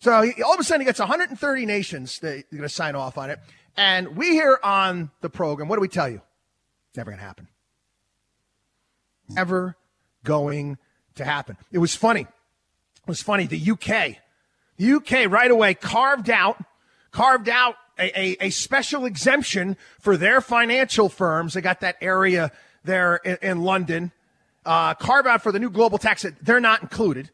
So 0.00 0.22
he, 0.22 0.42
all 0.42 0.54
of 0.54 0.60
a 0.60 0.64
sudden 0.64 0.80
he 0.80 0.84
gets 0.84 1.00
130 1.00 1.66
nations 1.66 2.20
that 2.20 2.38
are 2.38 2.44
going 2.50 2.62
to 2.62 2.68
sign 2.68 2.94
off 2.94 3.18
on 3.18 3.30
it. 3.30 3.40
And 3.76 4.16
we 4.16 4.30
here 4.30 4.58
on 4.62 5.10
the 5.20 5.30
program, 5.30 5.68
what 5.68 5.76
do 5.76 5.80
we 5.80 5.88
tell 5.88 6.08
you? 6.08 6.20
It's 6.88 6.96
never 6.96 7.10
going 7.10 7.18
to 7.18 7.24
happen. 7.24 7.48
Never 9.28 9.76
going 10.24 10.78
to 11.16 11.24
happen. 11.24 11.56
It 11.72 11.78
was 11.78 11.94
funny. 11.94 12.22
It 12.22 13.08
was 13.08 13.22
funny. 13.22 13.46
The 13.46 13.70
UK, 13.72 14.16
the 14.76 14.92
UK 14.92 15.30
right 15.30 15.50
away 15.50 15.74
carved 15.74 16.30
out, 16.30 16.62
carved 17.10 17.48
out 17.48 17.74
a, 17.98 18.20
a, 18.20 18.46
a 18.46 18.50
special 18.50 19.04
exemption 19.04 19.76
for 20.00 20.16
their 20.16 20.40
financial 20.40 21.08
firms. 21.08 21.54
They 21.54 21.60
got 21.60 21.80
that 21.80 21.96
area 22.00 22.52
there 22.84 23.16
in, 23.16 23.38
in 23.42 23.62
London 23.62 24.12
uh, 24.64 24.94
carve 24.94 25.26
out 25.26 25.42
for 25.42 25.52
the 25.52 25.58
new 25.58 25.70
global 25.70 25.98
tax, 25.98 26.24
they're 26.42 26.60
not 26.60 26.82
included. 26.82 27.30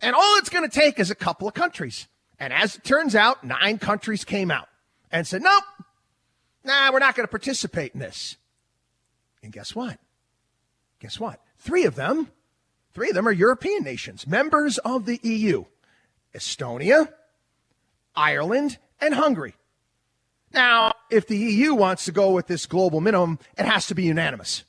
And 0.00 0.14
all 0.14 0.36
it's 0.38 0.48
going 0.48 0.68
to 0.68 0.74
take 0.74 0.98
is 0.98 1.10
a 1.10 1.14
couple 1.14 1.46
of 1.46 1.54
countries. 1.54 2.08
And 2.38 2.52
as 2.52 2.76
it 2.76 2.84
turns 2.84 3.14
out, 3.14 3.44
nine 3.44 3.78
countries 3.78 4.24
came 4.24 4.50
out 4.50 4.68
and 5.10 5.26
said, 5.26 5.42
nope, 5.42 5.64
nah, 6.64 6.90
we're 6.92 7.00
not 7.00 7.14
going 7.14 7.26
to 7.26 7.30
participate 7.30 7.92
in 7.92 8.00
this. 8.00 8.36
And 9.42 9.52
guess 9.52 9.74
what? 9.74 9.98
Guess 11.00 11.20
what? 11.20 11.40
Three 11.58 11.84
of 11.84 11.94
them, 11.94 12.28
three 12.92 13.08
of 13.10 13.14
them 13.14 13.28
are 13.28 13.32
European 13.32 13.82
nations, 13.82 14.26
members 14.26 14.78
of 14.78 15.06
the 15.06 15.20
EU 15.22 15.64
Estonia, 16.34 17.12
Ireland, 18.14 18.78
and 19.00 19.14
Hungary. 19.14 19.54
Now, 20.52 20.92
if 21.10 21.26
the 21.26 21.36
EU 21.36 21.74
wants 21.74 22.04
to 22.04 22.12
go 22.12 22.30
with 22.30 22.46
this 22.46 22.66
global 22.66 23.00
minimum, 23.00 23.38
it 23.58 23.66
has 23.66 23.86
to 23.88 23.94
be 23.94 24.04
unanimous 24.04 24.64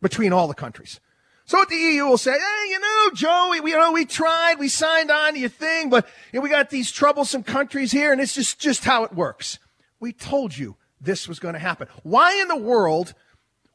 between 0.00 0.32
all 0.32 0.48
the 0.48 0.54
countries. 0.54 1.00
So 1.48 1.56
what 1.56 1.70
the 1.70 1.76
EU 1.76 2.04
will 2.04 2.18
say, 2.18 2.32
hey, 2.32 2.70
you 2.70 2.78
know, 2.78 3.10
Joe, 3.14 3.48
we, 3.50 3.60
we, 3.60 3.70
you 3.70 3.78
know, 3.78 3.92
we 3.92 4.04
tried, 4.04 4.58
we 4.58 4.68
signed 4.68 5.10
on 5.10 5.32
to 5.32 5.40
your 5.40 5.48
thing, 5.48 5.88
but 5.88 6.06
you 6.30 6.38
know, 6.38 6.42
we 6.42 6.50
got 6.50 6.68
these 6.68 6.92
troublesome 6.92 7.42
countries 7.42 7.90
here, 7.90 8.12
and 8.12 8.20
it's 8.20 8.34
just, 8.34 8.60
just 8.60 8.84
how 8.84 9.04
it 9.04 9.14
works. 9.14 9.58
We 9.98 10.12
told 10.12 10.58
you 10.58 10.76
this 11.00 11.26
was 11.26 11.38
going 11.38 11.54
to 11.54 11.58
happen. 11.58 11.88
Why 12.02 12.38
in 12.38 12.48
the 12.48 12.56
world, 12.56 13.14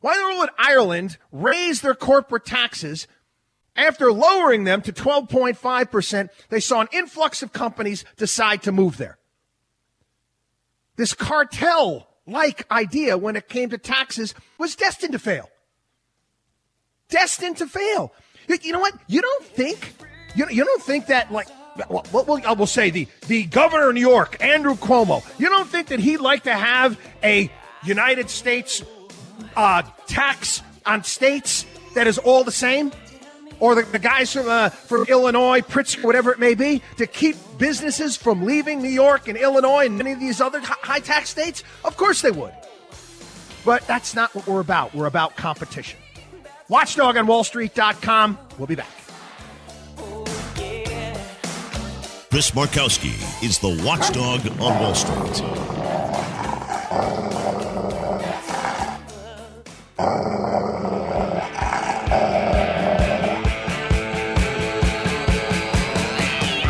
why 0.01 0.13
in 0.13 0.19
the 0.19 0.25
world 0.27 0.39
would 0.41 0.49
Ireland 0.59 1.17
raise 1.31 1.81
their 1.81 1.95
corporate 1.95 2.45
taxes 2.45 3.07
after 3.75 4.11
lowering 4.11 4.65
them 4.65 4.83
to 4.83 4.93
12.5%? 4.93 6.29
They 6.49 6.59
saw 6.59 6.81
an 6.81 6.89
influx 6.91 7.41
of 7.41 7.53
companies 7.53 8.05
decide 8.17 8.61
to 8.63 8.71
move 8.71 8.97
there. 8.97 9.17
This 10.95 11.15
cartel 11.15 12.07
like 12.27 12.69
idea 12.71 13.17
when 13.17 13.35
it 13.35 13.49
came 13.49 13.71
to 13.71 13.79
taxes 13.79 14.35
was 14.59 14.75
destined 14.75 15.13
to 15.13 15.19
fail 15.19 15.49
destined 17.13 17.57
to 17.57 17.67
fail. 17.67 18.11
You 18.61 18.73
know 18.73 18.79
what? 18.79 18.95
You 19.07 19.21
don't 19.21 19.45
think 19.45 19.93
you, 20.35 20.45
you 20.49 20.65
don't 20.65 20.81
think 20.81 21.07
that 21.07 21.31
like 21.31 21.47
well, 21.89 22.05
well, 22.11 22.41
I 22.45 22.53
will 22.53 22.67
say 22.67 22.89
the 22.89 23.07
the 23.27 23.45
governor 23.45 23.89
of 23.89 23.95
New 23.95 24.01
York, 24.01 24.37
Andrew 24.43 24.75
Cuomo. 24.75 25.23
You 25.39 25.49
don't 25.49 25.67
think 25.67 25.87
that 25.87 25.99
he'd 25.99 26.17
like 26.17 26.43
to 26.43 26.53
have 26.53 26.99
a 27.23 27.49
United 27.83 28.29
States 28.29 28.83
uh, 29.55 29.83
tax 30.07 30.61
on 30.85 31.03
states 31.03 31.65
that 31.95 32.07
is 32.07 32.17
all 32.17 32.43
the 32.43 32.51
same, 32.51 32.91
or 33.59 33.75
the, 33.75 33.83
the 33.83 33.99
guys 33.99 34.33
from 34.33 34.49
uh, 34.49 34.69
from 34.69 35.05
Illinois, 35.07 35.61
Pritzker, 35.61 36.03
whatever 36.03 36.31
it 36.31 36.39
may 36.39 36.55
be, 36.55 36.81
to 36.97 37.07
keep 37.07 37.37
businesses 37.57 38.17
from 38.17 38.43
leaving 38.43 38.81
New 38.81 38.89
York 38.89 39.27
and 39.27 39.37
Illinois 39.37 39.85
and 39.85 39.97
many 39.97 40.11
of 40.11 40.19
these 40.19 40.41
other 40.41 40.59
high 40.61 40.99
tax 40.99 41.29
states? 41.29 41.63
Of 41.85 41.95
course 41.95 42.21
they 42.21 42.31
would. 42.31 42.53
But 43.63 43.87
that's 43.87 44.13
not 44.13 44.35
what 44.35 44.45
we're 44.45 44.59
about. 44.59 44.93
We're 44.93 45.07
about 45.07 45.37
competition. 45.37 46.02
Watchdog 46.73 47.17
on 47.17 47.27
WallStreet.com. 47.27 48.35
We'll 48.57 48.65
be 48.65 48.73
back. 48.73 48.89
Chris 52.31 52.49
Markowski 52.49 53.13
is 53.43 53.59
the 53.59 53.79
watchdog 53.85 54.41
on 54.59 54.81
Wall 54.81 54.95
Street. 54.95 55.43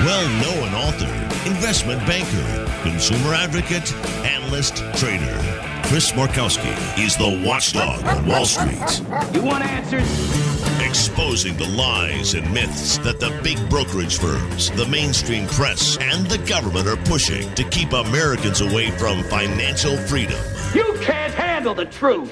Well 0.04 0.28
known 0.42 0.74
author, 0.84 1.50
investment 1.50 2.06
banker, 2.06 2.70
consumer 2.82 3.34
advocate, 3.36 3.94
analyst, 4.26 4.84
trader. 4.98 5.73
Chris 5.84 6.12
Markowski 6.14 6.74
is 6.98 7.16
the 7.18 7.44
watchdog 7.46 8.04
on 8.06 8.26
Wall 8.26 8.46
Street. 8.46 9.02
You 9.34 9.44
want 9.44 9.64
answers? 9.64 10.44
exposing 10.94 11.58
the 11.58 11.68
lies 11.70 12.36
and 12.36 12.54
myths 12.54 13.00
that 13.00 13.20
the 13.20 13.36
big 13.42 13.58
brokerage 13.68 14.20
firms, 14.20 14.70
the 14.72 14.86
mainstream 14.86 15.48
press, 15.48 15.98
and 15.98 16.28
the 16.28 16.38
government 16.48 16.88
are 16.88 16.98
pushing 16.98 17.52
to 17.56 17.64
keep 17.70 17.94
Americans 17.94 18.62
away 18.62 18.92
from 18.92 19.24
financial 19.24 19.98
freedom. 19.98 20.40
You 20.76 20.96
can't 21.02 21.34
handle 21.34 21.74
the 21.74 21.86
truth. 21.86 22.32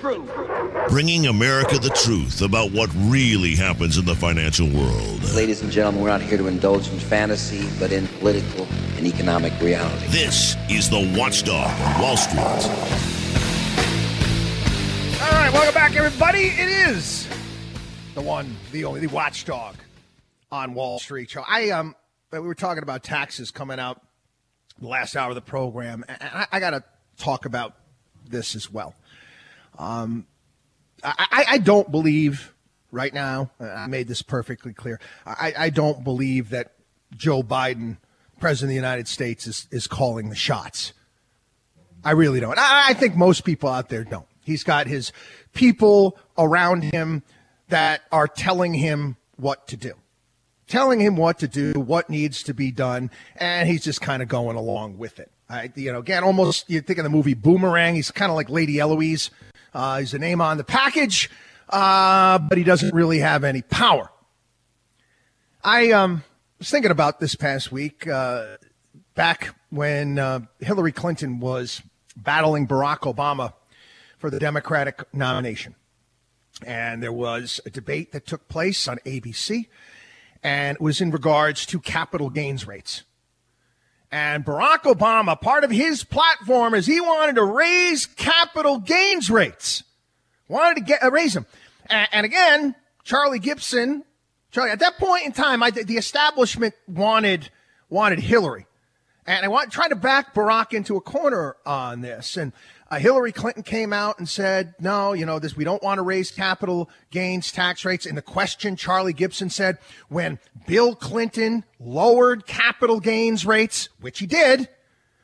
Bringing 0.89 1.25
America 1.25 1.79
the 1.79 1.89
truth 1.89 2.43
about 2.43 2.71
what 2.71 2.91
really 2.95 3.55
happens 3.55 3.97
in 3.97 4.05
the 4.05 4.15
financial 4.15 4.67
world. 4.67 5.23
Ladies 5.33 5.63
and 5.63 5.71
gentlemen, 5.71 6.01
we're 6.01 6.09
not 6.09 6.21
here 6.21 6.37
to 6.37 6.45
indulge 6.45 6.87
in 6.89 6.99
fantasy, 6.99 7.67
but 7.79 7.91
in 7.91 8.07
political 8.19 8.67
and 8.97 9.07
economic 9.07 9.59
reality. 9.59 10.05
This 10.09 10.55
is 10.69 10.87
the 10.87 11.15
Watchdog 11.17 11.71
on 11.81 12.01
Wall 12.01 12.17
Street. 12.17 13.10
Right, 15.51 15.57
welcome 15.57 15.73
back, 15.73 15.95
everybody. 15.97 16.43
It 16.43 16.69
is 16.69 17.27
the 18.15 18.21
one, 18.21 18.55
the 18.71 18.85
only, 18.85 19.01
the 19.01 19.07
watchdog 19.07 19.75
on 20.49 20.73
Wall 20.73 20.97
Street 20.97 21.29
show. 21.29 21.43
I 21.45 21.71
um, 21.71 21.93
we 22.31 22.39
were 22.39 22.55
talking 22.55 22.83
about 22.83 23.03
taxes 23.03 23.51
coming 23.51 23.77
out 23.77 24.01
the 24.79 24.87
last 24.87 25.17
hour 25.17 25.27
of 25.27 25.35
the 25.35 25.41
program, 25.41 26.05
and 26.07 26.17
I, 26.21 26.47
I 26.53 26.59
got 26.61 26.69
to 26.69 26.85
talk 27.17 27.45
about 27.45 27.75
this 28.25 28.55
as 28.55 28.71
well. 28.71 28.95
Um, 29.77 30.25
I, 31.03 31.45
I 31.49 31.57
don't 31.57 31.91
believe 31.91 32.53
right 32.89 33.13
now. 33.13 33.51
I 33.59 33.87
made 33.87 34.07
this 34.07 34.21
perfectly 34.21 34.71
clear. 34.71 35.01
I, 35.25 35.53
I 35.57 35.69
don't 35.69 36.01
believe 36.05 36.51
that 36.51 36.75
Joe 37.17 37.43
Biden, 37.43 37.97
President 38.39 38.67
of 38.67 38.69
the 38.69 38.75
United 38.75 39.09
States, 39.09 39.47
is 39.47 39.67
is 39.69 39.85
calling 39.85 40.29
the 40.29 40.35
shots. 40.35 40.93
I 42.05 42.11
really 42.11 42.39
don't. 42.39 42.57
I, 42.57 42.91
I 42.91 42.93
think 42.93 43.17
most 43.17 43.43
people 43.43 43.67
out 43.67 43.89
there 43.89 44.05
don't. 44.05 44.27
He's 44.43 44.63
got 44.63 44.87
his 44.87 45.11
people 45.53 46.17
around 46.37 46.83
him 46.83 47.23
that 47.69 48.01
are 48.11 48.27
telling 48.27 48.73
him 48.73 49.17
what 49.37 49.67
to 49.67 49.77
do, 49.77 49.93
telling 50.67 50.99
him 50.99 51.15
what 51.15 51.39
to 51.39 51.47
do, 51.47 51.73
what 51.73 52.09
needs 52.09 52.43
to 52.43 52.53
be 52.53 52.71
done, 52.71 53.09
and 53.35 53.67
he's 53.67 53.83
just 53.83 54.01
kind 54.01 54.21
of 54.21 54.27
going 54.27 54.57
along 54.57 54.97
with 54.97 55.19
it. 55.19 55.31
I, 55.49 55.71
you 55.75 55.91
know, 55.91 55.99
again, 55.99 56.23
almost 56.23 56.69
you 56.69 56.81
think 56.81 56.99
of 56.99 57.03
the 57.03 57.09
movie 57.09 57.33
Boomerang. 57.33 57.95
He's 57.95 58.11
kind 58.11 58.29
of 58.29 58.35
like 58.35 58.49
Lady 58.49 58.79
Eloise. 58.79 59.31
Uh, 59.73 59.99
he's 59.99 60.11
the 60.11 60.19
name 60.19 60.41
on 60.41 60.57
the 60.57 60.63
package, 60.63 61.29
uh, 61.69 62.39
but 62.39 62.57
he 62.57 62.63
doesn't 62.63 62.93
really 62.93 63.19
have 63.19 63.43
any 63.43 63.61
power. 63.61 64.09
I 65.63 65.91
um, 65.91 66.23
was 66.59 66.69
thinking 66.69 66.91
about 66.91 67.19
this 67.19 67.35
past 67.35 67.71
week, 67.71 68.07
uh, 68.07 68.57
back 69.13 69.55
when 69.69 70.19
uh, 70.19 70.41
Hillary 70.59 70.91
Clinton 70.91 71.39
was 71.39 71.81
battling 72.15 72.67
Barack 72.67 72.99
Obama 72.99 73.53
for 74.21 74.29
the 74.29 74.39
Democratic 74.39 75.03
nomination. 75.13 75.75
And 76.63 77.01
there 77.01 77.11
was 77.11 77.59
a 77.65 77.71
debate 77.71 78.11
that 78.11 78.27
took 78.27 78.47
place 78.47 78.87
on 78.87 78.99
ABC, 78.99 79.65
and 80.43 80.75
it 80.75 80.81
was 80.81 81.01
in 81.01 81.09
regards 81.09 81.65
to 81.65 81.79
capital 81.79 82.29
gains 82.29 82.67
rates. 82.67 83.03
And 84.11 84.45
Barack 84.45 84.83
Obama, 84.83 85.39
part 85.39 85.63
of 85.63 85.71
his 85.71 86.03
platform 86.03 86.75
is 86.75 86.85
he 86.85 87.01
wanted 87.01 87.35
to 87.35 87.43
raise 87.43 88.05
capital 88.05 88.77
gains 88.77 89.31
rates, 89.31 89.83
wanted 90.47 90.75
to 90.75 90.81
get 90.81 91.03
uh, 91.03 91.09
raise 91.09 91.33
them. 91.33 91.47
And, 91.87 92.07
and, 92.11 92.25
again, 92.25 92.75
Charlie 93.03 93.39
Gibson, 93.39 94.03
Charlie, 94.51 94.69
at 94.69 94.79
that 94.79 94.99
point 94.99 95.25
in 95.25 95.31
time, 95.31 95.63
I, 95.63 95.71
the 95.71 95.97
establishment 95.97 96.75
wanted 96.87 97.49
wanted 97.89 98.19
Hillary, 98.19 98.67
and 99.25 99.43
I 99.43 99.47
want 99.47 99.71
trying 99.71 99.89
to 99.89 99.95
back 99.95 100.35
Barack 100.35 100.73
into 100.73 100.95
a 100.95 101.01
corner 101.01 101.55
on 101.65 102.01
this. 102.01 102.37
And 102.37 102.53
uh, 102.91 102.99
Hillary 102.99 103.31
Clinton 103.31 103.63
came 103.63 103.93
out 103.93 104.19
and 104.19 104.27
said, 104.27 104.75
no, 104.77 105.13
you 105.13 105.25
know, 105.25 105.39
this, 105.39 105.55
we 105.55 105.63
don't 105.63 105.81
want 105.81 105.97
to 105.99 106.01
raise 106.01 106.29
capital 106.29 106.89
gains 107.09 107.49
tax 107.49 107.85
rates. 107.85 108.05
In 108.05 108.15
the 108.15 108.21
question, 108.21 108.75
Charlie 108.75 109.13
Gibson 109.13 109.49
said, 109.49 109.77
when 110.09 110.39
Bill 110.67 110.93
Clinton 110.93 111.63
lowered 111.79 112.45
capital 112.45 112.99
gains 112.99 113.45
rates, 113.45 113.87
which 114.01 114.19
he 114.19 114.27
did, 114.27 114.67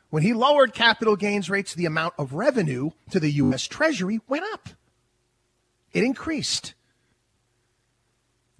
when 0.09 0.23
he 0.23 0.31
lowered 0.31 0.73
capital 0.73 1.17
gains 1.17 1.49
rates, 1.49 1.73
the 1.73 1.85
amount 1.85 2.13
of 2.17 2.31
revenue 2.31 2.91
to 3.11 3.19
the 3.19 3.31
U.S. 3.31 3.67
Treasury 3.67 4.21
went 4.29 4.45
up. 4.53 4.69
It 5.91 6.05
increased. 6.05 6.73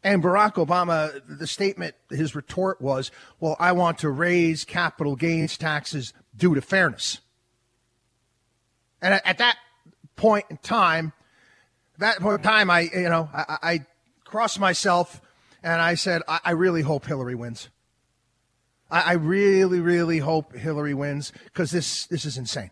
And 0.04 0.22
Barack 0.22 0.56
Obama, 0.56 1.22
the 1.30 1.48
statement, 1.48 1.96
his 2.10 2.36
retort 2.36 2.82
was, 2.82 3.10
well, 3.40 3.56
I 3.58 3.72
want 3.72 4.00
to 4.00 4.10
raise 4.10 4.66
capital 4.66 5.16
gains 5.16 5.58
taxes 5.58 6.14
due 6.36 6.56
to 6.56 6.62
fairness. 6.62 7.22
And 9.02 9.14
at, 9.14 9.38
that 9.38 9.58
point 10.16 10.46
in 10.50 10.58
time, 10.58 11.14
that 12.00 12.20
point 12.20 12.40
in 12.40 12.44
time, 12.44 12.70
I, 12.70 12.82
you 12.82 13.10
know, 13.10 13.30
I, 13.34 13.58
I 13.62 13.86
crossed 14.24 14.60
myself 14.60 15.22
and 15.64 15.82
I 15.82 15.96
said, 15.96 16.24
I, 16.28 16.40
I 16.46 16.52
really 16.52 16.82
hope 16.82 17.06
Hillary 17.06 17.36
wins. 17.36 17.70
I, 18.90 19.02
I 19.02 19.14
really, 19.14 19.80
really 19.80 20.20
hope 20.20 20.56
Hillary 20.56 20.94
wins 20.94 21.32
because 21.46 21.72
this, 21.72 22.08
this 22.08 22.26
is 22.26 22.38
insane. 22.38 22.72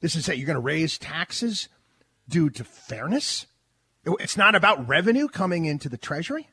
This 0.00 0.12
is 0.12 0.18
insane. 0.18 0.38
You're 0.38 0.46
going 0.46 0.54
to 0.54 0.60
raise 0.60 0.98
taxes 0.98 1.68
due 2.28 2.50
to 2.50 2.64
fairness? 2.64 3.46
It's 4.04 4.36
not 4.36 4.54
about 4.54 4.88
revenue 4.88 5.28
coming 5.28 5.66
into 5.66 5.88
the 5.88 5.98
Treasury? 5.98 6.48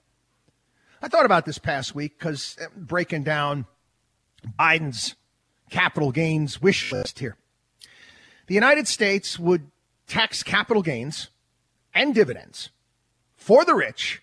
I 1.01 1.07
thought 1.07 1.25
about 1.25 1.45
this 1.45 1.57
past 1.57 1.93
week 1.93 2.17
because 2.17 2.57
uh, 2.61 2.65
breaking 2.75 3.23
down 3.23 3.65
Biden's 4.59 5.15
capital 5.69 6.11
gains 6.11 6.61
wish 6.61 6.91
list 6.91 7.19
here 7.19 7.38
the 8.47 8.53
United 8.53 8.87
States 8.87 9.39
would 9.39 9.69
tax 10.07 10.43
capital 10.43 10.81
gains 10.83 11.29
and 11.93 12.13
dividends 12.13 12.69
for 13.35 13.65
the 13.65 13.73
rich 13.73 14.21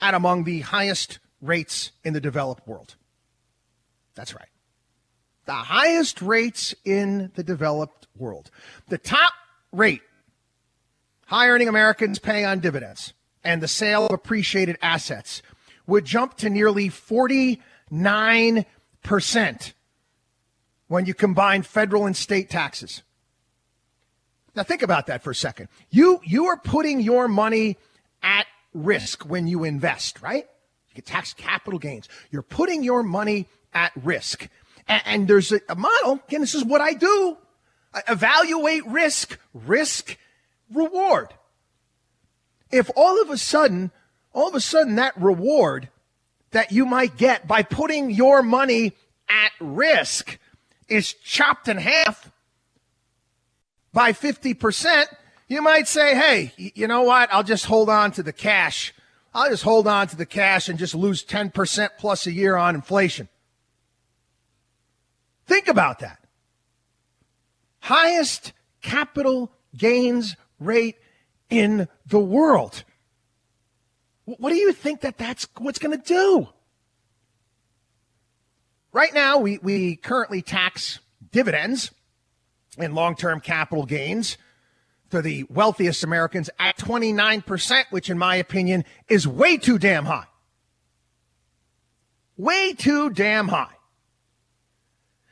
at 0.00 0.14
among 0.14 0.44
the 0.44 0.60
highest 0.60 1.18
rates 1.40 1.92
in 2.04 2.12
the 2.12 2.20
developed 2.20 2.66
world. 2.66 2.96
That's 4.14 4.34
right. 4.34 4.48
The 5.46 5.52
highest 5.52 6.20
rates 6.22 6.74
in 6.84 7.32
the 7.34 7.42
developed 7.42 8.06
world. 8.16 8.50
The 8.88 8.98
top 8.98 9.32
rate 9.72 10.02
high 11.26 11.48
earning 11.48 11.68
Americans 11.68 12.18
pay 12.18 12.44
on 12.44 12.58
dividends 12.60 13.12
and 13.44 13.62
the 13.62 13.68
sale 13.68 14.06
of 14.06 14.12
appreciated 14.12 14.78
assets 14.82 15.42
would 15.86 16.04
jump 16.04 16.36
to 16.38 16.50
nearly 16.50 16.88
49% 16.88 17.62
when 20.88 21.06
you 21.06 21.14
combine 21.14 21.62
federal 21.62 22.06
and 22.06 22.16
state 22.16 22.50
taxes. 22.50 23.02
Now 24.58 24.64
think 24.64 24.82
about 24.82 25.06
that 25.06 25.22
for 25.22 25.30
a 25.30 25.36
second. 25.36 25.68
You 25.88 26.20
you 26.24 26.46
are 26.46 26.56
putting 26.56 26.98
your 26.98 27.28
money 27.28 27.76
at 28.24 28.44
risk 28.74 29.22
when 29.24 29.46
you 29.46 29.62
invest, 29.62 30.20
right? 30.20 30.48
You 30.88 30.94
get 30.96 31.06
tax 31.06 31.32
capital 31.32 31.78
gains. 31.78 32.08
You're 32.32 32.42
putting 32.42 32.82
your 32.82 33.04
money 33.04 33.46
at 33.72 33.92
risk. 33.94 34.48
And, 34.88 35.02
and 35.06 35.28
there's 35.28 35.52
a, 35.52 35.60
a, 35.68 35.76
model. 35.76 36.18
Again, 36.26 36.40
this 36.40 36.56
is 36.56 36.64
what 36.64 36.80
I 36.80 36.94
do. 36.94 37.36
I 37.94 38.02
evaluate 38.08 38.84
risk, 38.84 39.38
risk, 39.54 40.18
reward. 40.74 41.32
If 42.72 42.90
all 42.96 43.22
of 43.22 43.30
a 43.30 43.38
sudden, 43.38 43.92
all 44.32 44.48
of 44.48 44.56
a 44.56 44.60
sudden 44.60 44.96
that 44.96 45.16
reward 45.16 45.88
that 46.50 46.72
you 46.72 46.84
might 46.84 47.16
get 47.16 47.46
by 47.46 47.62
putting 47.62 48.10
your 48.10 48.42
money 48.42 48.96
at 49.28 49.52
risk 49.60 50.36
is 50.88 51.12
chopped 51.12 51.68
in 51.68 51.76
half, 51.76 52.32
by 53.98 54.12
50%, 54.12 55.06
you 55.48 55.60
might 55.60 55.88
say, 55.88 56.14
hey, 56.14 56.52
you 56.56 56.86
know 56.86 57.02
what? 57.02 57.28
I'll 57.32 57.42
just 57.42 57.64
hold 57.64 57.90
on 57.90 58.12
to 58.12 58.22
the 58.22 58.32
cash. 58.32 58.94
I'll 59.34 59.50
just 59.50 59.64
hold 59.64 59.88
on 59.88 60.06
to 60.06 60.14
the 60.14 60.24
cash 60.24 60.68
and 60.68 60.78
just 60.78 60.94
lose 60.94 61.24
10% 61.24 61.88
plus 61.98 62.24
a 62.24 62.32
year 62.32 62.54
on 62.54 62.76
inflation. 62.76 63.28
Think 65.48 65.66
about 65.66 65.98
that. 65.98 66.20
Highest 67.80 68.52
capital 68.82 69.50
gains 69.76 70.36
rate 70.60 70.94
in 71.50 71.88
the 72.06 72.20
world. 72.20 72.84
What 74.26 74.50
do 74.50 74.56
you 74.56 74.72
think 74.72 75.00
that 75.00 75.18
that's 75.18 75.48
what's 75.56 75.80
going 75.80 76.00
to 76.00 76.04
do? 76.06 76.46
Right 78.92 79.12
now, 79.12 79.38
we, 79.38 79.58
we 79.58 79.96
currently 79.96 80.40
tax 80.40 81.00
dividends 81.32 81.90
in 82.82 82.94
long 82.94 83.14
term 83.14 83.40
capital 83.40 83.84
gains 83.84 84.36
to 85.10 85.22
the 85.22 85.44
wealthiest 85.44 86.04
Americans 86.04 86.50
at 86.58 86.76
29%, 86.76 87.84
which, 87.90 88.10
in 88.10 88.18
my 88.18 88.36
opinion, 88.36 88.84
is 89.08 89.26
way 89.26 89.56
too 89.56 89.78
damn 89.78 90.04
high. 90.04 90.26
Way 92.36 92.72
too 92.74 93.10
damn 93.10 93.48
high. 93.48 93.74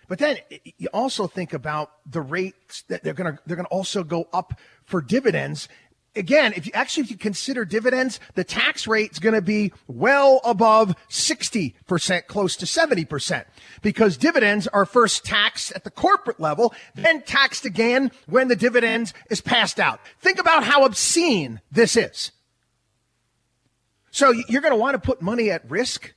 But 0.08 0.18
then 0.18 0.38
you 0.78 0.88
also 0.92 1.26
think 1.26 1.52
about 1.52 1.90
the 2.08 2.20
rates 2.20 2.82
that 2.88 3.02
they're 3.02 3.14
going 3.14 3.34
to 3.34 3.42
they're 3.44 3.56
going 3.56 3.66
to 3.66 3.72
also 3.72 4.04
go 4.04 4.28
up 4.32 4.58
for 4.84 5.00
dividends 5.00 5.68
again, 6.16 6.52
if 6.56 6.66
you 6.66 6.72
actually 6.74 7.04
if 7.04 7.10
you 7.10 7.16
consider 7.16 7.64
dividends, 7.64 8.20
the 8.34 8.44
tax 8.44 8.86
rate 8.86 9.12
is 9.12 9.18
going 9.18 9.34
to 9.34 9.42
be 9.42 9.72
well 9.86 10.40
above 10.44 10.94
60%, 11.08 12.26
close 12.26 12.56
to 12.56 12.66
70%, 12.66 13.44
because 13.82 14.16
dividends 14.16 14.66
are 14.68 14.86
first 14.86 15.24
taxed 15.24 15.72
at 15.72 15.84
the 15.84 15.90
corporate 15.90 16.40
level, 16.40 16.74
then 16.94 17.22
taxed 17.22 17.64
again 17.64 18.10
when 18.26 18.48
the 18.48 18.56
dividend 18.56 19.12
is 19.30 19.40
passed 19.40 19.78
out. 19.78 20.00
Think 20.20 20.38
about 20.38 20.64
how 20.64 20.84
obscene 20.84 21.60
this 21.70 21.96
is. 21.96 22.32
So 24.10 24.32
you're 24.48 24.62
going 24.62 24.72
to 24.72 24.78
want 24.78 24.94
to 24.94 24.98
put 24.98 25.20
money 25.20 25.50
at 25.50 25.68
risk 25.70 26.14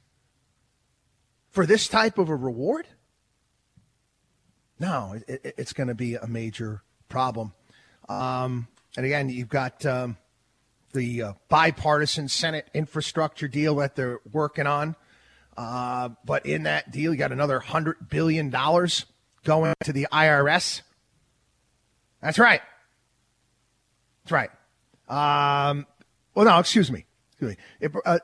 for 1.49 1.65
this 1.65 1.87
type 1.87 2.17
of 2.17 2.29
a 2.29 2.35
reward? 2.35 2.87
No, 4.79 5.19
it, 5.27 5.55
it's 5.57 5.73
going 5.73 5.89
to 5.89 5.95
be 5.95 6.15
a 6.15 6.27
major 6.27 6.83
problem. 7.09 7.53
Um, 8.07 8.67
and 8.97 9.05
again, 9.05 9.29
you've 9.29 9.49
got 9.49 9.85
um, 9.85 10.17
the 10.93 11.23
uh, 11.23 11.33
bipartisan 11.47 12.27
Senate 12.27 12.67
infrastructure 12.73 13.47
deal 13.47 13.75
that 13.75 13.95
they're 13.95 14.19
working 14.31 14.67
on. 14.67 14.95
Uh, 15.57 16.09
but 16.25 16.45
in 16.45 16.63
that 16.63 16.91
deal, 16.91 17.13
you 17.13 17.19
got 17.19 17.31
another 17.31 17.59
$100 17.59 18.09
billion 18.09 18.49
going 19.43 19.73
to 19.83 19.93
the 19.93 20.07
IRS. 20.11 20.81
That's 22.21 22.39
right. 22.39 22.61
That's 24.23 24.31
right. 24.31 24.49
Um, 25.07 25.85
well, 26.33 26.45
no, 26.45 26.59
excuse 26.59 26.91
me. 26.91 27.05
Excuse 27.31 27.51
me. 27.51 27.57
It, 27.81 27.91
uh, 28.05 28.19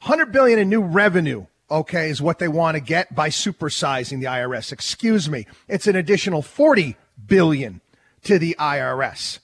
100 0.00 0.32
billion 0.32 0.58
in 0.58 0.68
new 0.68 0.82
revenue 0.82 1.46
okay, 1.70 2.10
is 2.10 2.22
what 2.22 2.38
they 2.38 2.48
want 2.48 2.76
to 2.76 2.80
get 2.80 3.14
by 3.14 3.28
supersizing 3.28 4.20
the 4.20 4.26
IRS. 4.26 4.72
Excuse 4.72 5.28
me. 5.28 5.46
It's 5.66 5.86
an 5.86 5.96
additional 5.96 6.42
40 6.42 6.96
billion 7.26 7.80
to 8.22 8.38
the 8.38 8.56
IRS. 8.58 9.38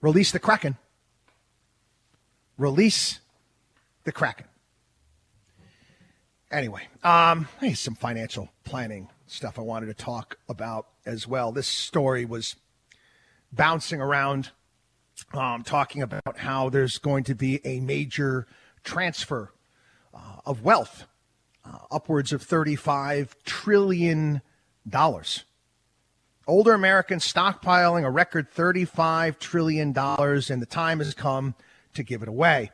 Release 0.00 0.32
the 0.32 0.38
Kraken. 0.38 0.76
Release 2.56 3.20
the 4.04 4.12
Kraken. 4.12 4.46
Anyway, 6.50 6.88
um, 7.04 7.46
hey, 7.60 7.74
some 7.74 7.94
financial 7.94 8.48
planning 8.64 9.08
stuff 9.26 9.58
I 9.58 9.62
wanted 9.62 9.86
to 9.86 9.94
talk 9.94 10.38
about 10.48 10.86
as 11.06 11.28
well. 11.28 11.52
This 11.52 11.68
story 11.68 12.24
was 12.24 12.56
bouncing 13.52 14.00
around, 14.00 14.50
um, 15.32 15.62
talking 15.62 16.02
about 16.02 16.38
how 16.38 16.68
there's 16.68 16.98
going 16.98 17.24
to 17.24 17.34
be 17.34 17.64
a 17.64 17.80
major 17.80 18.46
transfer 18.82 19.52
uh, 20.12 20.40
of 20.44 20.64
wealth, 20.64 21.06
uh, 21.64 21.78
upwards 21.90 22.32
of 22.32 22.44
$35 22.44 23.34
trillion. 23.44 24.40
Older 26.46 26.72
Americans 26.72 27.30
stockpiling 27.30 28.04
a 28.04 28.10
record 28.10 28.52
$35 28.52 29.38
trillion, 29.38 29.88
and 29.96 30.62
the 30.62 30.66
time 30.68 30.98
has 30.98 31.14
come 31.14 31.54
to 31.94 32.02
give 32.02 32.22
it 32.22 32.28
away. 32.28 32.70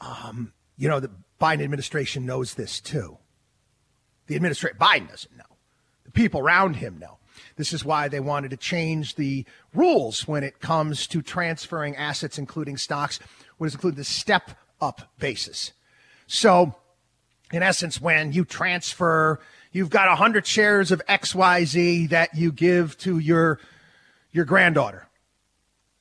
Um, 0.00 0.52
you 0.76 0.88
know, 0.88 1.00
the 1.00 1.10
Biden 1.40 1.62
administration 1.62 2.26
knows 2.26 2.54
this 2.54 2.80
too. 2.80 3.18
The 4.26 4.36
administration, 4.36 4.78
Biden 4.78 5.08
doesn't 5.08 5.36
know. 5.36 5.44
The 6.04 6.12
people 6.12 6.40
around 6.40 6.76
him 6.76 6.98
know. 6.98 7.18
This 7.56 7.72
is 7.72 7.84
why 7.84 8.08
they 8.08 8.20
wanted 8.20 8.50
to 8.50 8.56
change 8.56 9.16
the 9.16 9.44
rules 9.74 10.26
when 10.26 10.42
it 10.42 10.60
comes 10.60 11.06
to 11.08 11.22
transferring 11.22 11.96
assets, 11.96 12.38
including 12.38 12.76
stocks, 12.76 13.20
what 13.58 13.66
is 13.66 13.74
included 13.74 13.96
the 13.96 14.04
step 14.04 14.52
up 14.80 15.12
basis. 15.18 15.72
So, 16.26 16.74
in 17.52 17.62
essence, 17.62 18.00
when 18.00 18.32
you 18.32 18.44
transfer, 18.44 19.40
you've 19.74 19.90
got 19.90 20.08
100 20.08 20.46
shares 20.46 20.90
of 20.92 21.02
XYZ 21.06 22.08
that 22.10 22.34
you 22.34 22.52
give 22.52 22.96
to 22.98 23.18
your, 23.18 23.58
your 24.32 24.46
granddaughter. 24.46 25.06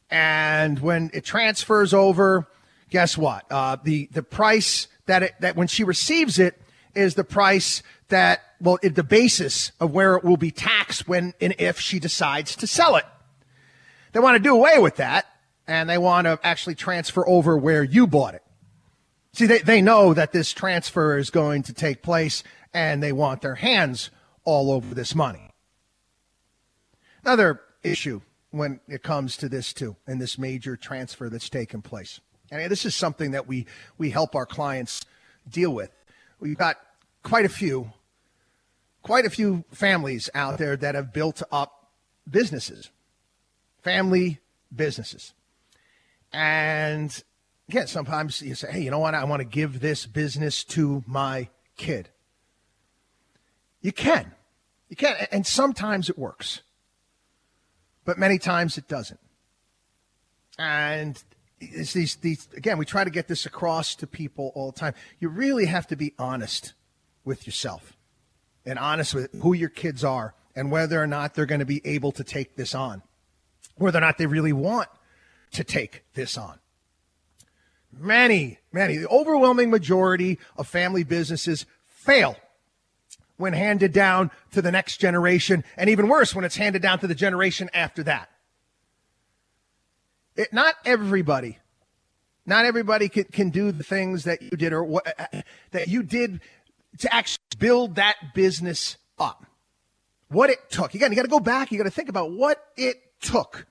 And 0.10 0.80
when 0.80 1.10
it 1.12 1.26
transfers 1.26 1.94
over, 1.94 2.48
guess 2.92 3.18
what? 3.18 3.46
Uh, 3.52 3.78
the, 3.84 4.08
the 4.12 4.24
price 4.24 4.88
that 5.08 5.24
it, 5.24 5.34
that 5.42 5.56
when 5.58 5.68
she 5.68 5.84
receives 5.84 6.38
it 6.38 6.62
is 6.94 7.16
the 7.16 7.24
price 7.24 7.82
that, 8.10 8.44
well, 8.62 8.78
it, 8.84 8.94
the 8.94 9.04
basis 9.04 9.72
of 9.80 9.92
where 9.92 10.16
it 10.16 10.24
will 10.24 10.38
be 10.38 10.52
taxed 10.52 11.08
when 11.08 11.34
and 11.42 11.56
if 11.58 11.80
she 11.80 12.00
decides 12.00 12.56
to 12.58 12.68
sell 12.68 12.96
it. 12.96 13.06
They 14.12 14.20
want 14.20 14.36
to 14.36 14.44
do 14.44 14.56
away 14.56 14.78
with 14.78 14.98
that 14.98 15.26
and 15.66 15.90
they 15.90 15.98
want 15.98 16.26
to 16.26 16.40
actually 16.44 16.76
transfer 16.76 17.28
over 17.28 17.58
where 17.58 17.84
you 17.84 18.06
bought 18.06 18.36
it. 18.36 18.44
See, 19.34 19.48
they, 19.48 19.60
they 19.60 19.82
know 19.82 20.14
that 20.14 20.32
this 20.32 20.54
transfer 20.54 21.18
is 21.18 21.32
going 21.32 21.64
to 21.64 21.74
take 21.74 22.04
place 22.04 22.44
and 22.74 23.02
they 23.02 23.12
want 23.12 23.42
their 23.42 23.56
hands 23.56 24.10
all 24.44 24.72
over 24.72 24.94
this 24.94 25.16
money. 25.16 25.52
Another 27.24 27.62
issue 27.84 28.22
when 28.52 28.80
it 28.88 29.04
comes 29.04 29.38
to 29.38 29.50
this, 29.50 29.74
too, 29.74 29.96
and 30.06 30.22
this 30.22 30.38
major 30.38 30.76
transfer 30.76 31.30
that's 31.30 31.50
taken 31.50 31.82
place. 31.82 32.20
And 32.52 32.72
this 32.72 32.86
is 32.86 32.96
something 32.96 33.32
that 33.32 33.48
we, 33.48 33.66
we 33.98 34.12
help 34.12 34.36
our 34.36 34.46
clients 34.46 35.06
deal 35.50 35.74
with. 35.74 35.92
We've 36.40 36.58
got 36.58 36.78
quite 37.24 37.46
a 37.46 37.50
few, 37.50 37.94
quite 39.02 39.26
a 39.26 39.30
few 39.30 39.64
families 39.72 40.30
out 40.36 40.58
there 40.58 40.76
that 40.78 40.96
have 40.96 41.14
built 41.14 41.42
up 41.52 41.92
businesses, 42.30 42.92
family 43.82 44.40
businesses. 44.76 45.34
And 46.32 47.24
again, 47.70 47.88
sometimes 47.88 48.42
you 48.42 48.56
say, 48.56 48.72
hey, 48.72 48.82
you 48.82 48.92
know 48.92 49.00
what? 49.00 49.16
I 49.16 49.24
want 49.24 49.40
to 49.40 49.48
give 49.48 49.80
this 49.80 50.06
business 50.06 50.64
to 50.66 51.04
my 51.08 51.50
kid. 51.76 52.10
You 53.84 53.92
can. 53.92 54.32
You 54.90 54.96
can. 54.96 55.28
And 55.32 55.46
sometimes 55.46 56.10
it 56.10 56.18
works, 56.18 56.62
but 58.06 58.18
many 58.18 58.40
times 58.40 58.80
it 58.80 58.88
doesn't. 58.88 59.20
And 60.58 61.22
it's 61.60 61.94
these, 61.94 62.16
these, 62.16 62.48
again, 62.56 62.78
we 62.78 62.86
try 62.86 63.04
to 63.04 63.10
get 63.10 63.28
this 63.28 63.46
across 63.46 63.96
to 63.96 64.08
people 64.08 64.52
all 64.56 64.72
the 64.72 64.80
time. 64.80 64.94
You 65.20 65.30
really 65.30 65.66
have 65.66 65.86
to 65.88 65.96
be 65.96 66.14
honest 66.18 66.74
with 67.26 67.46
yourself 67.46 67.94
and 68.66 68.80
honest 68.80 69.14
with 69.14 69.32
who 69.42 69.54
your 69.54 69.70
kids 69.70 70.04
are 70.04 70.34
and 70.56 70.72
whether 70.72 71.02
or 71.02 71.08
not 71.08 71.34
they're 71.34 71.46
going 71.46 71.60
to 71.60 71.66
be 71.66 71.82
able 71.86 72.12
to 72.14 72.24
take 72.24 72.56
this 72.56 72.74
on, 72.74 73.02
whether 73.76 73.98
or 73.98 74.02
not 74.02 74.18
they 74.18 74.28
really 74.28 74.54
want 74.54 74.90
to 75.52 75.64
take 75.64 76.04
this 76.14 76.38
on. 76.38 76.60
Many, 77.92 78.60
many, 78.72 78.98
the 78.98 79.10
overwhelming 79.10 79.70
majority 79.70 80.40
of 80.56 80.68
family 80.68 81.04
businesses 81.04 81.66
fail 81.86 82.38
when 83.38 83.54
handed 83.54 83.94
down 83.94 84.32
to 84.52 84.62
the 84.62 84.72
next 84.72 84.98
generation, 84.98 85.64
and 85.78 85.90
even 85.90 86.08
worse 86.08 86.36
when 86.36 86.46
it's 86.46 86.56
handed 86.56 86.82
down 86.82 87.00
to 87.00 87.08
the 87.08 87.16
generation 87.16 87.70
after 87.74 88.04
that. 88.04 88.30
It, 90.36 90.52
not 90.54 90.76
everybody, 90.86 91.60
not 92.46 92.66
everybody 92.66 93.10
can, 93.10 93.26
can 93.26 93.50
do 93.50 93.72
the 93.72 93.84
things 93.84 94.24
that 94.24 94.42
you 94.42 94.52
did 94.52 94.74
or 94.74 94.84
what, 94.84 95.06
that 95.72 95.88
you 95.88 96.04
did 96.04 96.42
to 97.00 97.14
actually 97.14 97.44
build 97.58 97.96
that 97.96 98.16
business 98.34 98.98
up. 99.18 99.46
What 100.30 100.50
it 100.50 100.70
took. 100.70 100.94
Again, 100.96 101.12
you 101.12 101.16
got 101.16 101.24
to 101.24 101.28
go 101.28 101.40
back. 101.40 101.72
You 101.72 101.78
got 101.78 101.84
to 101.84 101.92
think 101.92 102.10
about 102.10 102.32
what 102.32 102.64
it 102.76 102.98
took 103.22 103.68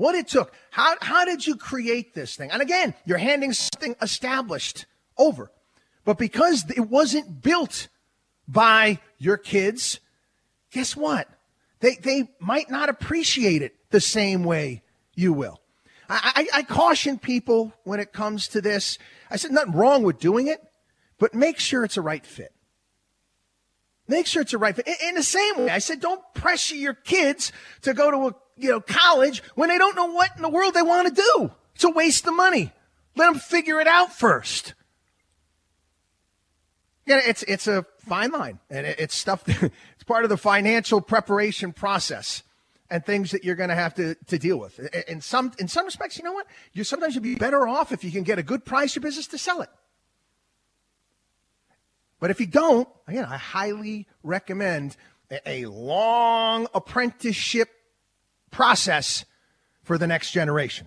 what 0.00 0.14
it 0.14 0.28
took. 0.28 0.54
How, 0.70 0.94
how 1.02 1.26
did 1.26 1.46
you 1.46 1.56
create 1.56 2.14
this 2.14 2.34
thing? 2.34 2.50
And 2.50 2.62
again, 2.62 2.94
you're 3.04 3.18
handing 3.18 3.52
something 3.52 3.94
established 4.00 4.86
over. 5.18 5.50
But 6.06 6.16
because 6.16 6.64
it 6.70 6.88
wasn't 6.88 7.42
built 7.42 7.88
by 8.50 8.98
your 9.18 9.36
kids, 9.36 10.00
guess 10.72 10.96
what? 10.96 11.28
They, 11.80 11.96
they 11.96 12.28
might 12.40 12.70
not 12.70 12.88
appreciate 12.88 13.62
it 13.62 13.74
the 13.90 14.00
same 14.00 14.44
way 14.44 14.82
you 15.14 15.32
will. 15.32 15.60
I, 16.08 16.46
I, 16.52 16.58
I 16.58 16.62
caution 16.62 17.18
people 17.18 17.72
when 17.84 18.00
it 18.00 18.12
comes 18.12 18.48
to 18.48 18.60
this. 18.60 18.98
I 19.30 19.36
said 19.36 19.52
nothing 19.52 19.72
wrong 19.72 20.02
with 20.02 20.18
doing 20.18 20.48
it, 20.48 20.60
but 21.18 21.34
make 21.34 21.58
sure 21.58 21.84
it's 21.84 21.96
a 21.96 22.02
right 22.02 22.24
fit. 22.24 22.52
Make 24.08 24.26
sure 24.26 24.42
it's 24.42 24.52
a 24.52 24.58
right 24.58 24.74
fit. 24.74 24.88
In, 24.88 25.10
in 25.10 25.14
the 25.14 25.22
same 25.22 25.58
way, 25.58 25.70
I 25.70 25.78
said 25.78 26.00
don't 26.00 26.22
pressure 26.34 26.74
your 26.74 26.94
kids 26.94 27.52
to 27.82 27.94
go 27.94 28.10
to 28.10 28.16
a 28.28 28.34
you 28.56 28.70
know, 28.70 28.80
college 28.80 29.42
when 29.54 29.68
they 29.68 29.78
don't 29.78 29.96
know 29.96 30.12
what 30.12 30.30
in 30.36 30.42
the 30.42 30.48
world 30.48 30.74
they 30.74 30.82
want 30.82 31.08
to 31.08 31.22
do. 31.22 31.50
It's 31.74 31.84
a 31.84 31.90
waste 31.90 32.26
of 32.26 32.34
money. 32.34 32.72
Let 33.14 33.32
them 33.32 33.40
figure 33.40 33.80
it 33.80 33.86
out 33.86 34.12
first. 34.12 34.74
Yeah, 37.06 37.20
it's 37.24 37.42
it's 37.44 37.66
a 37.66 37.84
fine 37.98 38.30
line, 38.30 38.60
and 38.68 38.86
it's 38.86 39.14
stuff. 39.14 39.44
That, 39.44 39.62
it's 39.94 40.04
part 40.06 40.24
of 40.24 40.30
the 40.30 40.36
financial 40.36 41.00
preparation 41.00 41.72
process, 41.72 42.42
and 42.90 43.04
things 43.04 43.30
that 43.30 43.44
you're 43.44 43.56
going 43.56 43.70
to 43.70 43.74
have 43.74 43.94
to 43.94 44.14
to 44.26 44.38
deal 44.38 44.58
with. 44.58 44.78
In 45.08 45.20
some 45.20 45.52
in 45.58 45.68
some 45.68 45.86
respects, 45.86 46.18
you 46.18 46.24
know 46.24 46.32
what? 46.32 46.46
You 46.72 46.84
sometimes 46.84 47.14
you'd 47.14 47.24
be 47.24 47.34
better 47.34 47.66
off 47.66 47.92
if 47.92 48.04
you 48.04 48.10
can 48.10 48.22
get 48.22 48.38
a 48.38 48.42
good 48.42 48.64
price 48.64 48.94
your 48.94 49.02
business 49.02 49.26
to 49.28 49.38
sell 49.38 49.62
it. 49.62 49.70
But 52.20 52.30
if 52.30 52.38
you 52.38 52.46
don't, 52.46 52.86
again, 53.08 53.24
I 53.24 53.38
highly 53.38 54.06
recommend 54.22 54.96
a, 55.30 55.48
a 55.48 55.66
long 55.66 56.66
apprenticeship 56.74 57.70
process 58.50 59.24
for 59.82 59.96
the 59.96 60.06
next 60.06 60.32
generation. 60.32 60.86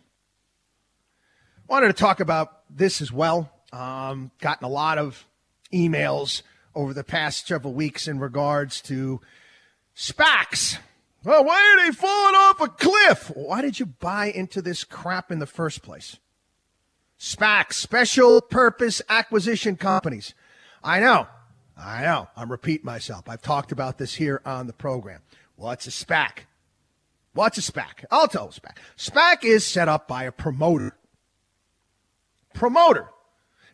Wanted 1.67 1.87
to 1.87 1.93
talk 1.93 2.19
about 2.19 2.61
this 2.69 3.01
as 3.01 3.11
well. 3.11 3.51
Um, 3.71 4.29
gotten 4.39 4.65
a 4.65 4.69
lot 4.69 4.99
of 4.99 5.25
emails 5.73 6.41
over 6.75 6.93
the 6.93 7.03
past 7.03 7.47
several 7.47 7.73
weeks 7.73 8.07
in 8.07 8.19
regards 8.19 8.81
to 8.81 9.19
SPACs. 9.95 10.77
Well, 11.23 11.45
why 11.45 11.55
are 11.55 11.85
they 11.85 11.95
falling 11.95 12.35
off 12.35 12.61
a 12.61 12.67
cliff? 12.67 13.31
Why 13.33 13.61
did 13.61 13.79
you 13.79 13.85
buy 13.85 14.27
into 14.27 14.61
this 14.61 14.83
crap 14.83 15.31
in 15.31 15.39
the 15.39 15.45
first 15.45 15.81
place? 15.81 16.17
SPACs, 17.19 17.73
special 17.73 18.41
purpose 18.41 19.01
acquisition 19.07 19.77
companies. 19.77 20.33
I 20.83 20.99
know, 20.99 21.27
I 21.77 22.01
know, 22.01 22.27
I'm 22.35 22.51
repeating 22.51 22.85
myself. 22.85 23.29
I've 23.29 23.41
talked 23.41 23.71
about 23.71 23.97
this 23.97 24.15
here 24.15 24.41
on 24.45 24.67
the 24.67 24.73
program. 24.73 25.21
What's 25.55 25.87
a 25.87 25.91
SPAC? 25.91 26.39
What's 27.33 27.57
a 27.57 27.71
SPAC? 27.71 28.05
I'll 28.11 28.27
tell 28.27 28.49
SPAC. 28.49 28.77
SPAC 28.97 29.43
is 29.43 29.65
set 29.65 29.87
up 29.87 30.07
by 30.07 30.23
a 30.23 30.31
promoter. 30.31 30.97
Promoter. 32.53 33.07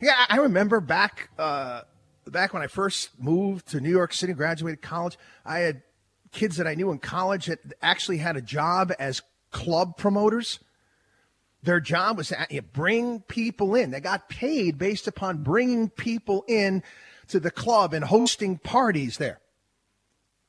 Yeah, 0.01 0.25
I 0.29 0.37
remember 0.37 0.79
back 0.79 1.29
uh, 1.37 1.81
back 2.25 2.53
when 2.53 2.61
I 2.61 2.67
first 2.67 3.09
moved 3.19 3.67
to 3.69 3.81
New 3.81 3.89
York 3.89 4.13
City, 4.13 4.31
and 4.31 4.37
graduated 4.37 4.81
college. 4.81 5.17
I 5.45 5.59
had 5.59 5.81
kids 6.31 6.57
that 6.57 6.67
I 6.67 6.75
knew 6.75 6.91
in 6.91 6.99
college 6.99 7.47
that 7.47 7.59
actually 7.81 8.17
had 8.17 8.37
a 8.37 8.41
job 8.41 8.93
as 8.97 9.21
club 9.51 9.97
promoters. 9.97 10.59
Their 11.63 11.81
job 11.81 12.17
was 12.17 12.29
to 12.29 12.61
bring 12.71 13.19
people 13.21 13.75
in. 13.75 13.91
They 13.91 13.99
got 13.99 14.29
paid 14.29 14.77
based 14.77 15.07
upon 15.07 15.43
bringing 15.43 15.89
people 15.89 16.45
in 16.47 16.83
to 17.27 17.39
the 17.39 17.51
club 17.51 17.93
and 17.93 18.05
hosting 18.05 18.57
parties 18.57 19.17
there. 19.17 19.41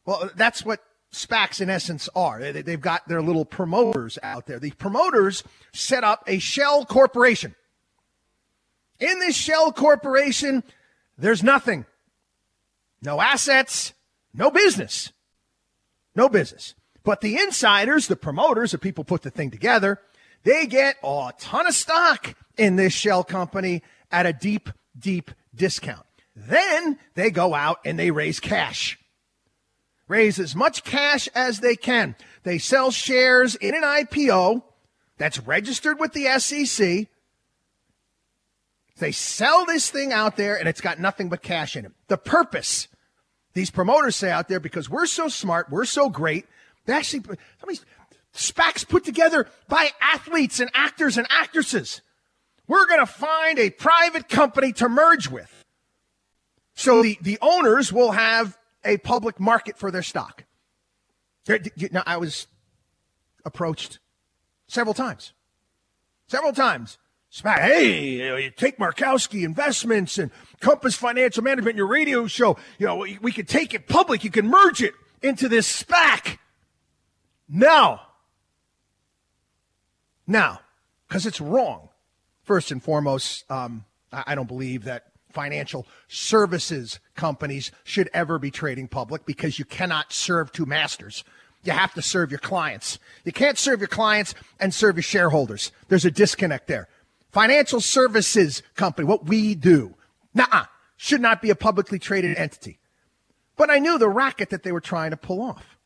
Well, 0.05 0.31
that's 0.37 0.65
what 0.65 0.81
SPACs 1.13 1.61
in 1.61 1.69
essence 1.69 2.09
are. 2.15 2.53
They've 2.53 2.81
got 2.81 3.09
their 3.09 3.23
little 3.23 3.45
promoters 3.45 4.19
out 4.23 4.47
there. 4.47 4.61
The 4.61 4.71
promoters 4.73 5.43
set 5.73 6.05
up 6.05 6.23
a 6.29 6.39
shell 6.39 6.85
corporation. 6.85 7.57
In 9.01 9.19
this 9.19 9.35
shell 9.35 9.73
corporation, 9.73 10.63
there's 11.19 11.43
nothing. 11.43 11.87
No 13.03 13.21
assets, 13.21 13.95
no 14.35 14.51
business. 14.51 15.13
No 16.15 16.29
business. 16.29 16.75
But 17.03 17.23
the 17.23 17.37
insiders, 17.37 18.07
the 18.07 18.17
promoters, 18.17 18.73
the 18.73 18.79
people 18.79 19.05
put 19.05 19.23
the 19.23 19.31
thing 19.31 19.51
together, 19.51 20.01
they 20.45 20.67
get 20.67 20.97
a 21.03 21.33
ton 21.39 21.67
of 21.67 21.75
stock 21.75 22.35
in 22.57 22.77
this 22.77 22.93
shell 22.93 23.25
company 23.25 23.83
at 24.11 24.27
a 24.27 24.33
deep, 24.33 24.69
deep 24.99 25.31
discount. 25.55 26.05
Then 26.37 26.99
they 27.15 27.31
go 27.31 27.55
out 27.55 27.79
and 27.85 27.99
they 27.99 28.11
raise 28.11 28.41
cash. 28.41 28.99
Raise 30.09 30.39
as 30.39 30.57
much 30.57 30.85
cash 30.85 31.29
as 31.35 31.61
they 31.61 31.77
can. 31.77 32.17
They 32.43 32.59
sell 32.59 32.91
shares 32.91 33.55
in 33.55 33.75
an 33.75 33.83
IPO 33.83 34.63
that's 35.19 35.39
registered 35.39 36.01
with 36.01 36.13
the 36.13 36.27
SEC. 36.39 37.07
They 39.01 39.13
sell 39.13 39.67
this 39.67 39.91
thing 39.91 40.13
out 40.13 40.37
there 40.37 40.57
and 40.57 40.69
it's 40.69 40.81
got 40.81 41.01
nothing 41.01 41.29
but 41.29 41.43
cash 41.43 41.77
in 41.77 41.87
it. 41.87 41.93
The 42.09 42.17
purpose, 42.17 42.87
these 43.55 43.71
promoters 43.71 44.15
say 44.15 44.31
out 44.31 44.49
there, 44.49 44.61
because 44.61 44.89
we're 44.89 45.07
so 45.07 45.29
smart, 45.29 45.71
we're 45.71 45.87
so 45.87 46.09
great, 46.09 46.47
they 46.87 46.93
actually, 46.93 47.25
I 47.31 47.67
mean, 47.67 47.79
SPACs 48.35 48.89
put 48.89 49.05
together 49.05 49.49
by 49.69 49.91
athletes 50.01 50.61
and 50.61 50.71
actors 50.75 51.19
and 51.19 51.27
actresses. 51.31 52.01
We're 52.69 52.87
going 52.87 53.01
to 53.01 53.07
find 53.07 53.59
a 53.59 53.71
private 53.71 54.29
company 54.29 54.73
to 54.75 54.89
merge 54.89 55.29
with. 55.29 55.65
So 56.75 57.03
the, 57.03 57.19
the 57.21 57.39
owners 57.43 57.93
will 57.93 58.13
have 58.13 58.57
a 58.85 58.99
public 58.99 59.41
market 59.41 59.77
for 59.77 59.91
their 59.91 60.03
stock. 60.03 60.45
Now, 61.91 62.05
I 62.07 62.17
was 62.19 62.47
approached 63.45 63.99
several 64.69 64.95
times. 64.95 65.33
Several 66.29 66.53
times. 66.53 66.99
SPAC, 67.33 67.59
hey, 67.61 68.43
you 68.43 68.51
take 68.51 68.79
Markowski 68.79 69.45
Investments 69.45 70.19
and 70.19 70.33
Compass 70.59 70.97
Financial 70.97 71.45
Management, 71.45 71.77
your 71.77 71.87
radio 71.87 72.27
show. 72.27 72.57
You 72.79 72.87
know, 72.87 72.97
we, 72.97 73.19
we 73.23 73.31
could 73.31 73.49
take 73.49 73.73
it 73.73 73.87
public. 73.87 74.25
You 74.25 74.31
can 74.31 74.49
merge 74.49 74.83
it 74.83 74.95
into 75.23 75.49
this 75.49 75.83
SPAC. 75.83 76.39
No. 77.49 78.01
Now, 80.27 80.61
because 81.09 81.25
it's 81.25 81.41
wrong. 81.41 81.89
First 82.43 82.73
and 82.73 82.83
foremost, 82.83 83.49
um, 83.49 83.85
I, 84.13 84.25
I 84.29 84.35
don't 84.35 84.49
believe 84.49 84.85
that 84.85 85.05
financial 85.31 85.87
services 86.09 86.99
companies 87.15 87.71
should 87.85 88.11
ever 88.13 88.41
be 88.41 88.51
trading 88.51 88.89
public 88.89 89.25
because 89.25 89.57
you 89.57 89.65
cannot 89.65 90.13
serve 90.13 90.51
two 90.51 90.67
masters. 90.67 91.23
You 91.63 91.73
have 91.73 91.95
to 91.95 92.03
serve 92.03 92.31
your 92.31 92.41
clients. 92.41 92.99
You 93.25 93.33
can't 93.33 93.59
serve 93.59 93.81
your 93.81 93.89
clients 93.89 94.35
and 94.59 94.75
serve 94.75 94.97
your 94.97 95.05
shareholders. 95.05 95.71
There's 95.89 96.05
a 96.05 96.11
disconnect 96.11 96.67
there. 96.67 96.89
Financial 97.33 97.81
services 97.81 98.63
company, 98.75 99.07
what 99.07 99.27
we 99.27 99.55
do, 99.55 99.95
nah, 100.35 100.65
should 100.97 101.21
not 101.21 101.41
be 101.41 101.51
a 101.51 101.55
publicly 101.55 101.99
traded 101.99 102.37
entity. 102.37 102.79
But 103.57 103.71
I 103.71 103.79
knew 103.79 103.99
the 103.99 104.09
racket 104.09 104.51
that 104.51 104.65
they 104.65 104.73
were 104.73 104.81
trying 104.81 105.13
to 105.13 105.17
pull 105.17 105.41
off. 105.41 105.77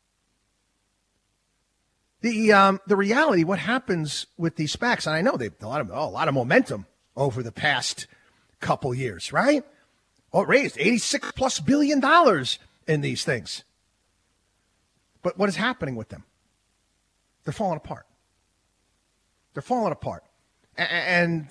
The 2.23 2.53
um, 2.53 2.81
the 2.87 2.97
reality, 2.97 3.45
what 3.45 3.59
happens 3.59 4.27
with 4.39 4.57
these 4.57 4.75
SPACs, 4.75 5.07
and 5.07 5.15
I 5.15 5.21
know 5.21 5.37
they've 5.37 5.53
a 5.61 5.69
lot 5.69 5.83
of 5.83 5.91
oh, 5.91 6.09
a 6.09 6.09
lot 6.09 6.29
of 6.29 6.35
momentum 6.35 6.87
over 7.15 7.43
the 7.43 7.53
past 7.53 8.07
couple 8.61 8.95
years, 8.95 9.31
right? 9.31 9.63
Oh, 10.33 10.43
it 10.43 10.49
raised 10.49 10.79
86 10.79 11.33
plus 11.33 11.61
billion 11.61 12.01
dollars 12.01 12.59
in 12.89 13.03
these 13.03 13.25
things. 13.25 13.65
But 15.23 15.39
what 15.39 15.51
is 15.51 15.57
happening 15.57 15.97
with 15.97 16.09
them? 16.09 16.25
They're 17.45 17.53
falling 17.53 17.77
apart. 17.77 18.07
They're 19.53 19.63
falling 19.63 19.93
apart 19.93 20.25
and 20.77 21.49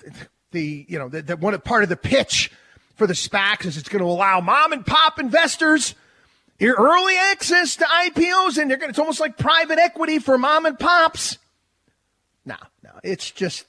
the 0.50 0.86
you 0.88 0.98
know 0.98 1.08
the 1.08 1.36
one 1.36 1.58
part 1.60 1.82
of 1.82 1.88
the 1.88 1.96
pitch 1.96 2.50
for 2.94 3.06
the 3.06 3.14
SPACs 3.14 3.66
is 3.66 3.76
it's 3.76 3.88
going 3.88 4.02
to 4.02 4.08
allow 4.08 4.40
mom 4.40 4.72
and 4.72 4.86
pop 4.86 5.18
investors 5.18 5.94
early 6.60 7.16
access 7.16 7.76
to 7.76 7.84
IPOs, 7.84 8.58
and 8.58 8.70
they're 8.70 8.78
going. 8.78 8.90
It's 8.90 8.98
almost 8.98 9.20
like 9.20 9.36
private 9.36 9.78
equity 9.78 10.18
for 10.18 10.38
mom 10.38 10.66
and 10.66 10.78
pops. 10.78 11.38
No, 12.44 12.56
no, 12.82 12.90
it's 13.02 13.30
just 13.30 13.66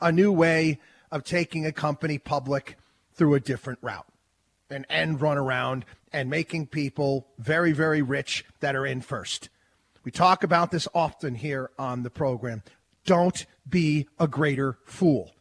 a 0.00 0.12
new 0.12 0.32
way 0.32 0.78
of 1.10 1.24
taking 1.24 1.64
a 1.64 1.72
company 1.72 2.18
public 2.18 2.76
through 3.14 3.34
a 3.34 3.40
different 3.40 3.78
route, 3.82 4.06
an 4.70 4.84
end 4.90 5.20
run 5.20 5.38
around, 5.38 5.84
and 6.12 6.28
making 6.28 6.66
people 6.66 7.26
very, 7.38 7.72
very 7.72 8.02
rich 8.02 8.44
that 8.60 8.76
are 8.76 8.86
in 8.86 9.00
first. 9.00 9.48
We 10.04 10.10
talk 10.12 10.44
about 10.44 10.70
this 10.70 10.86
often 10.94 11.34
here 11.34 11.70
on 11.78 12.02
the 12.02 12.10
program. 12.10 12.62
Don't 13.04 13.46
be 13.68 14.08
a 14.18 14.28
greater 14.28 14.78
fool. 14.84 15.32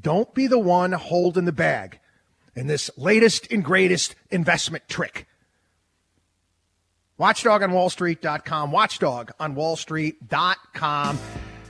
Don't 0.00 0.34
be 0.34 0.46
the 0.46 0.58
one 0.58 0.92
holding 0.92 1.44
the 1.44 1.52
bag 1.52 2.00
in 2.54 2.66
this 2.66 2.90
latest 2.96 3.50
and 3.50 3.64
greatest 3.64 4.14
investment 4.30 4.88
trick. 4.88 5.26
Watchdog 7.16 7.62
on 7.62 7.70
WallStreet.com. 7.70 8.72
Watchdog 8.72 9.30
on 9.38 9.54
WallStreet.com. 9.54 11.18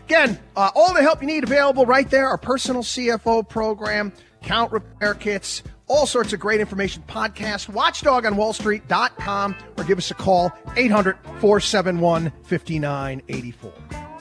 Again, 0.06 0.38
uh, 0.56 0.70
all 0.74 0.92
the 0.94 1.02
help 1.02 1.20
you 1.20 1.26
need 1.26 1.44
available 1.44 1.86
right 1.86 2.08
there. 2.08 2.28
Our 2.28 2.38
personal 2.38 2.82
CFO 2.82 3.46
program, 3.48 4.12
count 4.42 4.72
repair 4.72 5.14
kits, 5.14 5.62
all 5.86 6.06
sorts 6.06 6.32
of 6.32 6.40
great 6.40 6.60
information. 6.60 7.02
Podcast, 7.06 7.68
watchdog 7.68 8.24
on 8.26 8.34
WallStreet.com, 8.34 9.54
or 9.76 9.84
give 9.84 9.98
us 9.98 10.10
a 10.10 10.14
call, 10.14 10.52
800 10.76 11.16
471 11.40 12.32
5984. 12.44 14.13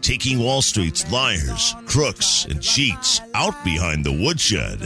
Taking 0.00 0.38
Wall 0.38 0.62
Street's 0.62 1.10
liars, 1.10 1.74
crooks, 1.86 2.46
and 2.46 2.62
cheats 2.62 3.20
out 3.34 3.64
behind 3.64 4.04
the 4.04 4.12
woodshed. 4.12 4.80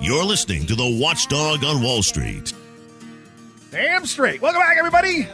You're 0.00 0.24
listening 0.24 0.66
to 0.66 0.74
the 0.74 0.98
Watchdog 1.00 1.64
on 1.64 1.82
Wall 1.82 2.02
Street. 2.02 2.52
Damn 3.70 4.06
straight. 4.06 4.40
Welcome 4.40 4.60
back, 4.60 4.76
everybody. 4.76 5.26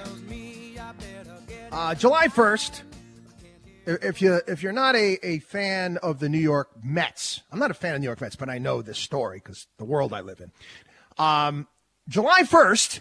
Uh, 1.73 1.95
July 1.95 2.29
1st. 2.29 2.83
If 3.87 4.23
you 4.23 4.41
if 4.47 4.63
you're 4.63 4.73
not 4.73 4.95
a, 4.95 5.19
a 5.27 5.39
fan 5.41 5.97
of 5.99 6.21
the 6.21 6.29
New 6.29 6.39
York 6.39 6.69
Mets, 6.85 7.43
I'm 7.51 7.59
not 7.59 7.71
a 7.71 7.75
fan 7.75 7.95
of 7.95 8.01
New 8.01 8.07
York 8.07 8.21
Mets, 8.21 8.37
but 8.37 8.49
I 8.49 8.59
know 8.59 8.83
this 8.83 8.99
story 8.99 9.39
because 9.43 9.67
the 9.79 9.85
world 9.85 10.13
I 10.13 10.21
live 10.21 10.41
in. 10.41 10.53
Um, 11.19 11.67
July 12.09 12.43
1st, 12.43 13.01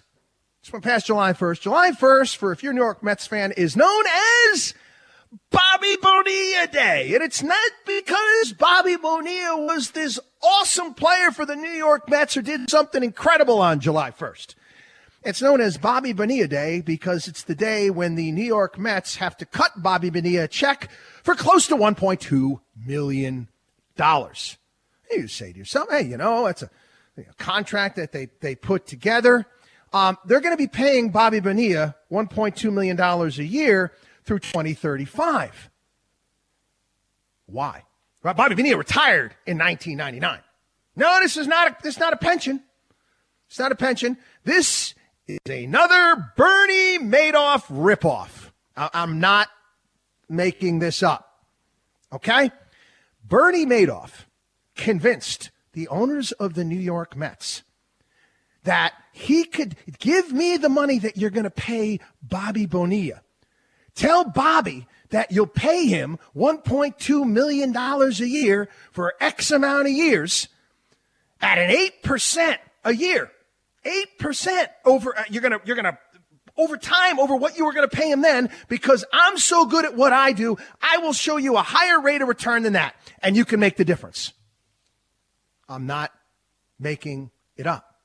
just 0.61 0.73
went 0.73 0.83
past 0.83 1.07
July 1.07 1.33
1st. 1.33 1.61
July 1.61 1.91
1st, 1.91 2.35
for 2.37 2.51
if 2.51 2.63
you're 2.63 2.71
a 2.71 2.75
New 2.75 2.81
York 2.81 3.03
Mets 3.03 3.27
fan, 3.27 3.51
is 3.51 3.75
known 3.75 4.03
as 4.53 4.73
Bobby 5.51 5.95
Bonilla 6.01 6.67
Day. 6.71 7.13
And 7.13 7.23
it's 7.23 7.43
not 7.43 7.71
because 7.85 8.53
Bobby 8.53 8.95
Bonilla 8.95 9.63
was 9.65 9.91
this 9.91 10.19
awesome 10.41 10.93
player 10.93 11.31
for 11.31 11.45
the 11.45 11.55
New 11.55 11.69
York 11.69 12.09
Mets 12.09 12.35
or 12.35 12.41
did 12.41 12.69
something 12.69 13.03
incredible 13.03 13.59
on 13.59 13.79
July 13.79 14.11
1st. 14.11 14.55
It's 15.23 15.41
known 15.41 15.61
as 15.61 15.77
Bobby 15.77 16.13
Bonilla 16.13 16.47
Day 16.47 16.81
because 16.81 17.27
it's 17.27 17.43
the 17.43 17.55
day 17.55 17.89
when 17.89 18.15
the 18.15 18.31
New 18.31 18.43
York 18.43 18.79
Mets 18.79 19.17
have 19.17 19.35
to 19.37 19.45
cut 19.45 19.71
Bobby 19.83 20.09
Bonilla 20.09 20.45
a 20.45 20.47
check 20.47 20.89
for 21.23 21.35
close 21.35 21.67
to 21.67 21.75
$1.2 21.75 22.59
million. 22.85 23.47
You 25.11 25.27
say 25.27 25.51
to 25.51 25.57
yourself, 25.57 25.89
hey, 25.89 26.03
you 26.03 26.17
know, 26.17 26.45
that's 26.45 26.63
a, 26.63 26.69
a 27.17 27.33
contract 27.37 27.97
that 27.97 28.13
they, 28.13 28.29
they 28.39 28.55
put 28.55 28.87
together. 28.87 29.45
Um, 29.91 30.17
they're 30.25 30.39
going 30.39 30.53
to 30.53 30.57
be 30.57 30.67
paying 30.67 31.09
Bobby 31.09 31.39
Bonilla 31.41 31.95
$1.2 32.11 32.71
million 32.71 32.99
a 32.99 33.27
year 33.43 33.91
through 34.29 34.37
2035. 34.37 35.71
Why? 37.47 37.83
Bobby 38.21 38.53
Bonilla 38.53 38.77
retired 38.77 39.33
in 39.47 39.57
1999. 39.57 40.41
No, 40.95 41.19
this 41.19 41.35
is 41.35 41.47
not 41.47 41.71
a, 41.71 41.75
this 41.81 41.95
is 41.95 41.99
not 41.99 42.13
a 42.13 42.17
pension. 42.17 42.61
It's 43.47 43.57
not 43.57 43.71
a 43.71 43.75
pension. 43.75 44.17
This 44.43 44.93
is 45.25 45.39
another 45.49 46.31
Bernie 46.37 46.99
Madoff 46.99 47.65
ripoff. 47.75 48.51
I, 48.77 48.91
I'm 48.93 49.19
not 49.19 49.47
making 50.29 50.77
this 50.77 51.01
up. 51.01 51.43
Okay? 52.13 52.51
Bernie 53.27 53.65
Madoff 53.65 54.25
convinced 54.75 55.49
the 55.73 55.87
owners 55.87 56.33
of 56.33 56.53
the 56.53 56.63
New 56.63 56.77
York 56.77 57.15
Mets 57.15 57.63
that 58.63 58.93
he 59.11 59.43
could 59.45 59.75
give 59.97 60.31
me 60.31 60.57
the 60.57 60.69
money 60.69 60.99
that 60.99 61.17
you're 61.17 61.31
going 61.31 61.45
to 61.45 61.49
pay 61.49 61.99
Bobby 62.21 62.67
Bonilla. 62.67 63.23
Tell 63.99 64.23
Bobby 64.23 64.87
that 65.09 65.29
you'll 65.29 65.45
pay 65.45 65.85
him 65.85 66.19
$1.2 66.33 67.27
million 67.27 67.75
a 67.75 68.09
year 68.25 68.69
for 68.93 69.13
X 69.19 69.51
amount 69.51 69.87
of 69.87 69.91
years 69.91 70.47
at 71.41 71.57
an 71.57 71.69
8% 72.01 72.57
a 72.85 72.95
year. 72.95 73.29
8% 73.83 74.67
over, 74.85 75.17
uh, 75.17 75.23
you're 75.29 75.41
going 75.41 75.51
to, 75.51 75.59
you're 75.65 75.75
going 75.75 75.83
to, 75.83 75.97
over 76.55 76.77
time, 76.77 77.19
over 77.19 77.35
what 77.35 77.57
you 77.57 77.65
were 77.65 77.73
going 77.73 77.89
to 77.89 77.93
pay 77.93 78.09
him 78.09 78.21
then, 78.21 78.49
because 78.69 79.03
I'm 79.11 79.37
so 79.37 79.65
good 79.65 79.83
at 79.83 79.97
what 79.97 80.13
I 80.13 80.31
do, 80.31 80.55
I 80.81 80.99
will 80.99 81.11
show 81.11 81.35
you 81.35 81.57
a 81.57 81.61
higher 81.61 81.99
rate 81.99 82.21
of 82.21 82.29
return 82.29 82.63
than 82.63 82.73
that, 82.73 82.95
and 83.21 83.35
you 83.35 83.43
can 83.43 83.59
make 83.59 83.75
the 83.75 83.83
difference. 83.83 84.31
I'm 85.67 85.87
not 85.87 86.13
making 86.79 87.31
it 87.57 87.67
up. 87.67 87.95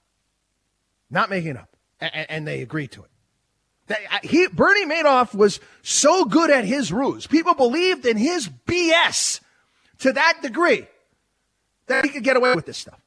Not 1.09 1.31
making 1.31 1.53
it 1.53 1.57
up. 1.57 1.77
And, 2.01 2.49
they 2.49 2.63
agreed 2.63 2.91
to 2.93 3.05
it. 3.05 3.11
He, 4.23 4.47
Bernie 4.49 4.87
Madoff 4.87 5.35
was 5.35 5.61
so 5.83 6.25
good 6.25 6.51
at 6.51 6.65
his 6.65 6.93
ruse. 6.93 7.27
People 7.27 7.55
believed 7.55 8.07
in 8.07 8.17
his 8.17 8.49
BS 8.67 9.41
to 9.99 10.13
that 10.13 10.39
degree 10.43 10.87
that 11.87 12.05
he 12.05 12.11
could 12.11 12.25
get 12.25 12.37
away 12.37 12.55
with 12.55 12.67
this 12.67 12.79
stuff. 12.79 13.01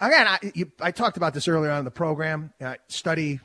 Again, 0.00 0.26
I, 0.26 0.38
you, 0.54 0.72
I 0.80 0.92
talked 0.92 1.18
about 1.18 1.34
this 1.34 1.46
earlier 1.46 1.70
on 1.70 1.80
in 1.80 1.84
the 1.84 1.90
program. 1.90 2.52
I 2.60 2.78
study 2.88 3.40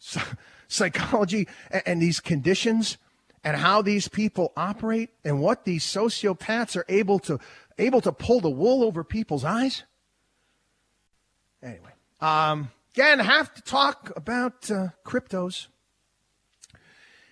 psychology 0.68 1.46
and, 1.70 1.82
and 1.86 2.02
these 2.02 2.18
conditions 2.18 2.98
and 3.44 3.56
how 3.56 3.80
these 3.80 4.08
people 4.08 4.52
operate 4.56 5.10
and 5.24 5.40
what 5.40 5.64
these 5.64 5.84
sociopaths 5.84 6.76
are 6.76 6.84
able 6.88 7.18
to 7.20 7.38
able 7.78 8.00
to 8.00 8.12
pull 8.12 8.40
the 8.40 8.50
wool 8.50 8.82
over 8.84 9.02
people's 9.02 9.44
eyes. 9.44 9.84
Anyway, 11.62 11.92
um, 12.20 12.70
Again, 12.94 13.20
have 13.20 13.54
to 13.54 13.62
talk 13.62 14.10
about 14.16 14.68
uh, 14.68 14.88
cryptos. 15.06 15.68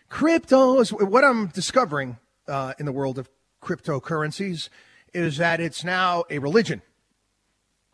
Cryptos, 0.08 0.92
what 0.92 1.24
I'm 1.24 1.48
discovering 1.48 2.18
uh, 2.46 2.74
in 2.78 2.86
the 2.86 2.92
world 2.92 3.18
of 3.18 3.28
cryptocurrencies 3.60 4.68
is 5.12 5.38
that 5.38 5.58
it's 5.58 5.82
now 5.82 6.22
a 6.30 6.38
religion. 6.38 6.80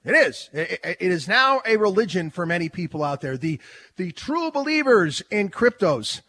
It 0.05 0.13
is. 0.13 0.51
It, 0.53 0.79
it 0.85 1.11
is 1.11 1.27
now 1.27 1.63
a 1.65 1.79
religion 1.79 2.29
for 2.29 2.45
many 2.45 2.69
people 2.69 3.03
out 3.03 3.23
there. 3.23 3.39
The 3.39 3.59
the 3.97 4.13
true 4.13 4.51
believers 4.51 5.23
in 5.31 5.49
cryptos. 5.49 6.21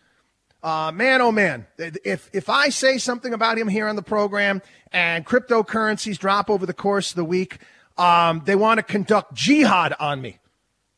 Uh, 0.64 0.94
man, 0.94 1.22
oh 1.22 1.34
man, 1.34 1.68
if 1.78 2.30
if 2.32 2.50
I 2.50 2.70
say 2.70 2.98
something 2.98 3.34
about 3.34 3.58
him 3.58 3.68
here 3.68 3.90
on 3.90 3.98
the 3.98 4.02
program 4.02 4.62
and 4.94 5.26
cryptocurrencies 5.26 6.18
drop 6.18 6.50
over 6.50 6.66
the 6.66 6.74
course 6.74 7.10
of 7.10 7.18
the 7.18 7.26
week, 7.26 7.58
um, 7.98 8.42
they 8.46 8.56
want 8.56 8.78
to 8.78 8.84
conduct 8.84 9.34
jihad 9.34 9.94
on 10.00 10.22
me. 10.22 10.40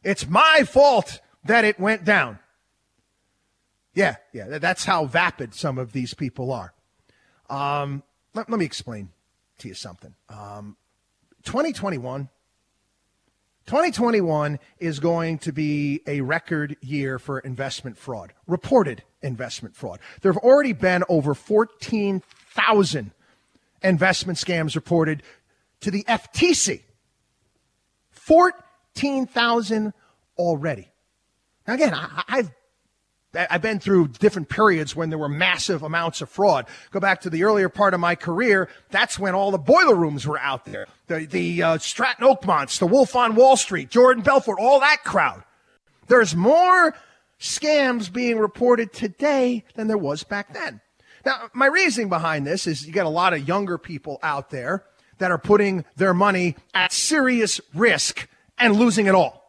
It's 0.03 0.27
my 0.27 0.63
fault 0.67 1.19
that 1.45 1.65
it 1.65 1.79
went 1.79 2.03
down. 2.05 2.39
Yeah, 3.93 4.17
yeah, 4.31 4.59
that's 4.59 4.85
how 4.85 5.05
vapid 5.05 5.55
some 5.55 5.77
of 5.79 5.91
these 5.91 6.13
people 6.13 6.51
are. 6.51 6.73
Um, 7.49 8.03
let, 8.35 8.49
let, 8.49 8.59
me 8.59 8.65
explain 8.65 9.09
to 9.59 9.67
you 9.67 9.73
something. 9.73 10.13
Um, 10.29 10.77
2021, 11.45 12.29
2021 13.65 14.59
is 14.79 14.99
going 14.99 15.39
to 15.39 15.51
be 15.51 16.01
a 16.05 16.21
record 16.21 16.77
year 16.81 17.17
for 17.17 17.39
investment 17.39 17.97
fraud, 17.97 18.33
reported 18.45 19.03
investment 19.21 19.75
fraud. 19.75 19.99
There 20.21 20.31
have 20.31 20.43
already 20.43 20.73
been 20.73 21.03
over 21.09 21.33
14,000 21.33 23.11
investment 23.81 24.37
scams 24.37 24.75
reported 24.75 25.23
to 25.81 25.89
the 25.89 26.03
FTC. 26.03 26.81
14,000 28.97 29.93
already. 30.37 30.89
Now, 31.67 31.75
again, 31.75 31.93
I, 31.93 32.23
I've 32.27 32.51
I've 33.35 33.61
been 33.61 33.79
through 33.79 34.07
different 34.07 34.49
periods 34.49 34.95
when 34.95 35.09
there 35.09 35.19
were 35.19 35.29
massive 35.29 35.83
amounts 35.83 36.21
of 36.21 36.29
fraud. 36.29 36.65
Go 36.89 36.99
back 36.99 37.21
to 37.21 37.29
the 37.29 37.43
earlier 37.43 37.69
part 37.69 37.93
of 37.93 37.99
my 37.99 38.15
career. 38.15 38.67
That's 38.89 39.19
when 39.19 39.35
all 39.35 39.51
the 39.51 39.59
boiler 39.59 39.93
rooms 39.93 40.25
were 40.25 40.39
out 40.39 40.65
there. 40.65 40.87
The, 41.05 41.27
the 41.27 41.61
uh, 41.61 41.77
Stratton 41.77 42.25
Oakmonts, 42.25 42.79
the 42.79 42.87
Wolf 42.87 43.15
on 43.15 43.35
Wall 43.35 43.55
Street, 43.55 43.91
Jordan 43.91 44.23
Belfort, 44.23 44.57
all 44.59 44.79
that 44.79 45.03
crowd. 45.03 45.43
There's 46.07 46.35
more 46.35 46.95
scams 47.39 48.11
being 48.11 48.39
reported 48.39 48.91
today 48.91 49.65
than 49.75 49.87
there 49.87 49.99
was 49.99 50.23
back 50.23 50.53
then. 50.53 50.81
Now, 51.23 51.49
my 51.53 51.67
reasoning 51.67 52.09
behind 52.09 52.47
this 52.47 52.65
is 52.65 52.87
you 52.87 52.93
got 52.93 53.05
a 53.05 53.09
lot 53.09 53.33
of 53.33 53.47
younger 53.47 53.77
people 53.77 54.17
out 54.23 54.49
there 54.49 54.83
that 55.19 55.29
are 55.29 55.37
putting 55.37 55.85
their 55.95 56.13
money 56.13 56.55
at 56.73 56.91
serious 56.91 57.61
risk 57.75 58.27
and 58.57 58.75
losing 58.75 59.07
it 59.07 59.15
all 59.15 59.47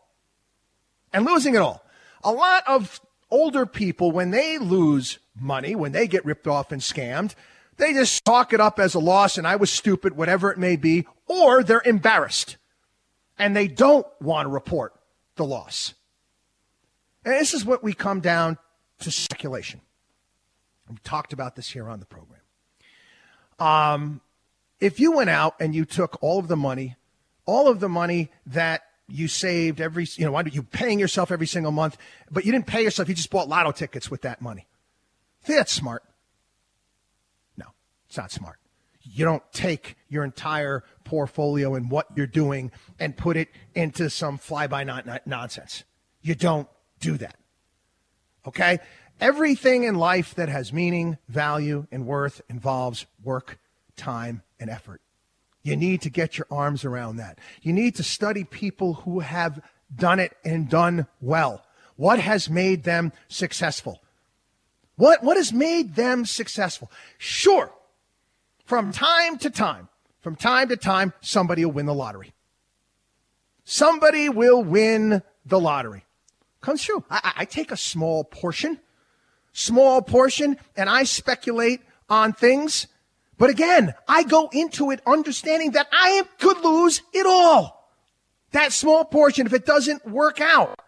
and 1.12 1.24
losing 1.24 1.54
it 1.54 1.58
all. 1.58 1.84
A 2.22 2.32
lot 2.32 2.64
of 2.66 3.00
older 3.30 3.66
people, 3.66 4.12
when 4.12 4.30
they 4.30 4.58
lose 4.58 5.18
money, 5.40 5.74
when 5.74 5.92
they 5.92 6.06
get 6.06 6.24
ripped 6.24 6.46
off 6.46 6.72
and 6.72 6.80
scammed, 6.80 7.34
they 7.76 7.92
just 7.92 8.24
talk 8.24 8.52
it 8.52 8.60
up 8.60 8.78
as 8.78 8.94
a 8.94 8.98
loss 8.98 9.38
and 9.38 9.46
I 9.46 9.56
was 9.56 9.70
stupid, 9.70 10.16
whatever 10.16 10.50
it 10.50 10.58
may 10.58 10.76
be, 10.76 11.06
or 11.26 11.62
they're 11.62 11.82
embarrassed 11.84 12.56
and 13.38 13.56
they 13.56 13.68
don't 13.68 14.06
want 14.20 14.46
to 14.46 14.50
report 14.50 14.94
the 15.36 15.44
loss. 15.44 15.94
And 17.24 17.34
this 17.34 17.54
is 17.54 17.64
what 17.64 17.84
we 17.84 17.92
come 17.92 18.20
down 18.20 18.58
to 19.00 19.10
speculation. 19.10 19.80
We 20.90 20.96
talked 21.04 21.32
about 21.32 21.54
this 21.54 21.70
here 21.70 21.88
on 21.88 22.00
the 22.00 22.06
program. 22.06 22.40
Um, 23.58 24.20
if 24.80 24.98
you 24.98 25.12
went 25.12 25.30
out 25.30 25.54
and 25.60 25.74
you 25.74 25.84
took 25.84 26.22
all 26.22 26.38
of 26.38 26.48
the 26.48 26.56
money, 26.56 26.96
all 27.44 27.68
of 27.68 27.80
the 27.80 27.88
money 27.88 28.30
that 28.46 28.82
you 29.08 29.26
saved 29.26 29.80
every, 29.80 30.06
you 30.16 30.30
know, 30.30 30.38
you 30.40 30.62
paying 30.62 30.98
yourself 30.98 31.32
every 31.32 31.46
single 31.46 31.72
month, 31.72 31.96
but 32.30 32.44
you 32.44 32.52
didn't 32.52 32.66
pay 32.66 32.82
yourself. 32.82 33.08
You 33.08 33.14
just 33.14 33.30
bought 33.30 33.48
lotto 33.48 33.72
tickets 33.72 34.10
with 34.10 34.22
that 34.22 34.42
money. 34.42 34.66
That's 35.46 35.72
smart? 35.72 36.04
No, 37.56 37.66
it's 38.06 38.16
not 38.18 38.30
smart. 38.30 38.58
You 39.02 39.24
don't 39.24 39.42
take 39.52 39.96
your 40.10 40.24
entire 40.24 40.84
portfolio 41.04 41.74
and 41.74 41.90
what 41.90 42.08
you're 42.14 42.26
doing 42.26 42.70
and 43.00 43.16
put 43.16 43.38
it 43.38 43.48
into 43.74 44.10
some 44.10 44.36
fly 44.36 44.66
by 44.66 44.84
night 44.84 45.26
nonsense. 45.26 45.84
You 46.20 46.34
don't 46.34 46.68
do 47.00 47.16
that. 47.16 47.36
Okay? 48.46 48.78
Everything 49.20 49.84
in 49.84 49.94
life 49.94 50.34
that 50.34 50.48
has 50.48 50.72
meaning, 50.72 51.16
value, 51.28 51.86
and 51.90 52.06
worth 52.06 52.42
involves 52.48 53.06
work, 53.24 53.58
time, 53.96 54.42
and 54.60 54.68
effort. 54.68 55.00
You 55.62 55.76
need 55.76 56.02
to 56.02 56.10
get 56.10 56.38
your 56.38 56.46
arms 56.50 56.84
around 56.84 57.16
that. 57.16 57.38
You 57.62 57.72
need 57.72 57.96
to 57.96 58.02
study 58.02 58.44
people 58.44 58.94
who 58.94 59.20
have 59.20 59.60
done 59.94 60.20
it 60.20 60.36
and 60.44 60.68
done 60.68 61.06
well. 61.20 61.64
What 61.96 62.20
has 62.20 62.48
made 62.48 62.84
them 62.84 63.12
successful? 63.28 64.00
What, 64.96 65.22
what 65.22 65.36
has 65.36 65.52
made 65.52 65.94
them 65.94 66.24
successful? 66.24 66.90
Sure, 67.18 67.72
from 68.64 68.92
time 68.92 69.38
to 69.38 69.50
time, 69.50 69.88
from 70.20 70.36
time 70.36 70.68
to 70.68 70.76
time, 70.76 71.12
somebody 71.20 71.64
will 71.64 71.72
win 71.72 71.86
the 71.86 71.94
lottery. 71.94 72.34
Somebody 73.64 74.28
will 74.28 74.62
win 74.62 75.22
the 75.44 75.60
lottery. 75.60 76.04
Comes 76.60 76.82
true. 76.82 77.04
I, 77.10 77.32
I 77.38 77.44
take 77.44 77.70
a 77.70 77.76
small 77.76 78.24
portion, 78.24 78.80
small 79.52 80.02
portion, 80.02 80.56
and 80.76 80.88
I 80.88 81.04
speculate 81.04 81.80
on 82.08 82.32
things 82.32 82.88
but 83.38 83.50
again, 83.50 83.94
I 84.06 84.24
go 84.24 84.48
into 84.52 84.90
it 84.90 85.00
understanding 85.06 85.70
that 85.72 85.88
I 85.92 86.24
could 86.38 86.60
lose 86.60 87.02
it 87.12 87.24
all. 87.24 87.88
That 88.50 88.72
small 88.72 89.04
portion 89.04 89.46
if 89.46 89.52
it 89.52 89.64
doesn't 89.64 90.06
work 90.06 90.40
out. 90.40 90.78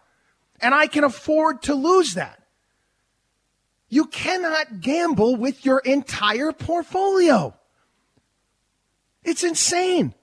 And 0.59 0.75
I 0.75 0.87
can 0.87 1.03
afford 1.03 1.63
to 1.63 1.73
lose 1.73 2.15
that. 2.15 2.43
You 3.89 4.05
cannot 4.05 4.81
gamble 4.81 5.35
with 5.35 5.65
your 5.65 5.79
entire 5.79 6.51
portfolio. 6.51 7.55
It's 9.23 9.43
insane. 9.43 10.13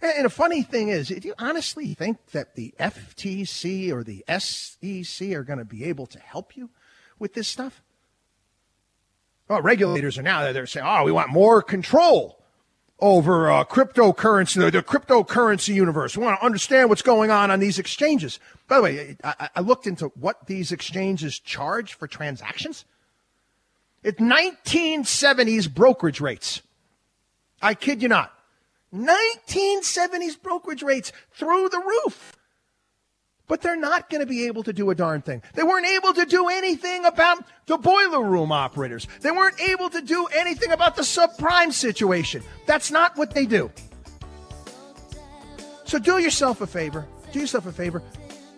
And 0.00 0.26
a 0.26 0.30
funny 0.30 0.62
thing 0.62 0.88
is, 0.88 1.08
do 1.08 1.26
you 1.26 1.34
honestly 1.38 1.94
think 1.94 2.26
that 2.32 2.54
the 2.54 2.74
FTC 2.78 3.90
or 3.90 4.04
the 4.04 4.24
SEC 4.38 5.32
are 5.32 5.42
going 5.42 5.58
to 5.58 5.64
be 5.64 5.84
able 5.84 6.06
to 6.06 6.18
help 6.18 6.56
you 6.56 6.70
with 7.18 7.34
this 7.34 7.48
stuff? 7.48 7.82
Well, 9.48 9.62
regulators 9.62 10.18
are 10.18 10.22
now 10.22 10.52
they're 10.52 10.66
saying, 10.66 10.86
"Oh, 10.86 11.04
we 11.04 11.12
want 11.12 11.30
more 11.30 11.62
control 11.62 12.42
over 12.98 13.50
uh, 13.50 13.64
cryptocurrency, 13.64 14.54
the, 14.54 14.70
the, 14.70 14.82
cryptocurrency 14.82 15.74
universe. 15.74 16.16
We 16.16 16.24
want 16.24 16.40
to 16.40 16.44
understand 16.44 16.88
what's 16.88 17.02
going 17.02 17.30
on 17.30 17.50
on 17.50 17.60
these 17.60 17.78
exchanges." 17.78 18.40
By 18.68 18.76
the 18.76 18.82
way, 18.82 19.16
I, 19.22 19.48
I 19.56 19.60
looked 19.60 19.86
into 19.86 20.06
what 20.18 20.46
these 20.46 20.72
exchanges 20.72 21.38
charge 21.38 21.94
for 21.94 22.08
transactions. 22.08 22.84
It's 24.02 24.20
1970s 24.20 25.72
brokerage 25.72 26.20
rates. 26.20 26.62
I 27.62 27.74
kid 27.74 28.02
you 28.02 28.08
not. 28.08 28.32
1970s 28.94 30.40
brokerage 30.40 30.82
rates 30.82 31.12
through 31.32 31.68
the 31.68 31.78
roof 31.78 32.35
but 33.48 33.62
they're 33.62 33.76
not 33.76 34.10
going 34.10 34.20
to 34.20 34.26
be 34.26 34.46
able 34.46 34.62
to 34.64 34.72
do 34.72 34.90
a 34.90 34.94
darn 34.94 35.22
thing. 35.22 35.42
They 35.54 35.62
weren't 35.62 35.86
able 35.86 36.12
to 36.14 36.24
do 36.24 36.48
anything 36.48 37.04
about 37.04 37.44
the 37.66 37.78
boiler 37.78 38.22
room 38.22 38.52
operators. 38.52 39.06
They 39.20 39.30
weren't 39.30 39.60
able 39.60 39.90
to 39.90 40.02
do 40.02 40.26
anything 40.34 40.72
about 40.72 40.96
the 40.96 41.02
subprime 41.02 41.72
situation. 41.72 42.42
That's 42.66 42.90
not 42.90 43.16
what 43.16 43.34
they 43.34 43.46
do. 43.46 43.70
So 45.84 45.98
do 45.98 46.18
yourself 46.18 46.60
a 46.60 46.66
favor 46.66 47.06
do 47.36 47.40
yourself 47.42 47.66
a 47.66 47.72
favor. 47.72 48.02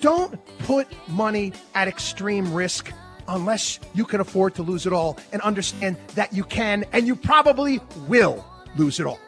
Don't 0.01 0.39
put 0.61 0.87
money 1.09 1.53
at 1.75 1.89
extreme 1.89 2.55
risk 2.55 2.93
unless 3.27 3.81
you 3.95 4.05
can 4.05 4.21
afford 4.21 4.55
to 4.55 4.63
lose 4.63 4.87
it 4.87 4.93
all 4.93 5.19
and 5.33 5.43
understand 5.43 5.97
that 6.15 6.33
you 6.33 6.45
can 6.45 6.85
and 6.93 7.07
you 7.07 7.17
probably 7.17 7.81
will 8.07 8.47
lose 8.77 9.01
it 9.01 9.07
all. 9.07 9.19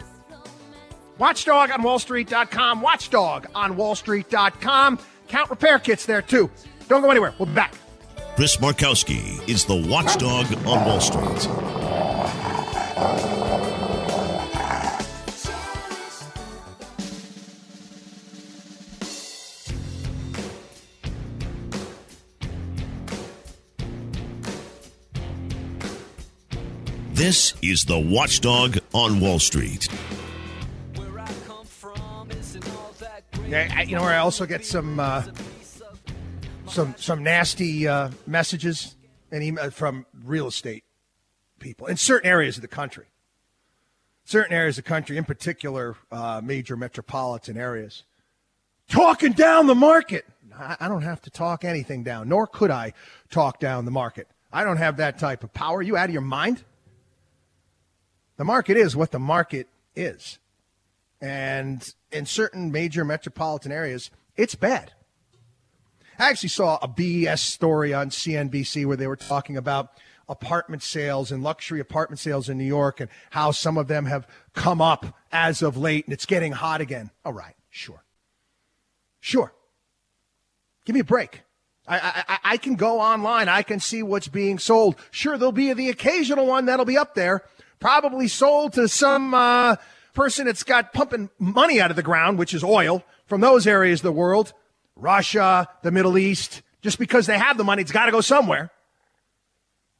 Watchdog 1.18 1.70
on 1.70 1.82
wallstreet.com. 1.82 2.80
Watchdog 2.80 3.46
on 3.54 3.76
wallstreet.com. 3.76 4.98
Count 5.30 5.48
repair 5.48 5.78
kits 5.78 6.06
there 6.06 6.22
too. 6.22 6.50
Don't 6.88 7.02
go 7.02 7.10
anywhere. 7.10 7.32
We'll 7.38 7.46
be 7.46 7.54
back. 7.54 7.74
Chris 8.34 8.56
Markowski 8.56 9.48
is 9.48 9.64
the 9.64 9.76
watchdog 9.76 10.46
on 10.66 10.84
Wall 10.84 11.00
Street. 11.00 11.48
This 27.12 27.54
is 27.60 27.84
the 27.84 27.98
Watchdog 27.98 28.78
on 28.94 29.20
Wall 29.20 29.38
Street. 29.38 29.88
Yeah, 33.50 33.82
you 33.82 33.96
know 33.96 34.02
where 34.02 34.14
I 34.14 34.18
also 34.18 34.46
get 34.46 34.64
some 34.64 35.00
uh, 35.00 35.24
some 36.68 36.94
some 36.96 37.24
nasty 37.24 37.88
uh, 37.88 38.10
messages 38.24 38.94
and 39.32 39.42
email 39.42 39.72
from 39.72 40.06
real 40.22 40.46
estate 40.46 40.84
people 41.58 41.88
in 41.88 41.96
certain 41.96 42.30
areas 42.30 42.58
of 42.58 42.62
the 42.62 42.68
country. 42.68 43.06
Certain 44.24 44.52
areas 44.52 44.78
of 44.78 44.84
the 44.84 44.88
country, 44.88 45.16
in 45.16 45.24
particular, 45.24 45.96
uh, 46.12 46.40
major 46.44 46.76
metropolitan 46.76 47.56
areas, 47.56 48.04
talking 48.88 49.32
down 49.32 49.66
the 49.66 49.74
market. 49.74 50.24
I, 50.56 50.76
I 50.78 50.86
don't 50.86 51.02
have 51.02 51.20
to 51.22 51.30
talk 51.30 51.64
anything 51.64 52.04
down, 52.04 52.28
nor 52.28 52.46
could 52.46 52.70
I 52.70 52.92
talk 53.30 53.58
down 53.58 53.84
the 53.84 53.90
market. 53.90 54.28
I 54.52 54.62
don't 54.62 54.76
have 54.76 54.98
that 54.98 55.18
type 55.18 55.42
of 55.42 55.52
power. 55.52 55.78
Are 55.78 55.82
You 55.82 55.96
out 55.96 56.08
of 56.08 56.12
your 56.12 56.22
mind? 56.22 56.62
The 58.36 58.44
market 58.44 58.76
is 58.76 58.94
what 58.94 59.10
the 59.10 59.18
market 59.18 59.66
is. 59.96 60.38
And 61.20 61.92
in 62.10 62.26
certain 62.26 62.72
major 62.72 63.04
metropolitan 63.04 63.72
areas, 63.72 64.10
it's 64.36 64.54
bad. 64.54 64.92
I 66.18 66.30
actually 66.30 66.50
saw 66.50 66.78
a 66.82 66.88
BS 66.88 67.38
story 67.38 67.94
on 67.94 68.10
CNBC 68.10 68.86
where 68.86 68.96
they 68.96 69.06
were 69.06 69.16
talking 69.16 69.56
about 69.56 69.90
apartment 70.28 70.82
sales 70.82 71.32
and 71.32 71.42
luxury 71.42 71.80
apartment 71.80 72.20
sales 72.20 72.48
in 72.48 72.56
New 72.56 72.64
York 72.64 73.00
and 73.00 73.10
how 73.30 73.50
some 73.50 73.76
of 73.76 73.88
them 73.88 74.06
have 74.06 74.28
come 74.54 74.80
up 74.80 75.18
as 75.32 75.62
of 75.62 75.76
late 75.76 76.04
and 76.04 76.12
it's 76.12 76.26
getting 76.26 76.52
hot 76.52 76.80
again. 76.80 77.10
All 77.24 77.32
right, 77.32 77.54
sure. 77.70 78.04
Sure. 79.18 79.52
Give 80.84 80.94
me 80.94 81.00
a 81.00 81.04
break. 81.04 81.42
I, 81.86 82.24
I, 82.28 82.38
I 82.52 82.56
can 82.58 82.76
go 82.76 83.00
online. 83.00 83.48
I 83.48 83.62
can 83.62 83.80
see 83.80 84.02
what's 84.02 84.28
being 84.28 84.58
sold. 84.58 84.96
Sure, 85.10 85.36
there'll 85.36 85.52
be 85.52 85.72
the 85.72 85.88
occasional 85.88 86.46
one 86.46 86.66
that'll 86.66 86.84
be 86.84 86.98
up 86.98 87.14
there 87.14 87.44
probably 87.80 88.28
sold 88.28 88.74
to 88.74 88.86
some 88.86 89.34
uh, 89.34 89.74
person 90.20 90.44
that's 90.44 90.64
got 90.64 90.92
pumping 90.92 91.30
money 91.38 91.80
out 91.80 91.88
of 91.88 91.96
the 91.96 92.02
ground, 92.02 92.38
which 92.38 92.52
is 92.52 92.62
oil 92.62 93.02
from 93.24 93.40
those 93.40 93.66
areas 93.66 94.00
of 94.00 94.04
the 94.04 94.12
world, 94.12 94.52
Russia, 94.94 95.66
the 95.80 95.90
Middle 95.90 96.18
East. 96.18 96.60
Just 96.82 96.98
because 96.98 97.26
they 97.26 97.38
have 97.38 97.56
the 97.56 97.64
money, 97.64 97.80
it's 97.80 97.90
got 97.90 98.04
to 98.04 98.12
go 98.12 98.20
somewhere. 98.20 98.70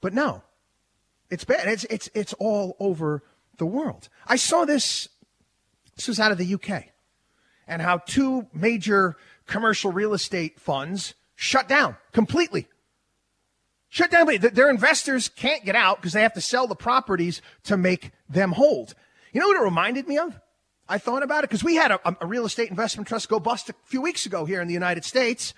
But 0.03 0.13
no, 0.13 0.43
it's 1.31 1.45
bad. 1.45 1.67
It's 1.69 1.85
it's 1.85 2.11
it's 2.13 2.35
all 2.35 2.77
over 2.79 3.23
the 3.57 3.65
world. 3.65 4.11
I 4.27 4.37
saw 4.37 4.67
this. 4.67 5.09
This 5.97 6.07
was 6.07 6.21
out 6.21 6.33
of 6.33 6.39
the 6.39 6.55
UK, 6.55 6.85
and 7.67 7.81
how 7.81 7.99
two 7.99 8.47
major 8.53 9.17
commercial 9.47 9.91
real 9.91 10.13
estate 10.13 10.61
funds 10.61 11.15
shut 11.35 11.67
down 11.67 11.97
completely 12.13 12.69
shut 13.89 14.11
down. 14.11 14.27
Their 14.27 14.69
investors 14.69 15.29
can't 15.29 15.65
get 15.65 15.75
out 15.75 15.97
because 15.97 16.13
they 16.13 16.23
have 16.23 16.35
to 16.35 16.41
sell 16.43 16.67
the 16.67 16.77
properties 16.77 17.41
to 17.65 17.79
make 17.79 18.13
them 18.29 18.53
hold. 18.53 18.95
You 19.33 19.41
know 19.41 19.49
what 19.49 19.57
it 19.57 19.65
reminded 19.65 20.09
me 20.09 20.19
of? 20.19 20.39
I 20.89 20.99
thought 20.99 21.23
about 21.23 21.45
it 21.45 21.51
because 21.51 21.63
we 21.63 21.77
had 21.77 21.93
a, 21.93 22.17
a, 22.21 22.27
real 22.27 22.45
estate 22.45 22.69
investment 22.69 23.07
trust 23.07 23.29
go 23.29 23.39
bust 23.39 23.71
a 23.71 23.75
few 23.85 24.01
weeks 24.01 24.27
ago 24.27 24.45
here 24.45 24.61
in 24.61 24.67
the 24.67 24.75
United 24.75 25.05
States. 25.05 25.55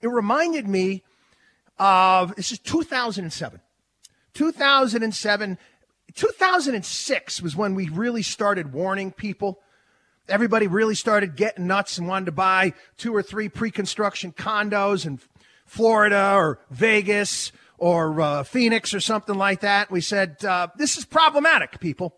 It 0.00 0.06
reminded 0.06 0.68
me 0.68 1.02
of 1.78 2.36
this 2.36 2.52
is 2.52 2.60
2007. 2.60 3.60
2007, 4.34 5.58
2006 6.14 7.42
was 7.42 7.56
when 7.56 7.74
we 7.74 7.88
really 7.88 8.22
started 8.22 8.72
warning 8.72 9.10
people. 9.10 9.58
Everybody 10.28 10.68
really 10.68 10.94
started 10.94 11.34
getting 11.34 11.66
nuts 11.66 11.98
and 11.98 12.06
wanted 12.06 12.26
to 12.26 12.32
buy 12.32 12.72
two 12.96 13.14
or 13.14 13.22
three 13.22 13.48
pre 13.48 13.72
construction 13.72 14.32
condos 14.32 15.06
in 15.06 15.18
Florida 15.64 16.34
or 16.34 16.60
Vegas 16.70 17.50
or 17.78 18.20
uh, 18.20 18.42
Phoenix 18.44 18.94
or 18.94 19.00
something 19.00 19.36
like 19.36 19.60
that. 19.60 19.90
We 19.90 20.00
said, 20.00 20.44
uh, 20.44 20.68
this 20.76 20.96
is 20.96 21.04
problematic, 21.04 21.80
people. 21.80 22.14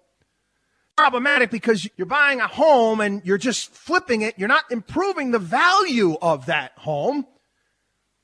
Problematic 0.99 1.53
because 1.53 1.89
you're 1.97 2.09
buying 2.09 2.41
a 2.41 2.49
home 2.49 3.01
and 3.01 3.25
you're 3.25 3.39
just 3.39 3.73
flipping 3.73 4.23
it. 4.23 4.37
You're 4.37 4.49
not 4.49 4.65
improving 4.69 5.31
the 5.31 5.39
value 5.39 6.17
of 6.21 6.47
that 6.47 6.73
home. 6.77 7.25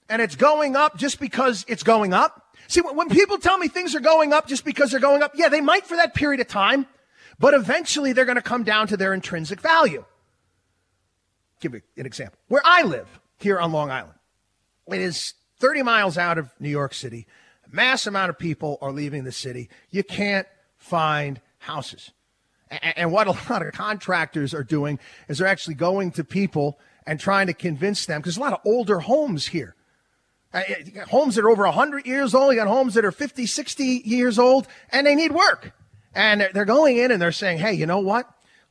And 0.08 0.20
it's 0.20 0.34
going 0.34 0.74
up 0.74 0.96
just 0.96 1.20
because 1.20 1.64
it's 1.68 1.84
going 1.84 2.12
up. 2.12 2.56
See, 2.66 2.80
when 2.80 3.08
people 3.08 3.38
tell 3.38 3.58
me 3.58 3.68
things 3.68 3.94
are 3.94 4.00
going 4.00 4.32
up 4.32 4.48
just 4.48 4.64
because 4.64 4.90
they're 4.90 4.98
going 4.98 5.22
up, 5.22 5.30
yeah, 5.36 5.48
they 5.48 5.60
might 5.60 5.86
for 5.86 5.96
that 5.96 6.14
period 6.14 6.40
of 6.40 6.48
time, 6.48 6.86
but 7.38 7.54
eventually 7.54 8.12
they're 8.12 8.24
going 8.24 8.34
to 8.34 8.42
come 8.42 8.64
down 8.64 8.88
to 8.88 8.96
their 8.96 9.14
intrinsic 9.14 9.60
value. 9.60 10.04
Give 11.60 11.74
an 11.74 11.82
example. 11.96 12.40
Where 12.48 12.62
I 12.64 12.82
live 12.82 13.20
here 13.38 13.60
on 13.60 13.70
Long 13.70 13.92
Island, 13.92 14.18
it 14.90 15.00
is 15.00 15.34
30 15.60 15.84
miles 15.84 16.18
out 16.18 16.38
of 16.38 16.50
New 16.58 16.70
York 16.70 16.92
City. 16.92 17.28
A 17.70 17.74
mass 17.74 18.08
amount 18.08 18.30
of 18.30 18.38
people 18.38 18.78
are 18.82 18.90
leaving 18.90 19.22
the 19.22 19.30
city. 19.30 19.70
You 19.90 20.02
can't 20.02 20.48
find 20.76 21.40
houses. 21.58 22.10
And 22.82 23.12
what 23.12 23.26
a 23.26 23.32
lot 23.50 23.62
of 23.62 23.72
contractors 23.72 24.54
are 24.54 24.64
doing 24.64 24.98
is 25.28 25.38
they're 25.38 25.46
actually 25.46 25.74
going 25.74 26.12
to 26.12 26.24
people 26.24 26.78
and 27.06 27.20
trying 27.20 27.46
to 27.48 27.54
convince 27.54 28.06
them, 28.06 28.20
because 28.20 28.36
a 28.36 28.40
lot 28.40 28.52
of 28.52 28.60
older 28.64 29.00
homes 29.00 29.48
here. 29.48 29.74
Uh, 30.52 30.62
homes 31.08 31.34
that 31.34 31.44
are 31.44 31.50
over 31.50 31.64
100 31.64 32.06
years 32.06 32.34
old, 32.34 32.52
you 32.52 32.58
got 32.58 32.68
homes 32.68 32.94
that 32.94 33.04
are 33.04 33.12
50, 33.12 33.44
60 33.44 33.84
years 33.84 34.38
old, 34.38 34.68
and 34.90 35.06
they 35.06 35.14
need 35.14 35.32
work. 35.32 35.72
And 36.14 36.48
they're 36.52 36.64
going 36.64 36.96
in 36.96 37.10
and 37.10 37.20
they're 37.20 37.32
saying, 37.32 37.58
hey, 37.58 37.74
you 37.74 37.86
know 37.86 37.98
what? 37.98 38.30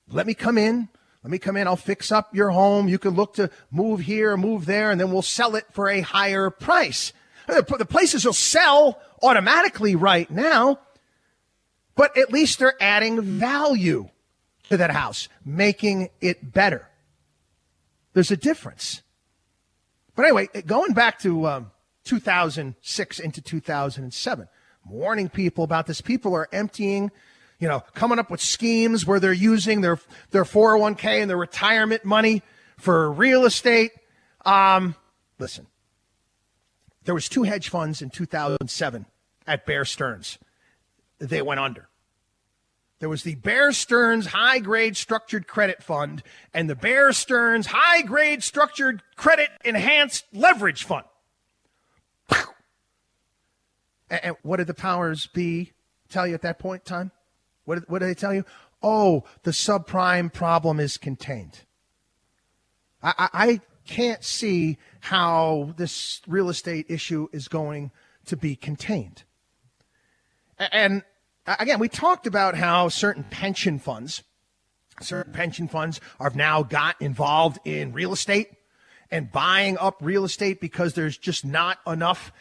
Let 0.09 0.25
me 0.25 0.33
come 0.33 0.57
in. 0.57 0.87
Let 1.23 1.31
me 1.31 1.39
come 1.39 1.57
in. 1.57 1.67
I'll 1.67 1.75
fix 1.75 2.11
up 2.11 2.33
your 2.33 2.49
home. 2.49 2.87
You 2.87 2.97
can 2.97 3.11
look 3.11 3.35
to 3.35 3.49
move 3.69 4.01
here, 4.01 4.35
move 4.37 4.65
there, 4.65 4.91
and 4.91 4.99
then 4.99 5.11
we'll 5.11 5.21
sell 5.21 5.55
it 5.55 5.65
for 5.71 5.89
a 5.89 6.01
higher 6.01 6.49
price. 6.49 7.13
The 7.47 7.85
places 7.89 8.25
will 8.25 8.33
sell 8.33 9.01
automatically 9.21 9.95
right 9.95 10.29
now, 10.31 10.79
but 11.95 12.17
at 12.17 12.31
least 12.31 12.59
they're 12.59 12.81
adding 12.81 13.21
value 13.21 14.09
to 14.69 14.77
that 14.77 14.91
house, 14.91 15.27
making 15.45 16.09
it 16.21 16.53
better. 16.53 16.87
There's 18.13 18.31
a 18.31 18.37
difference. 18.37 19.01
But 20.15 20.25
anyway, 20.25 20.47
going 20.65 20.93
back 20.93 21.19
to 21.19 21.47
um, 21.47 21.71
2006 22.05 23.19
into 23.19 23.41
2007, 23.41 24.47
I'm 24.85 24.91
warning 24.91 25.29
people 25.29 25.63
about 25.63 25.87
this. 25.87 26.01
People 26.01 26.35
are 26.35 26.47
emptying 26.51 27.11
you 27.63 27.69
know, 27.69 27.79
coming 27.93 28.19
up 28.19 28.29
with 28.29 28.41
schemes 28.41 29.05
where 29.05 29.21
they're 29.21 29.31
using 29.31 29.79
their, 29.79 29.97
their 30.31 30.43
401k 30.43 31.21
and 31.21 31.29
their 31.29 31.37
retirement 31.37 32.03
money 32.03 32.41
for 32.77 33.09
real 33.09 33.45
estate. 33.45 33.91
Um, 34.43 34.95
listen, 35.39 35.67
there 37.05 37.13
was 37.13 37.29
two 37.29 37.43
hedge 37.43 37.69
funds 37.69 38.01
in 38.01 38.09
2007 38.09 39.05
at 39.47 39.65
Bear 39.65 39.85
Stearns. 39.85 40.37
They 41.19 41.41
went 41.41 41.59
under. 41.59 41.89
There 42.99 43.09
was 43.09 43.23
the 43.23 43.35
Bear 43.35 43.71
Stearns 43.73 44.27
High 44.27 44.59
Grade 44.59 44.95
Structured 44.95 45.45
Credit 45.47 45.83
Fund 45.83 46.23
and 46.53 46.69
the 46.69 46.75
Bear 46.75 47.11
Stearns 47.11 47.67
High 47.67 48.01
Grade 48.03 48.43
Structured 48.43 49.03
Credit 49.17 49.49
Enhanced 49.65 50.25
Leverage 50.31 50.83
Fund. 50.83 51.05
And 54.09 54.35
what 54.43 54.57
did 54.57 54.67
the 54.67 54.73
powers 54.73 55.27
be 55.27 55.73
tell 56.07 56.27
you 56.27 56.33
at 56.33 56.43
that 56.43 56.59
point 56.59 56.83
in 56.85 56.85
time? 56.85 57.11
What, 57.65 57.89
what 57.89 57.99
do 57.99 58.05
they 58.05 58.13
tell 58.13 58.33
you? 58.33 58.45
Oh, 58.81 59.23
the 59.43 59.51
subprime 59.51 60.31
problem 60.31 60.79
is 60.79 60.97
contained. 60.97 61.61
I, 63.01 63.13
I, 63.17 63.29
I 63.33 63.61
can't 63.85 64.23
see 64.23 64.77
how 64.99 65.73
this 65.77 66.21
real 66.27 66.49
estate 66.49 66.85
issue 66.89 67.27
is 67.33 67.47
going 67.47 67.91
to 68.25 68.37
be 68.37 68.55
contained. 68.55 69.23
And 70.71 71.03
uh, 71.45 71.55
again, 71.59 71.79
we 71.79 71.89
talked 71.89 72.27
about 72.27 72.55
how 72.55 72.89
certain 72.89 73.23
pension 73.23 73.79
funds, 73.79 74.23
certain 75.01 75.33
pension 75.33 75.67
funds 75.67 75.99
have 76.19 76.35
now 76.35 76.63
got 76.63 77.01
involved 77.01 77.59
in 77.65 77.93
real 77.93 78.13
estate 78.13 78.49
and 79.11 79.31
buying 79.31 79.77
up 79.77 79.97
real 80.01 80.25
estate 80.25 80.59
because 80.59 80.93
there's 80.93 81.17
just 81.17 81.45
not 81.45 81.79
enough 81.85 82.31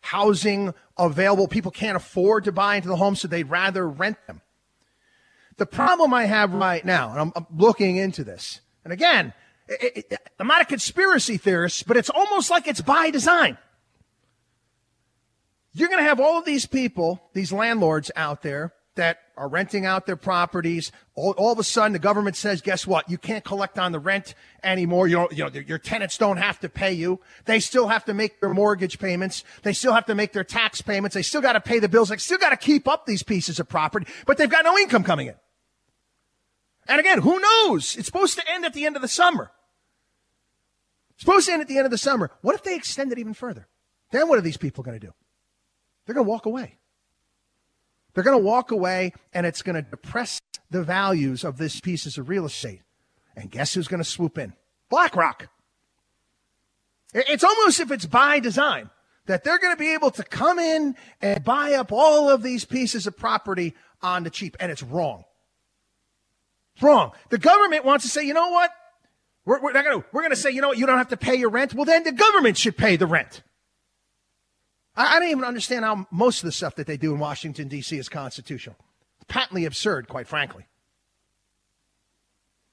housing 0.00 0.74
available. 0.96 1.48
People 1.48 1.70
can't 1.70 1.96
afford 1.96 2.44
to 2.44 2.52
buy 2.52 2.76
into 2.76 2.88
the 2.88 2.96
home, 2.96 3.16
so 3.16 3.28
they'd 3.28 3.50
rather 3.50 3.88
rent 3.88 4.18
them. 4.26 4.40
The 5.56 5.66
problem 5.66 6.14
I 6.14 6.26
have 6.26 6.54
right 6.54 6.84
now, 6.84 7.10
and 7.10 7.20
I'm, 7.20 7.32
I'm 7.34 7.46
looking 7.56 7.96
into 7.96 8.22
this, 8.22 8.60
and 8.84 8.92
again, 8.92 9.32
it, 9.68 10.06
it, 10.10 10.18
I'm 10.38 10.46
not 10.46 10.62
a 10.62 10.64
conspiracy 10.64 11.36
theorist, 11.36 11.86
but 11.86 11.96
it's 11.96 12.10
almost 12.10 12.50
like 12.50 12.66
it's 12.66 12.80
by 12.80 13.10
design. 13.10 13.58
You're 15.78 15.88
going 15.88 16.02
to 16.02 16.08
have 16.08 16.18
all 16.18 16.38
of 16.38 16.44
these 16.44 16.66
people, 16.66 17.22
these 17.34 17.52
landlords 17.52 18.10
out 18.16 18.42
there 18.42 18.72
that 18.96 19.20
are 19.36 19.48
renting 19.48 19.86
out 19.86 20.06
their 20.06 20.16
properties. 20.16 20.90
All, 21.14 21.30
all, 21.38 21.52
of 21.52 21.60
a 21.60 21.62
sudden, 21.62 21.92
the 21.92 22.00
government 22.00 22.34
says, 22.34 22.60
guess 22.60 22.84
what? 22.84 23.08
You 23.08 23.16
can't 23.16 23.44
collect 23.44 23.78
on 23.78 23.92
the 23.92 24.00
rent 24.00 24.34
anymore. 24.64 25.06
You 25.06 25.28
you 25.30 25.44
know, 25.44 25.50
your 25.50 25.78
tenants 25.78 26.18
don't 26.18 26.38
have 26.38 26.58
to 26.60 26.68
pay 26.68 26.92
you. 26.92 27.20
They 27.44 27.60
still 27.60 27.86
have 27.86 28.04
to 28.06 28.14
make 28.14 28.40
their 28.40 28.52
mortgage 28.52 28.98
payments. 28.98 29.44
They 29.62 29.72
still 29.72 29.94
have 29.94 30.06
to 30.06 30.16
make 30.16 30.32
their 30.32 30.42
tax 30.42 30.82
payments. 30.82 31.14
They 31.14 31.22
still 31.22 31.40
got 31.40 31.52
to 31.52 31.60
pay 31.60 31.78
the 31.78 31.88
bills. 31.88 32.08
They 32.08 32.16
still 32.16 32.38
got 32.38 32.50
to 32.50 32.56
keep 32.56 32.88
up 32.88 33.06
these 33.06 33.22
pieces 33.22 33.60
of 33.60 33.68
property, 33.68 34.06
but 34.26 34.36
they've 34.36 34.50
got 34.50 34.64
no 34.64 34.76
income 34.76 35.04
coming 35.04 35.28
in. 35.28 35.36
And 36.88 36.98
again, 36.98 37.20
who 37.20 37.38
knows? 37.38 37.96
It's 37.96 38.06
supposed 38.06 38.36
to 38.36 38.52
end 38.52 38.64
at 38.64 38.74
the 38.74 38.84
end 38.84 38.96
of 38.96 39.02
the 39.02 39.06
summer. 39.06 39.52
It's 41.14 41.20
supposed 41.20 41.46
to 41.46 41.52
end 41.52 41.62
at 41.62 41.68
the 41.68 41.76
end 41.76 41.84
of 41.84 41.92
the 41.92 41.98
summer. 41.98 42.32
What 42.40 42.56
if 42.56 42.64
they 42.64 42.74
extend 42.74 43.12
it 43.12 43.18
even 43.18 43.34
further? 43.34 43.68
Then 44.10 44.28
what 44.28 44.38
are 44.38 44.42
these 44.42 44.56
people 44.56 44.82
going 44.82 44.98
to 44.98 45.06
do? 45.06 45.12
They're 46.08 46.14
going 46.14 46.24
to 46.24 46.30
walk 46.30 46.46
away. 46.46 46.78
They're 48.14 48.24
going 48.24 48.38
to 48.38 48.42
walk 48.42 48.70
away 48.70 49.12
and 49.34 49.44
it's 49.44 49.60
going 49.60 49.76
to 49.76 49.82
depress 49.82 50.40
the 50.70 50.82
values 50.82 51.44
of 51.44 51.58
this 51.58 51.80
pieces 51.80 52.16
of 52.16 52.30
real 52.30 52.46
estate. 52.46 52.80
And 53.36 53.50
guess 53.50 53.74
who's 53.74 53.88
going 53.88 54.02
to 54.02 54.08
swoop 54.08 54.38
in? 54.38 54.54
BlackRock. 54.88 55.50
It's 57.12 57.44
almost 57.44 57.78
if 57.80 57.90
it's 57.90 58.06
by 58.06 58.40
design 58.40 58.88
that 59.26 59.44
they're 59.44 59.58
going 59.58 59.74
to 59.74 59.78
be 59.78 59.92
able 59.92 60.10
to 60.12 60.24
come 60.24 60.58
in 60.58 60.96
and 61.20 61.44
buy 61.44 61.74
up 61.74 61.92
all 61.92 62.30
of 62.30 62.42
these 62.42 62.64
pieces 62.64 63.06
of 63.06 63.14
property 63.14 63.74
on 64.00 64.24
the 64.24 64.30
cheap. 64.30 64.56
And 64.60 64.72
it's 64.72 64.82
wrong. 64.82 65.24
It's 66.74 66.82
wrong. 66.82 67.12
The 67.28 67.36
government 67.36 67.84
wants 67.84 68.06
to 68.06 68.10
say, 68.10 68.24
you 68.24 68.32
know 68.32 68.48
what? 68.48 68.70
We're, 69.44 69.60
we're 69.60 69.72
not 69.72 69.84
going 69.84 70.00
to, 70.00 70.06
we're 70.12 70.22
going 70.22 70.30
to 70.30 70.36
say, 70.36 70.52
you 70.52 70.62
know 70.62 70.68
what? 70.68 70.78
You 70.78 70.86
don't 70.86 70.96
have 70.96 71.08
to 71.08 71.18
pay 71.18 71.34
your 71.34 71.50
rent. 71.50 71.74
Well, 71.74 71.84
then 71.84 72.04
the 72.04 72.12
government 72.12 72.56
should 72.56 72.78
pay 72.78 72.96
the 72.96 73.06
rent. 73.06 73.42
I, 74.98 75.16
I 75.16 75.20
don't 75.20 75.30
even 75.30 75.44
understand 75.44 75.84
how 75.84 76.06
most 76.10 76.42
of 76.42 76.46
the 76.46 76.52
stuff 76.52 76.74
that 76.74 76.86
they 76.86 76.98
do 76.98 77.14
in 77.14 77.20
Washington, 77.20 77.68
D.C. 77.68 77.96
is 77.96 78.08
constitutional. 78.08 78.76
It's 79.16 79.26
patently 79.28 79.64
absurd, 79.64 80.08
quite 80.08 80.26
frankly. 80.26 80.66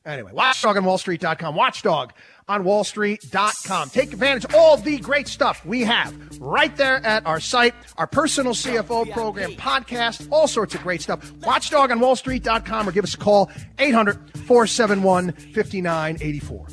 Anyway, 0.06 0.32
watchdog 0.34 0.78
on 0.78 0.84
wallstreet.com. 0.84 1.56
Watchdog 1.56 2.14
on 2.48 2.64
wallstreet.com. 2.64 3.90
Take 3.90 4.14
advantage 4.14 4.46
of 4.46 4.54
all 4.54 4.78
the 4.78 5.00
great 5.00 5.28
stuff 5.28 5.66
we 5.66 5.82
have 5.82 6.14
right 6.40 6.76
there 6.76 7.04
at 7.04 7.26
our 7.26 7.40
site, 7.40 7.74
our 7.98 8.06
personal 8.06 8.54
CFO 8.54 9.12
program 9.12 9.54
podcast, 9.54 10.28
all 10.32 10.48
sorts 10.48 10.76
of 10.76 10.84
great 10.84 11.02
stuff. 11.02 11.32
Watchdog 11.42 11.90
on 11.90 12.00
wallstreet.com 12.00 12.88
or 12.88 12.92
give 12.92 13.04
us 13.04 13.16
a 13.16 13.18
call 13.18 13.50
800 13.80 14.16
471 14.46 15.32
5984. 15.32 16.68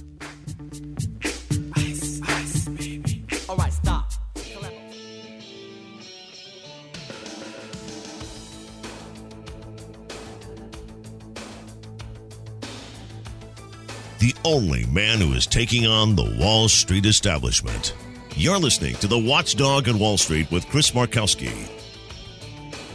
The 14.22 14.34
only 14.44 14.86
man 14.86 15.18
who 15.18 15.32
is 15.32 15.48
taking 15.48 15.84
on 15.84 16.14
the 16.14 16.36
Wall 16.38 16.68
Street 16.68 17.06
establishment. 17.06 17.96
You're 18.36 18.56
listening 18.56 18.94
to 18.96 19.08
the 19.08 19.18
Watchdog 19.18 19.88
on 19.88 19.98
Wall 19.98 20.16
Street 20.16 20.48
with 20.52 20.64
Chris 20.68 20.92
Markowski. 20.92 21.52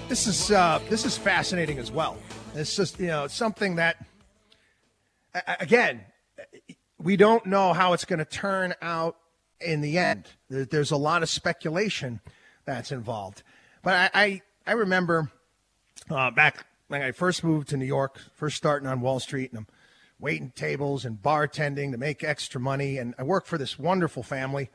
This 0.07 0.25
is 0.25 0.51
uh, 0.51 0.79
this 0.87 1.03
is 1.03 1.17
fascinating 1.17 1.79
as 1.79 1.91
well. 1.91 2.17
It's 2.55 2.77
just 2.77 2.97
you 2.97 3.07
know 3.07 3.27
something 3.27 3.75
that 3.75 4.05
again 5.59 5.99
we 6.97 7.17
don't 7.17 7.45
know 7.45 7.73
how 7.73 7.91
it's 7.91 8.05
going 8.05 8.19
to 8.19 8.25
turn 8.25 8.73
out 8.81 9.17
in 9.59 9.81
the 9.81 9.97
end. 9.97 10.27
There's 10.49 10.91
a 10.91 10.97
lot 10.97 11.23
of 11.23 11.29
speculation 11.29 12.21
that's 12.63 12.93
involved, 12.93 13.43
but 13.83 13.93
I 13.93 14.09
I, 14.13 14.41
I 14.65 14.71
remember 14.71 15.29
uh, 16.09 16.31
back 16.31 16.65
when 16.87 17.01
I 17.01 17.11
first 17.11 17.43
moved 17.43 17.67
to 17.69 17.77
New 17.77 17.83
York, 17.85 18.17
first 18.33 18.55
starting 18.55 18.87
on 18.87 19.01
Wall 19.01 19.19
Street, 19.19 19.51
and 19.51 19.59
I'm 19.59 19.67
waiting 20.19 20.51
tables 20.55 21.05
and 21.05 21.21
bartending 21.21 21.91
to 21.91 21.97
make 21.97 22.23
extra 22.23 22.59
money. 22.59 22.97
And 22.97 23.13
I 23.17 23.23
work 23.23 23.45
for 23.45 23.57
this 23.57 23.77
wonderful 23.77 24.23
family, 24.23 24.69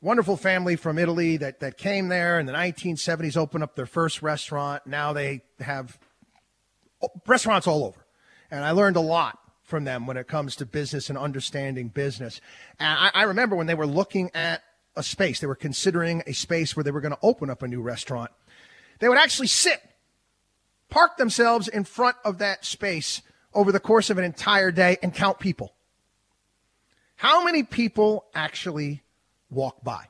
wonderful 0.00 0.36
family 0.36 0.76
from 0.76 0.98
Italy 0.98 1.36
that, 1.36 1.60
that 1.60 1.78
came 1.78 2.08
there 2.08 2.40
in 2.40 2.46
the 2.46 2.52
1970s, 2.52 3.36
opened 3.36 3.64
up 3.64 3.76
their 3.76 3.86
first 3.86 4.22
restaurant. 4.22 4.86
Now 4.86 5.12
they 5.12 5.42
have 5.60 5.98
restaurants 7.26 7.66
all 7.66 7.84
over. 7.84 8.04
And 8.50 8.64
I 8.64 8.72
learned 8.72 8.96
a 8.96 9.00
lot 9.00 9.38
from 9.62 9.84
them 9.84 10.06
when 10.06 10.16
it 10.16 10.28
comes 10.28 10.56
to 10.56 10.66
business 10.66 11.08
and 11.08 11.18
understanding 11.18 11.88
business. 11.88 12.40
And 12.78 12.88
I, 12.88 13.10
I 13.14 13.22
remember 13.24 13.56
when 13.56 13.66
they 13.66 13.74
were 13.74 13.86
looking 13.86 14.30
at 14.34 14.62
a 14.96 15.02
space, 15.02 15.40
they 15.40 15.46
were 15.46 15.54
considering 15.54 16.22
a 16.26 16.32
space 16.32 16.76
where 16.76 16.84
they 16.84 16.90
were 16.90 17.00
going 17.00 17.14
to 17.14 17.18
open 17.22 17.48
up 17.48 17.62
a 17.62 17.68
new 17.68 17.80
restaurant. 17.80 18.30
They 19.00 19.08
would 19.08 19.18
actually 19.18 19.48
sit, 19.48 19.80
park 20.88 21.16
themselves 21.16 21.66
in 21.66 21.84
front 21.84 22.16
of 22.24 22.38
that 22.38 22.64
space 22.64 23.22
over 23.54 23.72
the 23.72 23.80
course 23.80 24.10
of 24.10 24.18
an 24.18 24.24
entire 24.24 24.70
day 24.70 24.96
and 25.02 25.14
count 25.14 25.38
people. 25.38 25.74
How 27.16 27.44
many 27.44 27.62
people 27.62 28.26
actually 28.34 29.02
walk 29.50 29.82
by? 29.84 30.06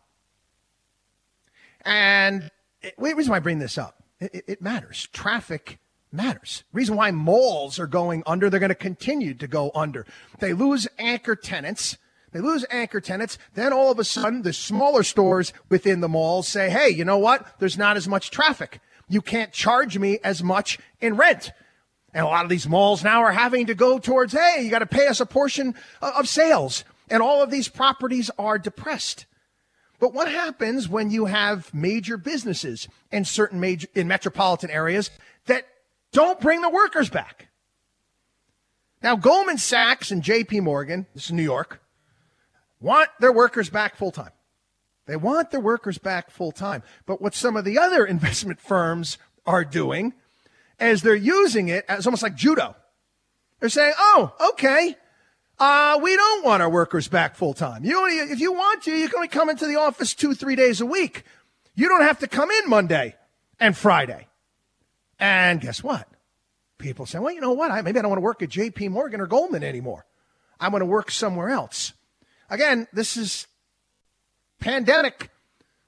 And 1.84 2.50
the 2.82 3.14
reason 3.14 3.30
why 3.30 3.36
I 3.36 3.40
bring 3.40 3.58
this 3.58 3.76
up, 3.78 4.02
it, 4.20 4.44
it 4.46 4.62
matters. 4.62 5.08
Traffic 5.12 5.78
matters. 6.10 6.64
Reason 6.72 6.96
why 6.96 7.10
malls 7.10 7.78
are 7.78 7.86
going 7.86 8.22
under, 8.26 8.48
they're 8.48 8.60
going 8.60 8.70
to 8.70 8.74
continue 8.74 9.34
to 9.34 9.46
go 9.46 9.70
under. 9.74 10.06
They 10.38 10.52
lose 10.52 10.88
anchor 10.98 11.36
tenants. 11.36 11.98
They 12.32 12.40
lose 12.40 12.64
anchor 12.70 13.00
tenants. 13.00 13.38
Then 13.54 13.72
all 13.72 13.92
of 13.92 13.98
a 13.98 14.04
sudden, 14.04 14.42
the 14.42 14.52
smaller 14.52 15.02
stores 15.02 15.52
within 15.68 16.00
the 16.00 16.08
malls 16.08 16.48
say, 16.48 16.70
hey, 16.70 16.88
you 16.88 17.04
know 17.04 17.18
what? 17.18 17.58
There's 17.58 17.78
not 17.78 17.96
as 17.96 18.08
much 18.08 18.30
traffic. 18.30 18.80
You 19.08 19.20
can't 19.20 19.52
charge 19.52 19.98
me 19.98 20.18
as 20.24 20.42
much 20.42 20.78
in 21.00 21.16
rent. 21.16 21.52
And 22.14 22.24
a 22.24 22.28
lot 22.28 22.44
of 22.44 22.48
these 22.48 22.68
malls 22.68 23.02
now 23.02 23.22
are 23.22 23.32
having 23.32 23.66
to 23.66 23.74
go 23.74 23.98
towards, 23.98 24.32
hey, 24.32 24.62
you 24.62 24.70
got 24.70 24.78
to 24.78 24.86
pay 24.86 25.08
us 25.08 25.20
a 25.20 25.26
portion 25.26 25.74
of 26.00 26.28
sales. 26.28 26.84
And 27.10 27.20
all 27.20 27.42
of 27.42 27.50
these 27.50 27.68
properties 27.68 28.30
are 28.38 28.56
depressed. 28.56 29.26
But 29.98 30.14
what 30.14 30.30
happens 30.30 30.88
when 30.88 31.10
you 31.10 31.24
have 31.26 31.74
major 31.74 32.16
businesses 32.16 32.88
in 33.10 33.24
certain 33.24 33.58
major, 33.58 33.88
in 33.94 34.06
metropolitan 34.06 34.70
areas 34.70 35.10
that 35.46 35.66
don't 36.12 36.40
bring 36.40 36.60
the 36.60 36.70
workers 36.70 37.10
back? 37.10 37.48
Now, 39.02 39.16
Goldman 39.16 39.58
Sachs 39.58 40.10
and 40.10 40.22
JP 40.22 40.62
Morgan, 40.62 41.06
this 41.14 41.24
is 41.24 41.32
New 41.32 41.42
York, 41.42 41.82
want 42.80 43.10
their 43.18 43.32
workers 43.32 43.68
back 43.68 43.96
full 43.96 44.12
time. 44.12 44.30
They 45.06 45.16
want 45.16 45.50
their 45.50 45.60
workers 45.60 45.98
back 45.98 46.30
full 46.30 46.52
time. 46.52 46.82
But 47.06 47.20
what 47.20 47.34
some 47.34 47.56
of 47.56 47.64
the 47.64 47.78
other 47.78 48.06
investment 48.06 48.60
firms 48.60 49.18
are 49.46 49.64
doing 49.64 50.14
as 50.78 51.02
they're 51.02 51.14
using 51.14 51.68
it 51.68 51.84
as 51.88 52.06
almost 52.06 52.22
like 52.22 52.34
judo. 52.34 52.74
They're 53.60 53.68
saying, 53.68 53.94
"Oh, 53.98 54.34
okay, 54.50 54.96
uh, 55.58 55.98
we 56.02 56.16
don't 56.16 56.44
want 56.44 56.62
our 56.62 56.68
workers 56.68 57.08
back 57.08 57.36
full 57.36 57.54
time. 57.54 57.84
You 57.84 57.98
only, 57.98 58.16
if 58.16 58.40
you 58.40 58.52
want 58.52 58.82
to, 58.84 58.92
you 58.92 59.08
can 59.08 59.16
only 59.16 59.28
come 59.28 59.48
into 59.48 59.66
the 59.66 59.76
office 59.76 60.14
two, 60.14 60.34
three 60.34 60.56
days 60.56 60.80
a 60.80 60.86
week. 60.86 61.24
You 61.74 61.88
don't 61.88 62.02
have 62.02 62.18
to 62.20 62.28
come 62.28 62.50
in 62.50 62.68
Monday 62.68 63.16
and 63.60 63.76
Friday." 63.76 64.28
And 65.18 65.60
guess 65.60 65.82
what? 65.82 66.08
People 66.78 67.06
say, 67.06 67.18
"Well, 67.18 67.32
you 67.32 67.40
know 67.40 67.52
what? 67.52 67.70
I, 67.70 67.82
maybe 67.82 67.98
I 67.98 68.02
don't 68.02 68.10
want 68.10 68.18
to 68.18 68.24
work 68.24 68.42
at 68.42 68.48
J.P. 68.48 68.88
Morgan 68.88 69.20
or 69.20 69.26
Goldman 69.26 69.62
anymore. 69.62 70.04
I 70.60 70.68
want 70.68 70.82
to 70.82 70.86
work 70.86 71.10
somewhere 71.10 71.50
else." 71.50 71.92
Again, 72.50 72.86
this 72.92 73.16
is 73.16 73.46
pandemic 74.60 75.30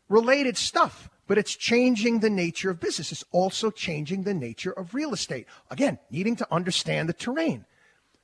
related 0.08 0.56
stuff 0.56 1.10
but 1.26 1.38
it's 1.38 1.54
changing 1.54 2.20
the 2.20 2.30
nature 2.30 2.70
of 2.70 2.80
business. 2.80 3.12
It's 3.12 3.24
also 3.32 3.70
changing 3.70 4.22
the 4.22 4.34
nature 4.34 4.72
of 4.72 4.94
real 4.94 5.12
estate. 5.12 5.46
Again, 5.70 5.98
needing 6.10 6.36
to 6.36 6.46
understand 6.52 7.08
the 7.08 7.12
terrain. 7.12 7.64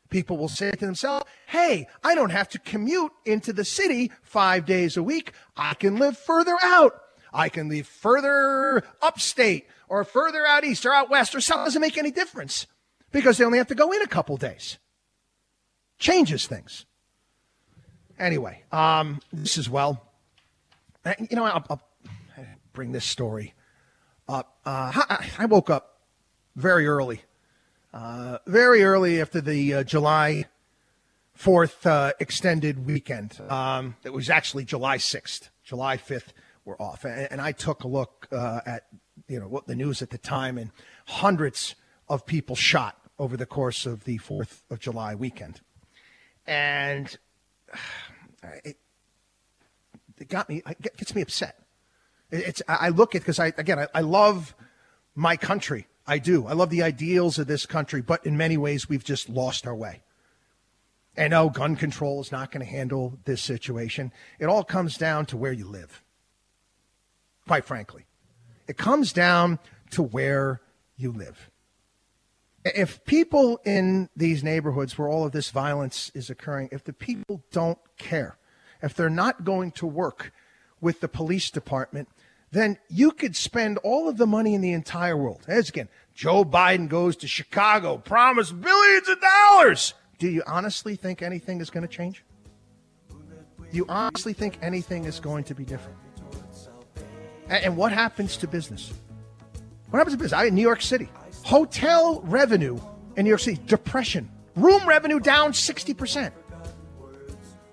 People 0.08 0.36
will 0.36 0.48
say 0.48 0.70
to 0.70 0.86
themselves, 0.86 1.24
Hey, 1.46 1.88
I 2.04 2.14
don't 2.14 2.30
have 2.30 2.48
to 2.50 2.58
commute 2.58 3.12
into 3.24 3.52
the 3.52 3.64
city 3.64 4.12
five 4.22 4.66
days 4.66 4.96
a 4.96 5.02
week. 5.02 5.32
I 5.56 5.74
can 5.74 5.96
live 5.96 6.18
further 6.18 6.56
out. 6.62 7.00
I 7.32 7.48
can 7.48 7.68
live 7.68 7.86
further 7.86 8.82
upstate 9.00 9.66
or 9.88 10.04
further 10.04 10.46
out 10.46 10.64
east 10.64 10.84
or 10.84 10.92
out 10.92 11.10
west 11.10 11.34
or 11.34 11.40
south. 11.40 11.60
It 11.60 11.64
doesn't 11.64 11.80
make 11.80 11.96
any 11.96 12.10
difference 12.10 12.66
because 13.10 13.38
they 13.38 13.44
only 13.44 13.58
have 13.58 13.68
to 13.68 13.74
go 13.74 13.90
in 13.90 14.02
a 14.02 14.06
couple 14.06 14.36
days. 14.36 14.78
Changes 15.98 16.46
things. 16.46 16.84
Anyway, 18.18 18.62
um, 18.70 19.20
this 19.32 19.56
is 19.56 19.70
well. 19.70 20.06
You 21.30 21.36
know, 21.36 21.44
I'll, 21.44 21.64
I'll 21.70 21.82
bring 22.72 22.92
this 22.92 23.04
story 23.04 23.54
up. 24.28 24.58
Uh, 24.64 24.92
I 25.38 25.46
woke 25.46 25.70
up 25.70 26.00
very 26.56 26.86
early, 26.86 27.22
uh, 27.92 28.38
very 28.46 28.82
early 28.82 29.20
after 29.20 29.40
the 29.40 29.74
uh, 29.74 29.82
July 29.84 30.46
4th 31.38 31.86
uh, 31.86 32.12
extended 32.20 32.86
weekend. 32.86 33.38
Um, 33.48 33.96
it 34.04 34.12
was 34.12 34.30
actually 34.30 34.64
July 34.64 34.98
6th. 34.98 35.48
July 35.64 35.96
5th, 35.96 36.28
we're 36.64 36.76
off. 36.76 37.04
And, 37.04 37.28
and 37.30 37.40
I 37.40 37.52
took 37.52 37.84
a 37.84 37.88
look 37.88 38.28
uh, 38.32 38.60
at 38.66 38.84
you 39.28 39.38
know 39.40 39.48
what 39.48 39.66
the 39.66 39.74
news 39.74 40.02
at 40.02 40.10
the 40.10 40.18
time, 40.18 40.58
and 40.58 40.70
hundreds 41.06 41.74
of 42.08 42.26
people 42.26 42.56
shot 42.56 42.98
over 43.18 43.36
the 43.36 43.46
course 43.46 43.86
of 43.86 44.04
the 44.04 44.18
4th 44.18 44.62
of 44.70 44.80
July 44.80 45.14
weekend. 45.14 45.60
And 46.46 47.16
it, 48.64 48.76
it 50.18 50.28
got 50.28 50.48
me, 50.48 50.62
it 50.66 50.96
gets 50.96 51.14
me 51.14 51.22
upset. 51.22 51.61
It's, 52.32 52.62
I 52.66 52.88
look 52.88 53.14
at, 53.14 53.20
because 53.20 53.38
I, 53.38 53.52
again, 53.58 53.78
I, 53.78 53.88
I 53.94 54.00
love 54.00 54.54
my 55.14 55.36
country. 55.36 55.86
I 56.06 56.18
do. 56.18 56.46
I 56.46 56.54
love 56.54 56.70
the 56.70 56.82
ideals 56.82 57.38
of 57.38 57.46
this 57.46 57.66
country, 57.66 58.00
but 58.00 58.26
in 58.26 58.36
many 58.36 58.56
ways, 58.56 58.88
we've 58.88 59.04
just 59.04 59.28
lost 59.28 59.66
our 59.66 59.74
way. 59.74 60.02
And 61.16 61.32
no, 61.32 61.50
gun 61.50 61.76
control 61.76 62.20
is 62.22 62.32
not 62.32 62.50
going 62.50 62.64
to 62.64 62.70
handle 62.70 63.18
this 63.24 63.42
situation. 63.42 64.12
It 64.38 64.46
all 64.46 64.64
comes 64.64 64.96
down 64.96 65.26
to 65.26 65.36
where 65.36 65.52
you 65.52 65.68
live, 65.68 66.02
quite 67.46 67.66
frankly. 67.66 68.06
It 68.66 68.78
comes 68.78 69.12
down 69.12 69.58
to 69.90 70.02
where 70.02 70.62
you 70.96 71.12
live. 71.12 71.50
If 72.64 73.04
people 73.04 73.60
in 73.64 74.08
these 74.16 74.42
neighborhoods 74.42 74.96
where 74.96 75.08
all 75.08 75.26
of 75.26 75.32
this 75.32 75.50
violence 75.50 76.10
is 76.14 76.30
occurring, 76.30 76.70
if 76.72 76.84
the 76.84 76.92
people 76.92 77.44
don't 77.50 77.78
care, 77.98 78.38
if 78.82 78.94
they're 78.94 79.10
not 79.10 79.44
going 79.44 79.72
to 79.72 79.86
work 79.86 80.32
with 80.80 81.00
the 81.00 81.08
police 81.08 81.50
department, 81.50 82.08
then 82.52 82.78
you 82.88 83.10
could 83.10 83.34
spend 83.34 83.78
all 83.78 84.08
of 84.08 84.18
the 84.18 84.26
money 84.26 84.54
in 84.54 84.60
the 84.60 84.72
entire 84.72 85.16
world. 85.16 85.40
As 85.48 85.70
again, 85.70 85.88
Joe 86.14 86.44
Biden 86.44 86.88
goes 86.88 87.16
to 87.16 87.26
Chicago, 87.26 87.96
promise 87.96 88.52
billions 88.52 89.08
of 89.08 89.20
dollars. 89.20 89.94
Do 90.18 90.28
you 90.28 90.42
honestly 90.46 90.94
think 90.94 91.22
anything 91.22 91.60
is 91.60 91.70
going 91.70 91.82
to 91.82 91.92
change? 91.92 92.24
Do 93.08 93.78
you 93.78 93.86
honestly 93.88 94.34
think 94.34 94.58
anything 94.60 95.06
is 95.06 95.18
going 95.18 95.44
to 95.44 95.54
be 95.54 95.64
different? 95.64 95.98
And, 97.48 97.76
what 97.76 97.90
happens 97.90 98.36
to 98.38 98.46
business? 98.46 98.92
What 99.90 99.98
happens 99.98 100.14
to 100.14 100.18
business? 100.18 100.38
I 100.38 100.44
in 100.44 100.54
New 100.54 100.62
York 100.62 100.80
City, 100.80 101.08
hotel 101.42 102.20
revenue 102.22 102.78
in 103.16 103.24
New 103.24 103.30
York 103.30 103.40
City, 103.40 103.60
depression, 103.66 104.30
room 104.56 104.86
revenue 104.86 105.20
down 105.20 105.52
sixty 105.52 105.92
percent. 105.92 106.32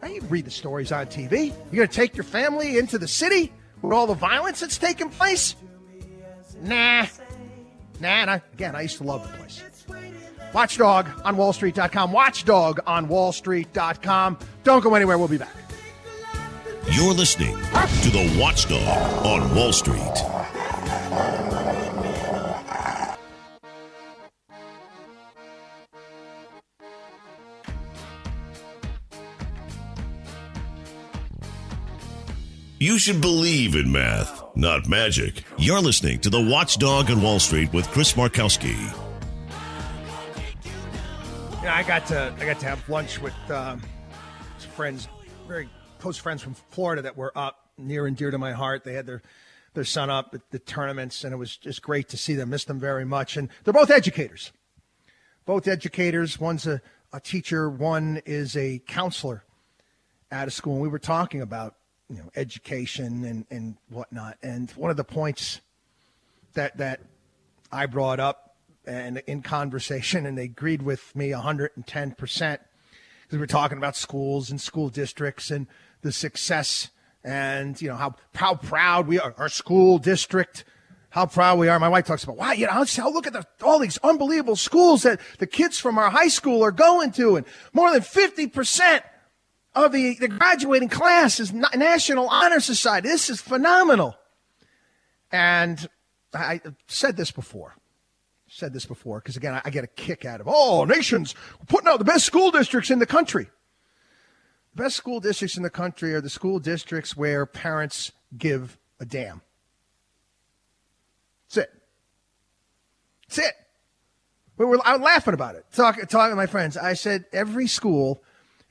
I 0.01 0.19
read 0.29 0.45
the 0.45 0.51
stories 0.51 0.91
on 0.91 1.07
TV. 1.07 1.53
You're 1.71 1.85
going 1.85 1.87
to 1.89 1.93
take 1.93 2.15
your 2.15 2.23
family 2.23 2.77
into 2.77 2.97
the 2.97 3.07
city 3.07 3.53
with 3.81 3.93
all 3.93 4.07
the 4.07 4.13
violence 4.13 4.59
that's 4.59 4.77
taking 4.77 5.09
place? 5.09 5.55
Nah. 6.61 7.05
Nah, 7.99 8.07
and 8.07 8.29
I, 8.29 8.41
again, 8.53 8.75
I 8.75 8.81
used 8.81 8.97
to 8.97 9.03
love 9.03 9.29
the 9.29 9.37
place. 9.37 9.61
Watchdog 10.53 11.07
on 11.23 11.35
wallstreet.com. 11.35 12.11
Watchdog 12.11 12.79
on 12.87 13.07
wallstreet.com. 13.07 14.39
Don't 14.63 14.83
go 14.83 14.95
anywhere. 14.95 15.17
We'll 15.17 15.27
be 15.27 15.37
back. 15.37 15.55
You're 16.91 17.13
listening 17.13 17.55
to 17.55 18.09
the 18.09 18.37
Watchdog 18.39 19.25
on 19.25 19.53
Wall 19.55 19.71
Street. 19.71 19.99
You 32.81 32.97
should 32.97 33.19
believe 33.19 33.75
in 33.75 33.91
math, 33.91 34.41
not 34.55 34.87
magic. 34.87 35.43
You're 35.57 35.81
listening 35.81 36.19
to 36.19 36.29
the 36.29 36.39
Watchdog 36.39 37.11
on 37.11 37.21
Wall 37.21 37.37
Street 37.37 37.73
with 37.73 37.85
Chris 37.89 38.13
Markowski. 38.13 38.73
Yeah, 41.61 41.75
I 41.75 41.83
got 41.83 42.05
to 42.05 42.33
I 42.39 42.45
got 42.45 42.57
to 42.61 42.65
have 42.67 42.87
lunch 42.87 43.19
with 43.21 43.33
um, 43.51 43.81
friends, 44.77 45.09
very 45.45 45.67
close 45.97 46.15
friends 46.15 46.41
from 46.41 46.53
Florida 46.69 47.01
that 47.01 47.17
were 47.17 47.33
up 47.35 47.67
near 47.77 48.07
and 48.07 48.15
dear 48.15 48.31
to 48.31 48.37
my 48.37 48.53
heart. 48.53 48.85
They 48.85 48.93
had 48.93 49.05
their 49.05 49.21
their 49.73 49.83
son 49.83 50.09
up 50.09 50.33
at 50.33 50.49
the 50.51 50.59
tournaments, 50.59 51.25
and 51.25 51.33
it 51.33 51.37
was 51.37 51.57
just 51.57 51.81
great 51.81 52.07
to 52.07 52.17
see 52.17 52.35
them. 52.35 52.49
Missed 52.49 52.67
them 52.67 52.79
very 52.79 53.03
much, 53.03 53.35
and 53.35 53.49
they're 53.65 53.73
both 53.73 53.91
educators. 53.91 54.53
Both 55.45 55.67
educators. 55.67 56.39
One's 56.39 56.65
a, 56.65 56.81
a 57.11 57.19
teacher. 57.19 57.69
One 57.69 58.21
is 58.25 58.55
a 58.55 58.79
counselor 58.87 59.43
at 60.31 60.47
a 60.47 60.51
school. 60.51 60.75
And 60.75 60.81
we 60.81 60.87
were 60.87 60.97
talking 60.97 61.41
about 61.41 61.75
you 62.09 62.17
know 62.17 62.29
education 62.35 63.25
and 63.25 63.45
and 63.49 63.77
whatnot. 63.89 64.37
And 64.41 64.69
one 64.71 64.91
of 64.91 64.97
the 64.97 65.03
points 65.03 65.61
that 66.53 66.77
that 66.77 67.01
I 67.71 67.85
brought 67.85 68.19
up 68.19 68.55
and 68.85 69.21
in 69.27 69.41
conversation, 69.41 70.25
and 70.25 70.37
they 70.37 70.45
agreed 70.45 70.81
with 70.81 71.15
me 71.15 71.31
110 71.31 72.11
percent 72.13 72.61
because 73.23 73.37
we 73.37 73.39
were 73.39 73.47
talking 73.47 73.77
about 73.77 73.95
schools 73.95 74.49
and 74.49 74.59
school 74.59 74.89
districts 74.89 75.51
and 75.51 75.67
the 76.01 76.11
success 76.11 76.89
and 77.23 77.81
you 77.81 77.89
know 77.89 77.95
how 77.95 78.15
how 78.33 78.55
proud 78.55 79.05
we 79.05 79.19
are 79.19 79.35
our 79.37 79.49
school 79.49 79.97
district 79.99 80.63
how 81.09 81.25
proud 81.25 81.57
we 81.57 81.67
are. 81.67 81.79
My 81.79 81.89
wife 81.89 82.05
talks 82.05 82.23
about, 82.23 82.37
wow, 82.37 82.51
you 82.51 82.67
know, 82.67 82.71
how 82.71 83.11
look 83.11 83.27
at 83.27 83.33
the, 83.33 83.45
all 83.63 83.79
these 83.79 83.97
unbelievable 83.99 84.55
schools 84.55 85.03
that 85.03 85.19
the 85.39 85.47
kids 85.47 85.79
from 85.79 85.97
our 85.97 86.09
high 86.09 86.27
school 86.27 86.63
are 86.63 86.71
going 86.71 87.11
to, 87.13 87.35
and 87.35 87.45
more 87.73 87.91
than 87.91 88.01
50% 88.01 89.01
of 89.75 89.91
the, 89.91 90.15
the 90.15 90.27
graduating 90.27 90.89
class 90.89 91.39
is 91.39 91.53
National 91.53 92.27
Honor 92.27 92.59
Society. 92.59 93.07
This 93.07 93.29
is 93.29 93.41
phenomenal. 93.41 94.15
And 95.31 95.87
I 96.33 96.61
said 96.87 97.17
this 97.17 97.31
before. 97.31 97.75
Said 98.47 98.73
this 98.73 98.85
before 98.85 99.19
because 99.19 99.37
again, 99.37 99.61
I, 99.63 99.69
get 99.69 99.83
a 99.83 99.87
kick 99.87 100.25
out 100.25 100.41
of 100.41 100.47
oh, 100.49 100.83
nations 100.83 101.35
putting 101.67 101.87
out 101.87 101.99
the 101.99 102.05
best 102.05 102.25
school 102.25 102.49
districts 102.49 102.89
in 102.89 102.97
the 102.97 103.05
country. 103.05 103.47
The 104.75 104.83
best 104.83 104.95
school 104.95 105.19
districts 105.19 105.55
in 105.55 105.61
the 105.61 105.69
country 105.69 106.15
are 106.15 106.21
the 106.21 106.31
school 106.31 106.57
districts 106.57 107.15
where 107.15 107.45
parents 107.45 108.11
give 108.35 108.79
a 108.99 109.05
damn. 109.05 109.41
That's 111.47 111.57
it. 111.57 111.81
That's 113.27 113.37
it. 113.49 113.53
We 114.57 114.65
were, 114.65 114.79
I 114.83 114.93
was 114.93 115.01
laughing 115.01 115.35
about 115.35 115.53
it, 115.55 115.65
talking, 115.71 116.05
talking 116.07 116.31
to 116.31 116.35
my 116.35 116.47
friends. 116.47 116.75
I 116.75 116.93
said 116.93 117.25
every 117.31 117.67
school 117.67 118.23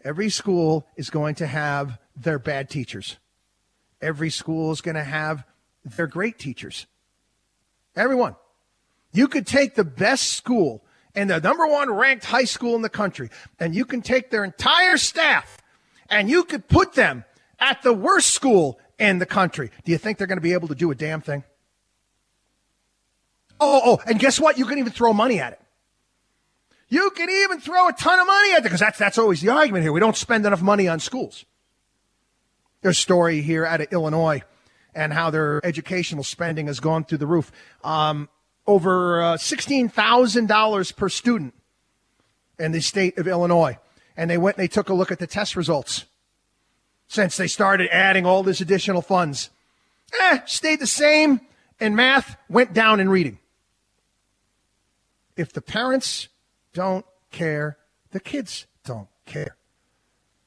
Every 0.08 0.30
school 0.30 0.86
is 0.96 1.10
going 1.10 1.34
to 1.34 1.46
have 1.46 1.98
their 2.16 2.38
bad 2.38 2.70
teachers. 2.70 3.18
Every 4.00 4.30
school 4.30 4.72
is 4.72 4.80
going 4.80 4.94
to 4.94 5.04
have 5.04 5.44
their 5.84 6.06
great 6.06 6.38
teachers. 6.38 6.86
Everyone. 7.94 8.34
You 9.12 9.28
could 9.28 9.46
take 9.46 9.74
the 9.74 9.84
best 9.84 10.32
school 10.32 10.82
and 11.14 11.28
the 11.28 11.40
number 11.40 11.66
one 11.66 11.90
ranked 11.90 12.24
high 12.24 12.44
school 12.44 12.74
in 12.74 12.80
the 12.80 12.88
country, 12.88 13.28
and 13.60 13.74
you 13.74 13.84
can 13.84 14.00
take 14.00 14.30
their 14.30 14.44
entire 14.44 14.96
staff 14.96 15.58
and 16.08 16.30
you 16.30 16.42
could 16.44 16.68
put 16.68 16.94
them 16.94 17.26
at 17.60 17.82
the 17.82 17.92
worst 17.92 18.30
school 18.30 18.80
in 18.98 19.18
the 19.18 19.26
country. 19.26 19.70
Do 19.84 19.92
you 19.92 19.98
think 19.98 20.16
they're 20.16 20.26
going 20.26 20.38
to 20.38 20.42
be 20.42 20.54
able 20.54 20.68
to 20.68 20.74
do 20.74 20.90
a 20.90 20.94
damn 20.94 21.20
thing? 21.20 21.44
Oh, 23.60 23.82
oh, 23.84 23.92
oh, 23.92 24.02
and 24.06 24.18
guess 24.18 24.40
what? 24.40 24.56
You 24.56 24.64
can 24.64 24.78
even 24.78 24.90
throw 24.90 25.12
money 25.12 25.38
at 25.38 25.52
it. 25.52 25.60
You 26.88 27.10
can 27.10 27.28
even 27.28 27.60
throw 27.60 27.88
a 27.88 27.92
ton 27.92 28.18
of 28.18 28.26
money 28.26 28.52
at 28.52 28.60
it 28.60 28.62
because 28.62 28.80
that's, 28.80 28.98
that's 28.98 29.18
always 29.18 29.40
the 29.40 29.50
argument 29.50 29.82
here. 29.82 29.92
We 29.92 30.00
don't 30.00 30.16
spend 30.16 30.46
enough 30.46 30.62
money 30.62 30.88
on 30.88 31.00
schools. 31.00 31.44
There's 32.80 32.98
a 32.98 33.00
story 33.00 33.42
here 33.42 33.66
out 33.66 33.80
of 33.80 33.92
Illinois 33.92 34.42
and 34.94 35.12
how 35.12 35.30
their 35.30 35.64
educational 35.64 36.24
spending 36.24 36.66
has 36.66 36.80
gone 36.80 37.04
through 37.04 37.18
the 37.18 37.26
roof. 37.26 37.52
Um, 37.84 38.28
over 38.66 39.22
uh, 39.22 39.36
$16,000 39.36 40.96
per 40.96 41.08
student 41.08 41.54
in 42.58 42.72
the 42.72 42.80
state 42.80 43.16
of 43.18 43.26
Illinois. 43.26 43.78
And 44.16 44.30
they 44.30 44.36
went 44.36 44.56
and 44.56 44.62
they 44.62 44.68
took 44.68 44.88
a 44.88 44.94
look 44.94 45.10
at 45.10 45.18
the 45.18 45.26
test 45.26 45.56
results 45.56 46.04
since 47.06 47.36
they 47.36 47.46
started 47.46 47.88
adding 47.90 48.26
all 48.26 48.42
this 48.42 48.60
additional 48.60 49.00
funds. 49.00 49.50
Eh, 50.20 50.40
stayed 50.46 50.80
the 50.80 50.86
same 50.86 51.40
in 51.80 51.94
math, 51.94 52.36
went 52.48 52.72
down 52.72 53.00
in 53.00 53.08
reading. 53.08 53.38
If 55.36 55.52
the 55.52 55.62
parents 55.62 56.28
don't 56.78 57.04
care. 57.32 57.76
The 58.12 58.20
kids 58.20 58.68
don't 58.84 59.08
care. 59.26 59.56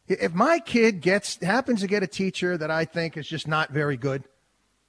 If 0.07 0.33
my 0.33 0.59
kid 0.59 1.01
gets 1.01 1.35
happens 1.43 1.81
to 1.81 1.87
get 1.87 2.03
a 2.03 2.07
teacher 2.07 2.57
that 2.57 2.71
I 2.71 2.85
think 2.85 3.17
is 3.17 3.27
just 3.27 3.49
not 3.49 3.71
very 3.71 3.97
good, 3.97 4.23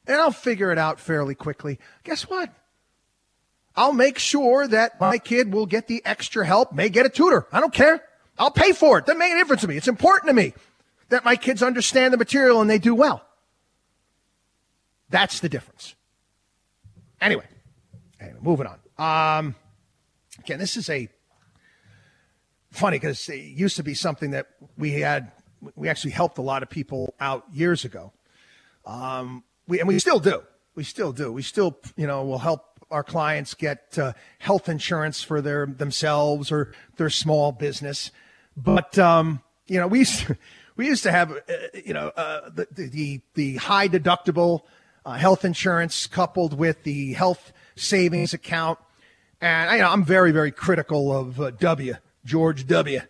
and 0.06 0.19
I'll 0.19 0.31
figure 0.31 0.70
it 0.70 0.78
out 0.78 1.01
fairly 1.01 1.35
quickly, 1.35 1.81
guess 2.05 2.31
what? 2.31 2.48
I'll 3.74 3.93
make 3.93 4.20
sure 4.20 4.69
that 4.69 5.01
my 5.01 5.19
kid 5.19 5.52
will 5.52 5.66
get 5.66 5.89
the 5.89 6.01
extra 6.05 6.47
help, 6.47 6.73
may 6.73 6.89
get 6.89 7.06
a 7.06 7.09
tutor. 7.09 7.48
I 7.51 7.59
don't 7.59 7.74
care. 7.74 8.05
I'll 8.39 8.52
pay 8.52 8.70
for 8.70 8.98
it. 8.98 9.06
Doesn't 9.06 9.19
make 9.19 9.32
a 9.32 9.36
difference 9.36 9.62
to 9.62 9.69
me. 9.69 9.77
It's 9.77 9.89
important 9.89 10.28
to 10.28 10.35
me 10.35 10.55
that 11.09 11.24
my 11.24 11.35
kids 11.35 11.60
understand 11.60 12.14
the 12.14 12.19
material 12.19 12.60
and 12.60 12.70
they 12.70 12.78
do 12.78 12.94
well. 12.94 13.20
That's 15.10 15.40
the 15.40 15.48
difference. 15.48 15.97
Anyway, 17.20 17.47
anyway 18.20 18.39
moving 18.40 18.69
on. 18.69 18.78
Um, 18.97 19.56
again, 20.39 20.60
this 20.60 20.77
is 20.77 20.89
a 20.89 21.09
funny 22.73 22.99
because 22.99 23.28
it 23.28 23.36
used 23.36 23.77
to 23.77 23.82
be 23.82 23.94
something 23.94 24.32
that 24.32 24.47
we 24.77 24.93
had, 24.93 25.31
we 25.77 25.89
actually 25.89 26.11
helped 26.11 26.39
a 26.39 26.43
lot 26.43 26.62
of 26.62 26.70
people 26.70 27.15
out 27.20 27.44
years 27.53 27.85
ago. 27.85 28.12
Um, 28.85 29.44
we, 29.69 29.78
and 29.78 29.86
we 29.86 29.99
still 29.99 30.19
do. 30.19 30.43
We 30.74 30.85
still 30.85 31.12
do. 31.12 31.31
We 31.31 31.43
still, 31.43 31.78
you 31.97 32.07
know, 32.07 32.24
will 32.24 32.39
help 32.39 32.65
our 32.90 33.05
clients 33.05 33.55
get 33.55 33.99
uh, 33.99 34.12
health 34.39 34.69
insurance 34.69 35.23
for 35.23 35.40
their 35.40 35.66
themselves 35.66 36.51
or 36.51 36.73
their 36.97 37.11
small 37.11 37.53
business. 37.53 38.11
But 38.57 38.99
um, 38.99 39.43
you 39.66 39.78
know, 39.78 39.86
we 39.86 40.01
used 40.01 40.27
to, 40.27 40.36
we 40.77 40.86
used 40.86 41.03
to 41.05 41.12
have, 41.12 41.32
uh, 41.32 41.53
you 41.85 41.94
know, 41.94 42.09
uh, 42.09 42.51
the, 42.51 42.66
the 42.70 43.20
the 43.35 43.57
high 43.57 43.89
deductible 43.89 44.62
uh, 45.05 45.12
health 45.12 45.44
insurance 45.44 46.07
coupled 46.07 46.59
with 46.59 46.82
the 46.85 47.12
health 47.12 47.53
savings 47.77 48.35
account, 48.35 48.78
and 49.40 49.70
you 49.73 49.78
know, 49.78 49.90
I'm 49.90 50.05
very 50.05 50.32
very 50.32 50.53
critical 50.53 51.16
of 51.16 51.40
uh, 51.40 51.51
W 51.51 51.94
George 52.24 52.66
W. 52.66 53.01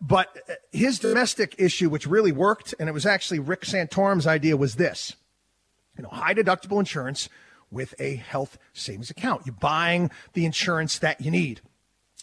But 0.00 0.36
his 0.72 0.98
domestic 0.98 1.54
issue, 1.58 1.88
which 1.88 2.06
really 2.06 2.32
worked, 2.32 2.74
and 2.78 2.88
it 2.88 2.92
was 2.92 3.06
actually 3.06 3.38
Rick 3.38 3.62
Santorum's 3.62 4.26
idea, 4.26 4.56
was 4.56 4.74
this: 4.74 5.14
you 5.96 6.02
know, 6.02 6.08
high 6.08 6.34
deductible 6.34 6.78
insurance 6.78 7.28
with 7.70 7.94
a 7.98 8.16
health 8.16 8.58
savings 8.72 9.10
account. 9.10 9.42
You're 9.46 9.54
buying 9.54 10.10
the 10.32 10.44
insurance 10.44 10.98
that 10.98 11.20
you 11.20 11.30
need 11.30 11.60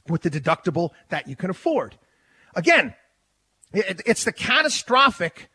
with 0.07 0.21
the 0.21 0.29
deductible 0.29 0.91
that 1.09 1.27
you 1.27 1.35
can 1.35 1.49
afford. 1.49 1.97
Again, 2.55 2.95
it, 3.73 4.01
it's 4.05 4.23
the 4.23 4.31
catastrophic 4.31 5.49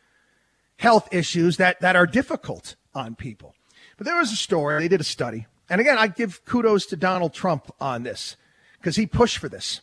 health 0.77 1.09
issues 1.13 1.57
that, 1.57 1.81
that 1.81 1.97
are 1.97 2.07
difficult 2.07 2.77
on 2.95 3.15
people. 3.15 3.55
But 3.97 4.07
there 4.07 4.17
was 4.17 4.33
a 4.33 4.37
story, 4.37 4.79
they 4.79 4.89
did 4.89 5.01
a 5.01 5.05
study. 5.05 5.47
And 5.69 5.81
again, 5.81 5.99
I 5.99 6.07
give 6.07 6.45
kudos 6.45 6.87
to 6.87 6.97
Donald 6.97 7.35
Trump 7.35 7.71
on 7.81 8.03
this 8.03 8.37
because 8.79 8.97
he 8.97 9.07
pushed 9.07 9.39
for 9.39 9.49
this. 9.49 9.81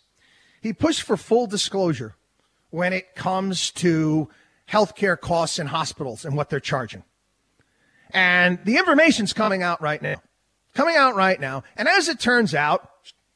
He 0.66 0.74
pushed 0.74 1.04
for 1.04 1.16
full 1.16 1.46
disclosure 1.46 2.16
when 2.72 2.92
it 2.92 3.14
comes 3.14 3.70
to 3.74 4.30
healthcare 4.68 5.16
costs 5.16 5.60
in 5.60 5.68
hospitals 5.68 6.26
and 6.26 6.36
what 6.36 6.50
they're 6.50 6.60
charging. 6.60 7.04
And 8.10 8.58
the 8.66 8.78
information's 8.78 9.32
coming 9.32 9.62
out 9.62 9.80
right 9.80 10.02
now. 10.02 10.24
Coming 10.74 10.96
out 10.96 11.14
right 11.14 11.40
now. 11.40 11.64
And 11.78 11.88
as 11.88 12.10
it 12.10 12.20
turns 12.20 12.56
out, 12.56 12.90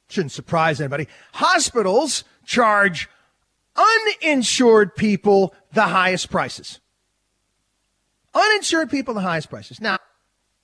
shouldn't 0.07 0.31
surprise 0.31 0.81
anybody, 0.81 1.07
hospitals 1.34 2.23
charge 2.45 3.07
uninsured 4.23 4.95
people 4.95 5.53
the 5.72 5.84
highest 5.84 6.31
prices. 6.31 6.80
Uninsured 8.34 8.89
people 8.89 9.14
the 9.14 9.22
highest 9.22 9.51
prices. 9.51 9.80
Now, 9.80 9.99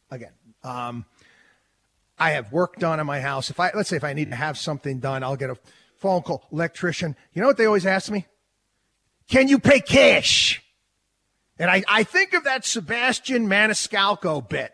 again, 0.10 0.34
um, 0.64 1.06
I 2.18 2.32
have 2.32 2.52
work 2.52 2.78
done 2.78 3.00
in 3.00 3.06
my 3.06 3.22
house. 3.22 3.52
If 3.52 3.60
I 3.60 3.70
let's 3.76 3.90
say 3.90 3.98
if 3.98 4.04
I 4.04 4.14
need 4.14 4.32
to 4.32 4.36
have 4.36 4.58
something 4.58 4.98
done, 5.00 5.22
I'll 5.24 5.36
get 5.36 5.52
a 5.52 5.58
phone 6.06 6.22
call, 6.22 6.44
electrician. 6.52 7.16
You 7.34 7.42
know 7.42 7.48
what 7.48 7.58
they 7.58 7.66
always 7.66 7.88
ask 7.88 8.12
me? 8.12 8.28
Can 9.28 9.48
you 9.48 9.58
pay 9.58 9.80
cash? 9.80 10.62
And 11.58 11.72
I, 11.72 11.84
I 11.88 12.04
think 12.04 12.36
of 12.36 12.44
that 12.44 12.64
Sebastian 12.64 13.48
Maniscalco 13.48 14.48
bit 14.48 14.72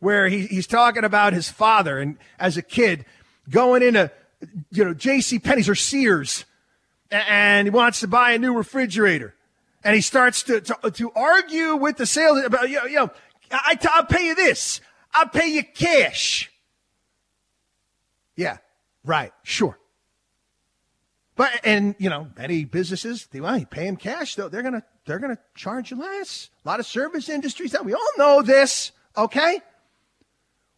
where 0.00 0.26
he, 0.28 0.46
he's 0.46 0.66
talking 0.66 1.04
about 1.04 1.32
his 1.32 1.48
father 1.48 2.00
and 2.00 2.18
as 2.40 2.56
a 2.56 2.62
kid 2.62 3.04
going 3.48 3.84
into, 3.84 4.10
you 4.72 4.84
know, 4.84 4.94
J.C. 4.94 5.38
Penney's 5.38 5.68
or 5.68 5.76
Sears 5.76 6.44
and 7.12 7.68
he 7.68 7.70
wants 7.70 8.00
to 8.00 8.08
buy 8.08 8.32
a 8.32 8.38
new 8.38 8.52
refrigerator. 8.52 9.36
And 9.84 9.94
he 9.94 10.00
starts 10.00 10.42
to, 10.44 10.60
to, 10.60 10.90
to 10.90 11.12
argue 11.12 11.76
with 11.76 11.98
the 11.98 12.06
sales 12.06 12.44
about, 12.44 12.68
you 12.68 12.78
know, 12.78 12.84
you 12.86 12.96
know 12.96 13.10
I, 13.52 13.76
t- 13.76 13.88
I'll 13.92 14.06
pay 14.06 14.26
you 14.26 14.34
this. 14.34 14.80
I'll 15.14 15.28
pay 15.28 15.46
you 15.46 15.62
cash. 15.62 16.50
Yeah, 18.34 18.56
right, 19.04 19.32
sure. 19.44 19.78
But 21.38 21.60
and 21.62 21.94
you 21.98 22.10
know, 22.10 22.26
many 22.36 22.64
businesses 22.64 23.28
they 23.30 23.40
well, 23.40 23.56
you 23.56 23.64
pay 23.64 23.86
them 23.86 23.96
cash 23.96 24.34
though. 24.34 24.48
They're 24.48 24.64
gonna 24.64 24.82
they're 25.06 25.20
gonna 25.20 25.38
charge 25.54 25.92
you 25.92 25.96
less. 25.96 26.50
A 26.64 26.68
lot 26.68 26.80
of 26.80 26.86
service 26.86 27.28
industries 27.28 27.70
that 27.72 27.84
we 27.84 27.94
all 27.94 28.10
know 28.18 28.42
this. 28.42 28.90
Okay, 29.16 29.60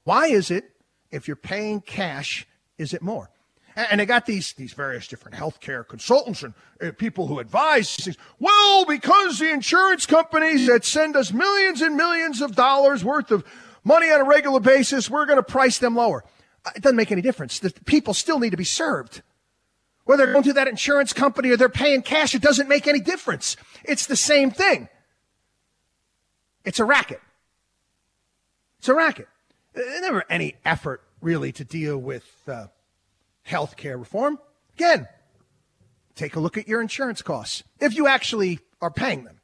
why 0.05 0.27
is 0.27 0.51
it 0.51 0.71
if 1.11 1.27
you're 1.27 1.37
paying 1.37 1.81
cash, 1.81 2.47
is 2.77 2.93
it 2.93 3.01
more? 3.01 3.31
And 3.75 4.01
they 4.01 4.05
got 4.05 4.27
these 4.27 4.53
these 4.53 4.75
various 4.75 5.09
different 5.09 5.35
healthcare 5.35 5.89
consultants 5.89 6.43
and 6.43 6.53
uh, 6.83 6.93
people 6.93 7.27
who 7.27 7.39
advise 7.39 7.97
things. 7.97 8.19
Well, 8.39 8.85
because 8.85 9.39
the 9.39 9.51
insurance 9.51 10.05
companies 10.05 10.67
that 10.67 10.85
send 10.85 11.17
us 11.17 11.33
millions 11.33 11.81
and 11.81 11.97
millions 11.97 12.43
of 12.43 12.55
dollars 12.55 13.03
worth 13.03 13.31
of 13.31 13.45
money 13.83 14.11
on 14.11 14.21
a 14.21 14.25
regular 14.25 14.61
basis, 14.61 15.09
we're 15.09 15.25
going 15.25 15.39
to 15.39 15.43
price 15.43 15.79
them 15.79 15.97
lower. 15.97 16.23
Uh, 16.67 16.71
it 16.77 16.83
doesn't 16.83 16.97
make 16.97 17.11
any 17.11 17.23
difference. 17.23 17.61
The 17.61 17.73
people 17.87 18.13
still 18.13 18.39
need 18.39 18.51
to 18.51 18.59
be 18.59 18.65
served. 18.65 19.23
Whether 20.05 20.25
they're 20.25 20.33
going 20.33 20.45
to 20.45 20.53
that 20.55 20.69
insurance 20.69 21.13
company 21.13 21.51
or 21.51 21.57
they're 21.57 21.69
paying 21.69 22.03
cash, 22.03 22.35
it 22.35 22.43
doesn't 22.43 22.69
make 22.69 22.87
any 22.87 23.01
difference. 23.01 23.57
It's 23.85 24.07
the 24.07 24.17
same 24.17 24.51
thing. 24.51 24.89
It's 26.65 26.79
a 26.79 26.85
racket. 26.85 27.21
It's 28.79 28.89
a 28.89 28.95
racket. 28.95 29.29
There's 29.75 30.01
never 30.01 30.25
any 30.29 30.57
effort 30.65 31.03
really 31.21 31.53
to 31.53 31.65
deal 31.65 31.99
with 31.99 32.27
uh, 32.49 32.67
health 33.43 33.77
care 33.77 33.97
reform. 33.97 34.39
Again, 34.75 35.07
take 36.15 36.37
a 36.37 36.41
look 36.41 36.57
at 36.59 36.67
your 36.67 36.81
insurance 36.81 37.23
costs 37.23 37.63
if 37.79 37.95
you 37.95 38.07
actually 38.07 38.61
are 38.81 38.91
paying 38.91 39.25
them. 39.25 39.41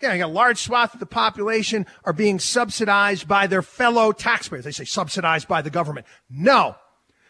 Again, 0.00 0.20
a 0.20 0.28
large 0.28 0.58
swath 0.58 0.92
of 0.92 1.00
the 1.00 1.06
population 1.06 1.86
are 2.04 2.12
being 2.12 2.38
subsidized 2.38 3.28
by 3.28 3.46
their 3.46 3.62
fellow 3.62 4.12
taxpayers. 4.12 4.64
They 4.64 4.72
say 4.72 4.84
subsidized 4.84 5.48
by 5.48 5.62
the 5.62 5.70
government. 5.70 6.06
No, 6.28 6.76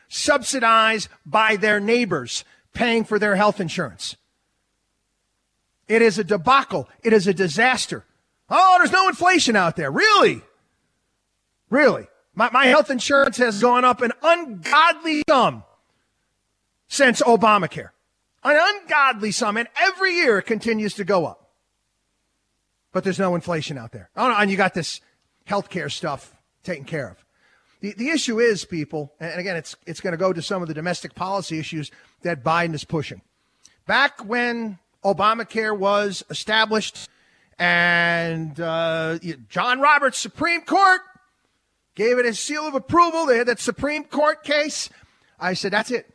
subsidized 0.08 1.08
by 1.24 1.56
their 1.56 1.80
neighbors 1.80 2.44
paying 2.72 3.04
for 3.04 3.18
their 3.18 3.36
health 3.36 3.60
insurance. 3.60 4.16
It 5.88 6.02
is 6.02 6.18
a 6.18 6.24
debacle. 6.24 6.88
It 7.02 7.12
is 7.12 7.26
a 7.26 7.34
disaster. 7.34 8.04
Oh, 8.48 8.76
there's 8.78 8.92
no 8.92 9.08
inflation 9.08 9.56
out 9.56 9.76
there. 9.76 9.90
Really? 9.90 10.42
Really? 11.70 12.06
My, 12.34 12.50
my 12.50 12.66
health 12.66 12.90
insurance 12.90 13.36
has 13.38 13.60
gone 13.60 13.84
up 13.84 14.00
an 14.00 14.12
ungodly 14.22 15.22
sum 15.28 15.64
since 16.88 17.22
Obamacare. 17.22 17.90
An 18.42 18.58
ungodly 18.60 19.30
sum. 19.30 19.56
And 19.56 19.68
every 19.80 20.14
year 20.14 20.38
it 20.38 20.44
continues 20.44 20.94
to 20.94 21.04
go 21.04 21.26
up. 21.26 21.50
But 22.92 23.04
there's 23.04 23.18
no 23.18 23.34
inflation 23.34 23.78
out 23.78 23.92
there. 23.92 24.10
Oh, 24.16 24.32
and 24.32 24.50
you 24.50 24.56
got 24.56 24.74
this 24.74 25.00
healthcare 25.48 25.90
stuff 25.90 26.34
taken 26.62 26.84
care 26.84 27.08
of. 27.08 27.23
The, 27.84 27.92
the 27.92 28.08
issue 28.08 28.40
is, 28.40 28.64
people, 28.64 29.12
and 29.20 29.38
again, 29.38 29.56
it's, 29.56 29.76
it's 29.84 30.00
going 30.00 30.12
to 30.12 30.16
go 30.16 30.32
to 30.32 30.40
some 30.40 30.62
of 30.62 30.68
the 30.68 30.72
domestic 30.72 31.14
policy 31.14 31.58
issues 31.58 31.90
that 32.22 32.42
Biden 32.42 32.72
is 32.72 32.82
pushing. 32.82 33.20
Back 33.86 34.24
when 34.24 34.78
Obamacare 35.04 35.76
was 35.76 36.24
established 36.30 37.10
and 37.58 38.58
uh, 38.58 39.18
John 39.50 39.80
Roberts, 39.80 40.16
Supreme 40.16 40.62
Court, 40.62 41.02
gave 41.94 42.16
it 42.16 42.24
a 42.24 42.32
seal 42.32 42.66
of 42.66 42.74
approval. 42.74 43.26
They 43.26 43.36
had 43.36 43.48
that 43.48 43.60
Supreme 43.60 44.04
Court 44.04 44.42
case. 44.44 44.88
I 45.38 45.52
said, 45.52 45.70
that's 45.70 45.90
it. 45.90 46.08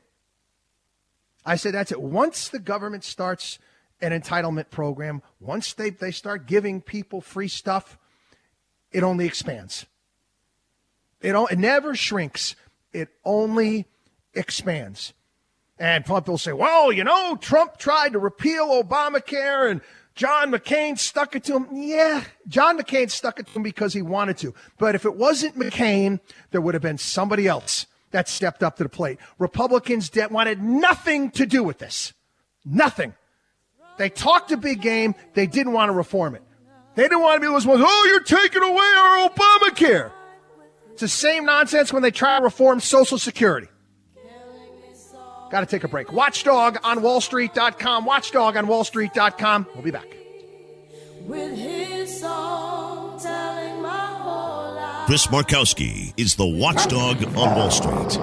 I 1.46 1.56
said, 1.56 1.76
that's 1.76 1.91
it. 1.91 2.02
Once 2.02 2.50
the 2.50 2.58
government 2.58 3.04
starts 3.04 3.60
an 4.02 4.12
entitlement 4.12 4.72
program, 4.72 5.22
once 5.40 5.74
they, 5.74 5.91
they 5.91 6.10
start 6.10 6.48
giving 6.48 6.82
people 6.82 7.22
free 7.22 7.48
stuff, 7.48 8.00
it 8.91 9.04
only 9.04 9.28
expands. 9.28 9.86
It, 11.22 11.36
it 11.36 11.60
never 11.60 11.96
shrinks. 11.96 12.56
It 12.94 13.10
only 13.26 13.86
expands. 14.34 15.14
And 15.78 16.06
people 16.06 16.38
say, 16.38 16.54
well, 16.54 16.91
you 16.91 17.04
know, 17.04 17.38
Trump 17.38 17.78
tried 17.78 18.14
to 18.14 18.20
repeal 18.20 18.84
Obamacare 18.84 19.72
and 19.72 19.82
John 20.16 20.52
McCain 20.52 21.00
stuck 21.00 21.36
it 21.36 21.46
to 21.46 21.56
him. 21.56 21.68
Yeah, 21.72 22.24
John 22.48 22.78
McCain 22.78 23.10
stuck 23.10 23.40
it 23.40 23.48
to 23.48 23.54
him 23.54 23.64
because 23.64 23.94
he 23.94 24.02
wanted 24.02 24.38
to. 24.40 24.54
But 24.78 24.96
if 24.96 25.06
it 25.06 25.16
wasn't 25.16 25.58
McCain, 25.58 26.20
there 26.52 26.60
would 26.60 26.74
have 26.74 26.84
been 26.84 26.98
somebody 26.98 27.48
else 27.48 27.88
that 28.12 28.28
stepped 28.28 28.62
up 28.62 28.76
to 28.78 28.84
the 28.84 28.90
plate. 28.90 29.20
Republicans 29.38 30.12
wanted 30.30 30.62
nothing 30.62 31.32
to 31.32 31.46
do 31.46 31.64
with 31.64 31.78
this. 31.78 32.14
Nothing. 32.66 33.14
They 33.98 34.10
talked 34.10 34.52
a 34.52 34.58
big 34.58 34.82
game. 34.82 35.16
They 35.34 35.48
didn't 35.48 35.72
want 35.72 35.90
to 35.90 35.94
reform 35.94 36.36
it. 36.36 36.44
They 36.96 37.04
didn't 37.04 37.22
want 37.22 37.36
to 37.36 37.40
be 37.40 37.48
those 37.48 37.66
ones, 37.66 37.82
oh, 37.86 38.08
you're 38.10 38.24
taking 38.24 38.64
away 38.64 38.94
our 38.98 39.30
Obamacare. 39.30 40.12
It's 41.00 41.14
the 41.14 41.18
same 41.18 41.46
nonsense 41.46 41.94
when 41.94 42.04
they 42.04 42.12
try 42.12 42.40
to 42.40 42.44
reform 42.44 42.82
Social 42.82 43.18
Security. 43.18 43.70
Got 45.50 45.62
to 45.62 45.66
take 45.66 45.86
a 45.86 45.88
break. 45.88 46.12
Watchdog 46.12 46.78
on 46.84 46.98
wallstreet.com. 47.00 48.04
Watchdog 48.04 48.58
on 48.58 48.66
wallstreet.com. 48.66 49.68
We'll 49.74 49.84
be 49.84 49.92
back. 49.92 50.10
Chris 55.06 55.28
Markowski 55.28 56.14
is 56.18 56.36
the 56.36 56.46
watchdog 56.46 57.24
on 57.38 57.56
Wall 57.56 57.72
Street. 57.72 58.18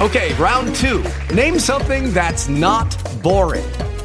Okay, 0.00 0.34
round 0.34 0.72
two. 0.76 1.04
Name 1.34 1.58
something 1.58 2.12
that's 2.12 2.46
not 2.48 2.96
boring. 3.24 3.64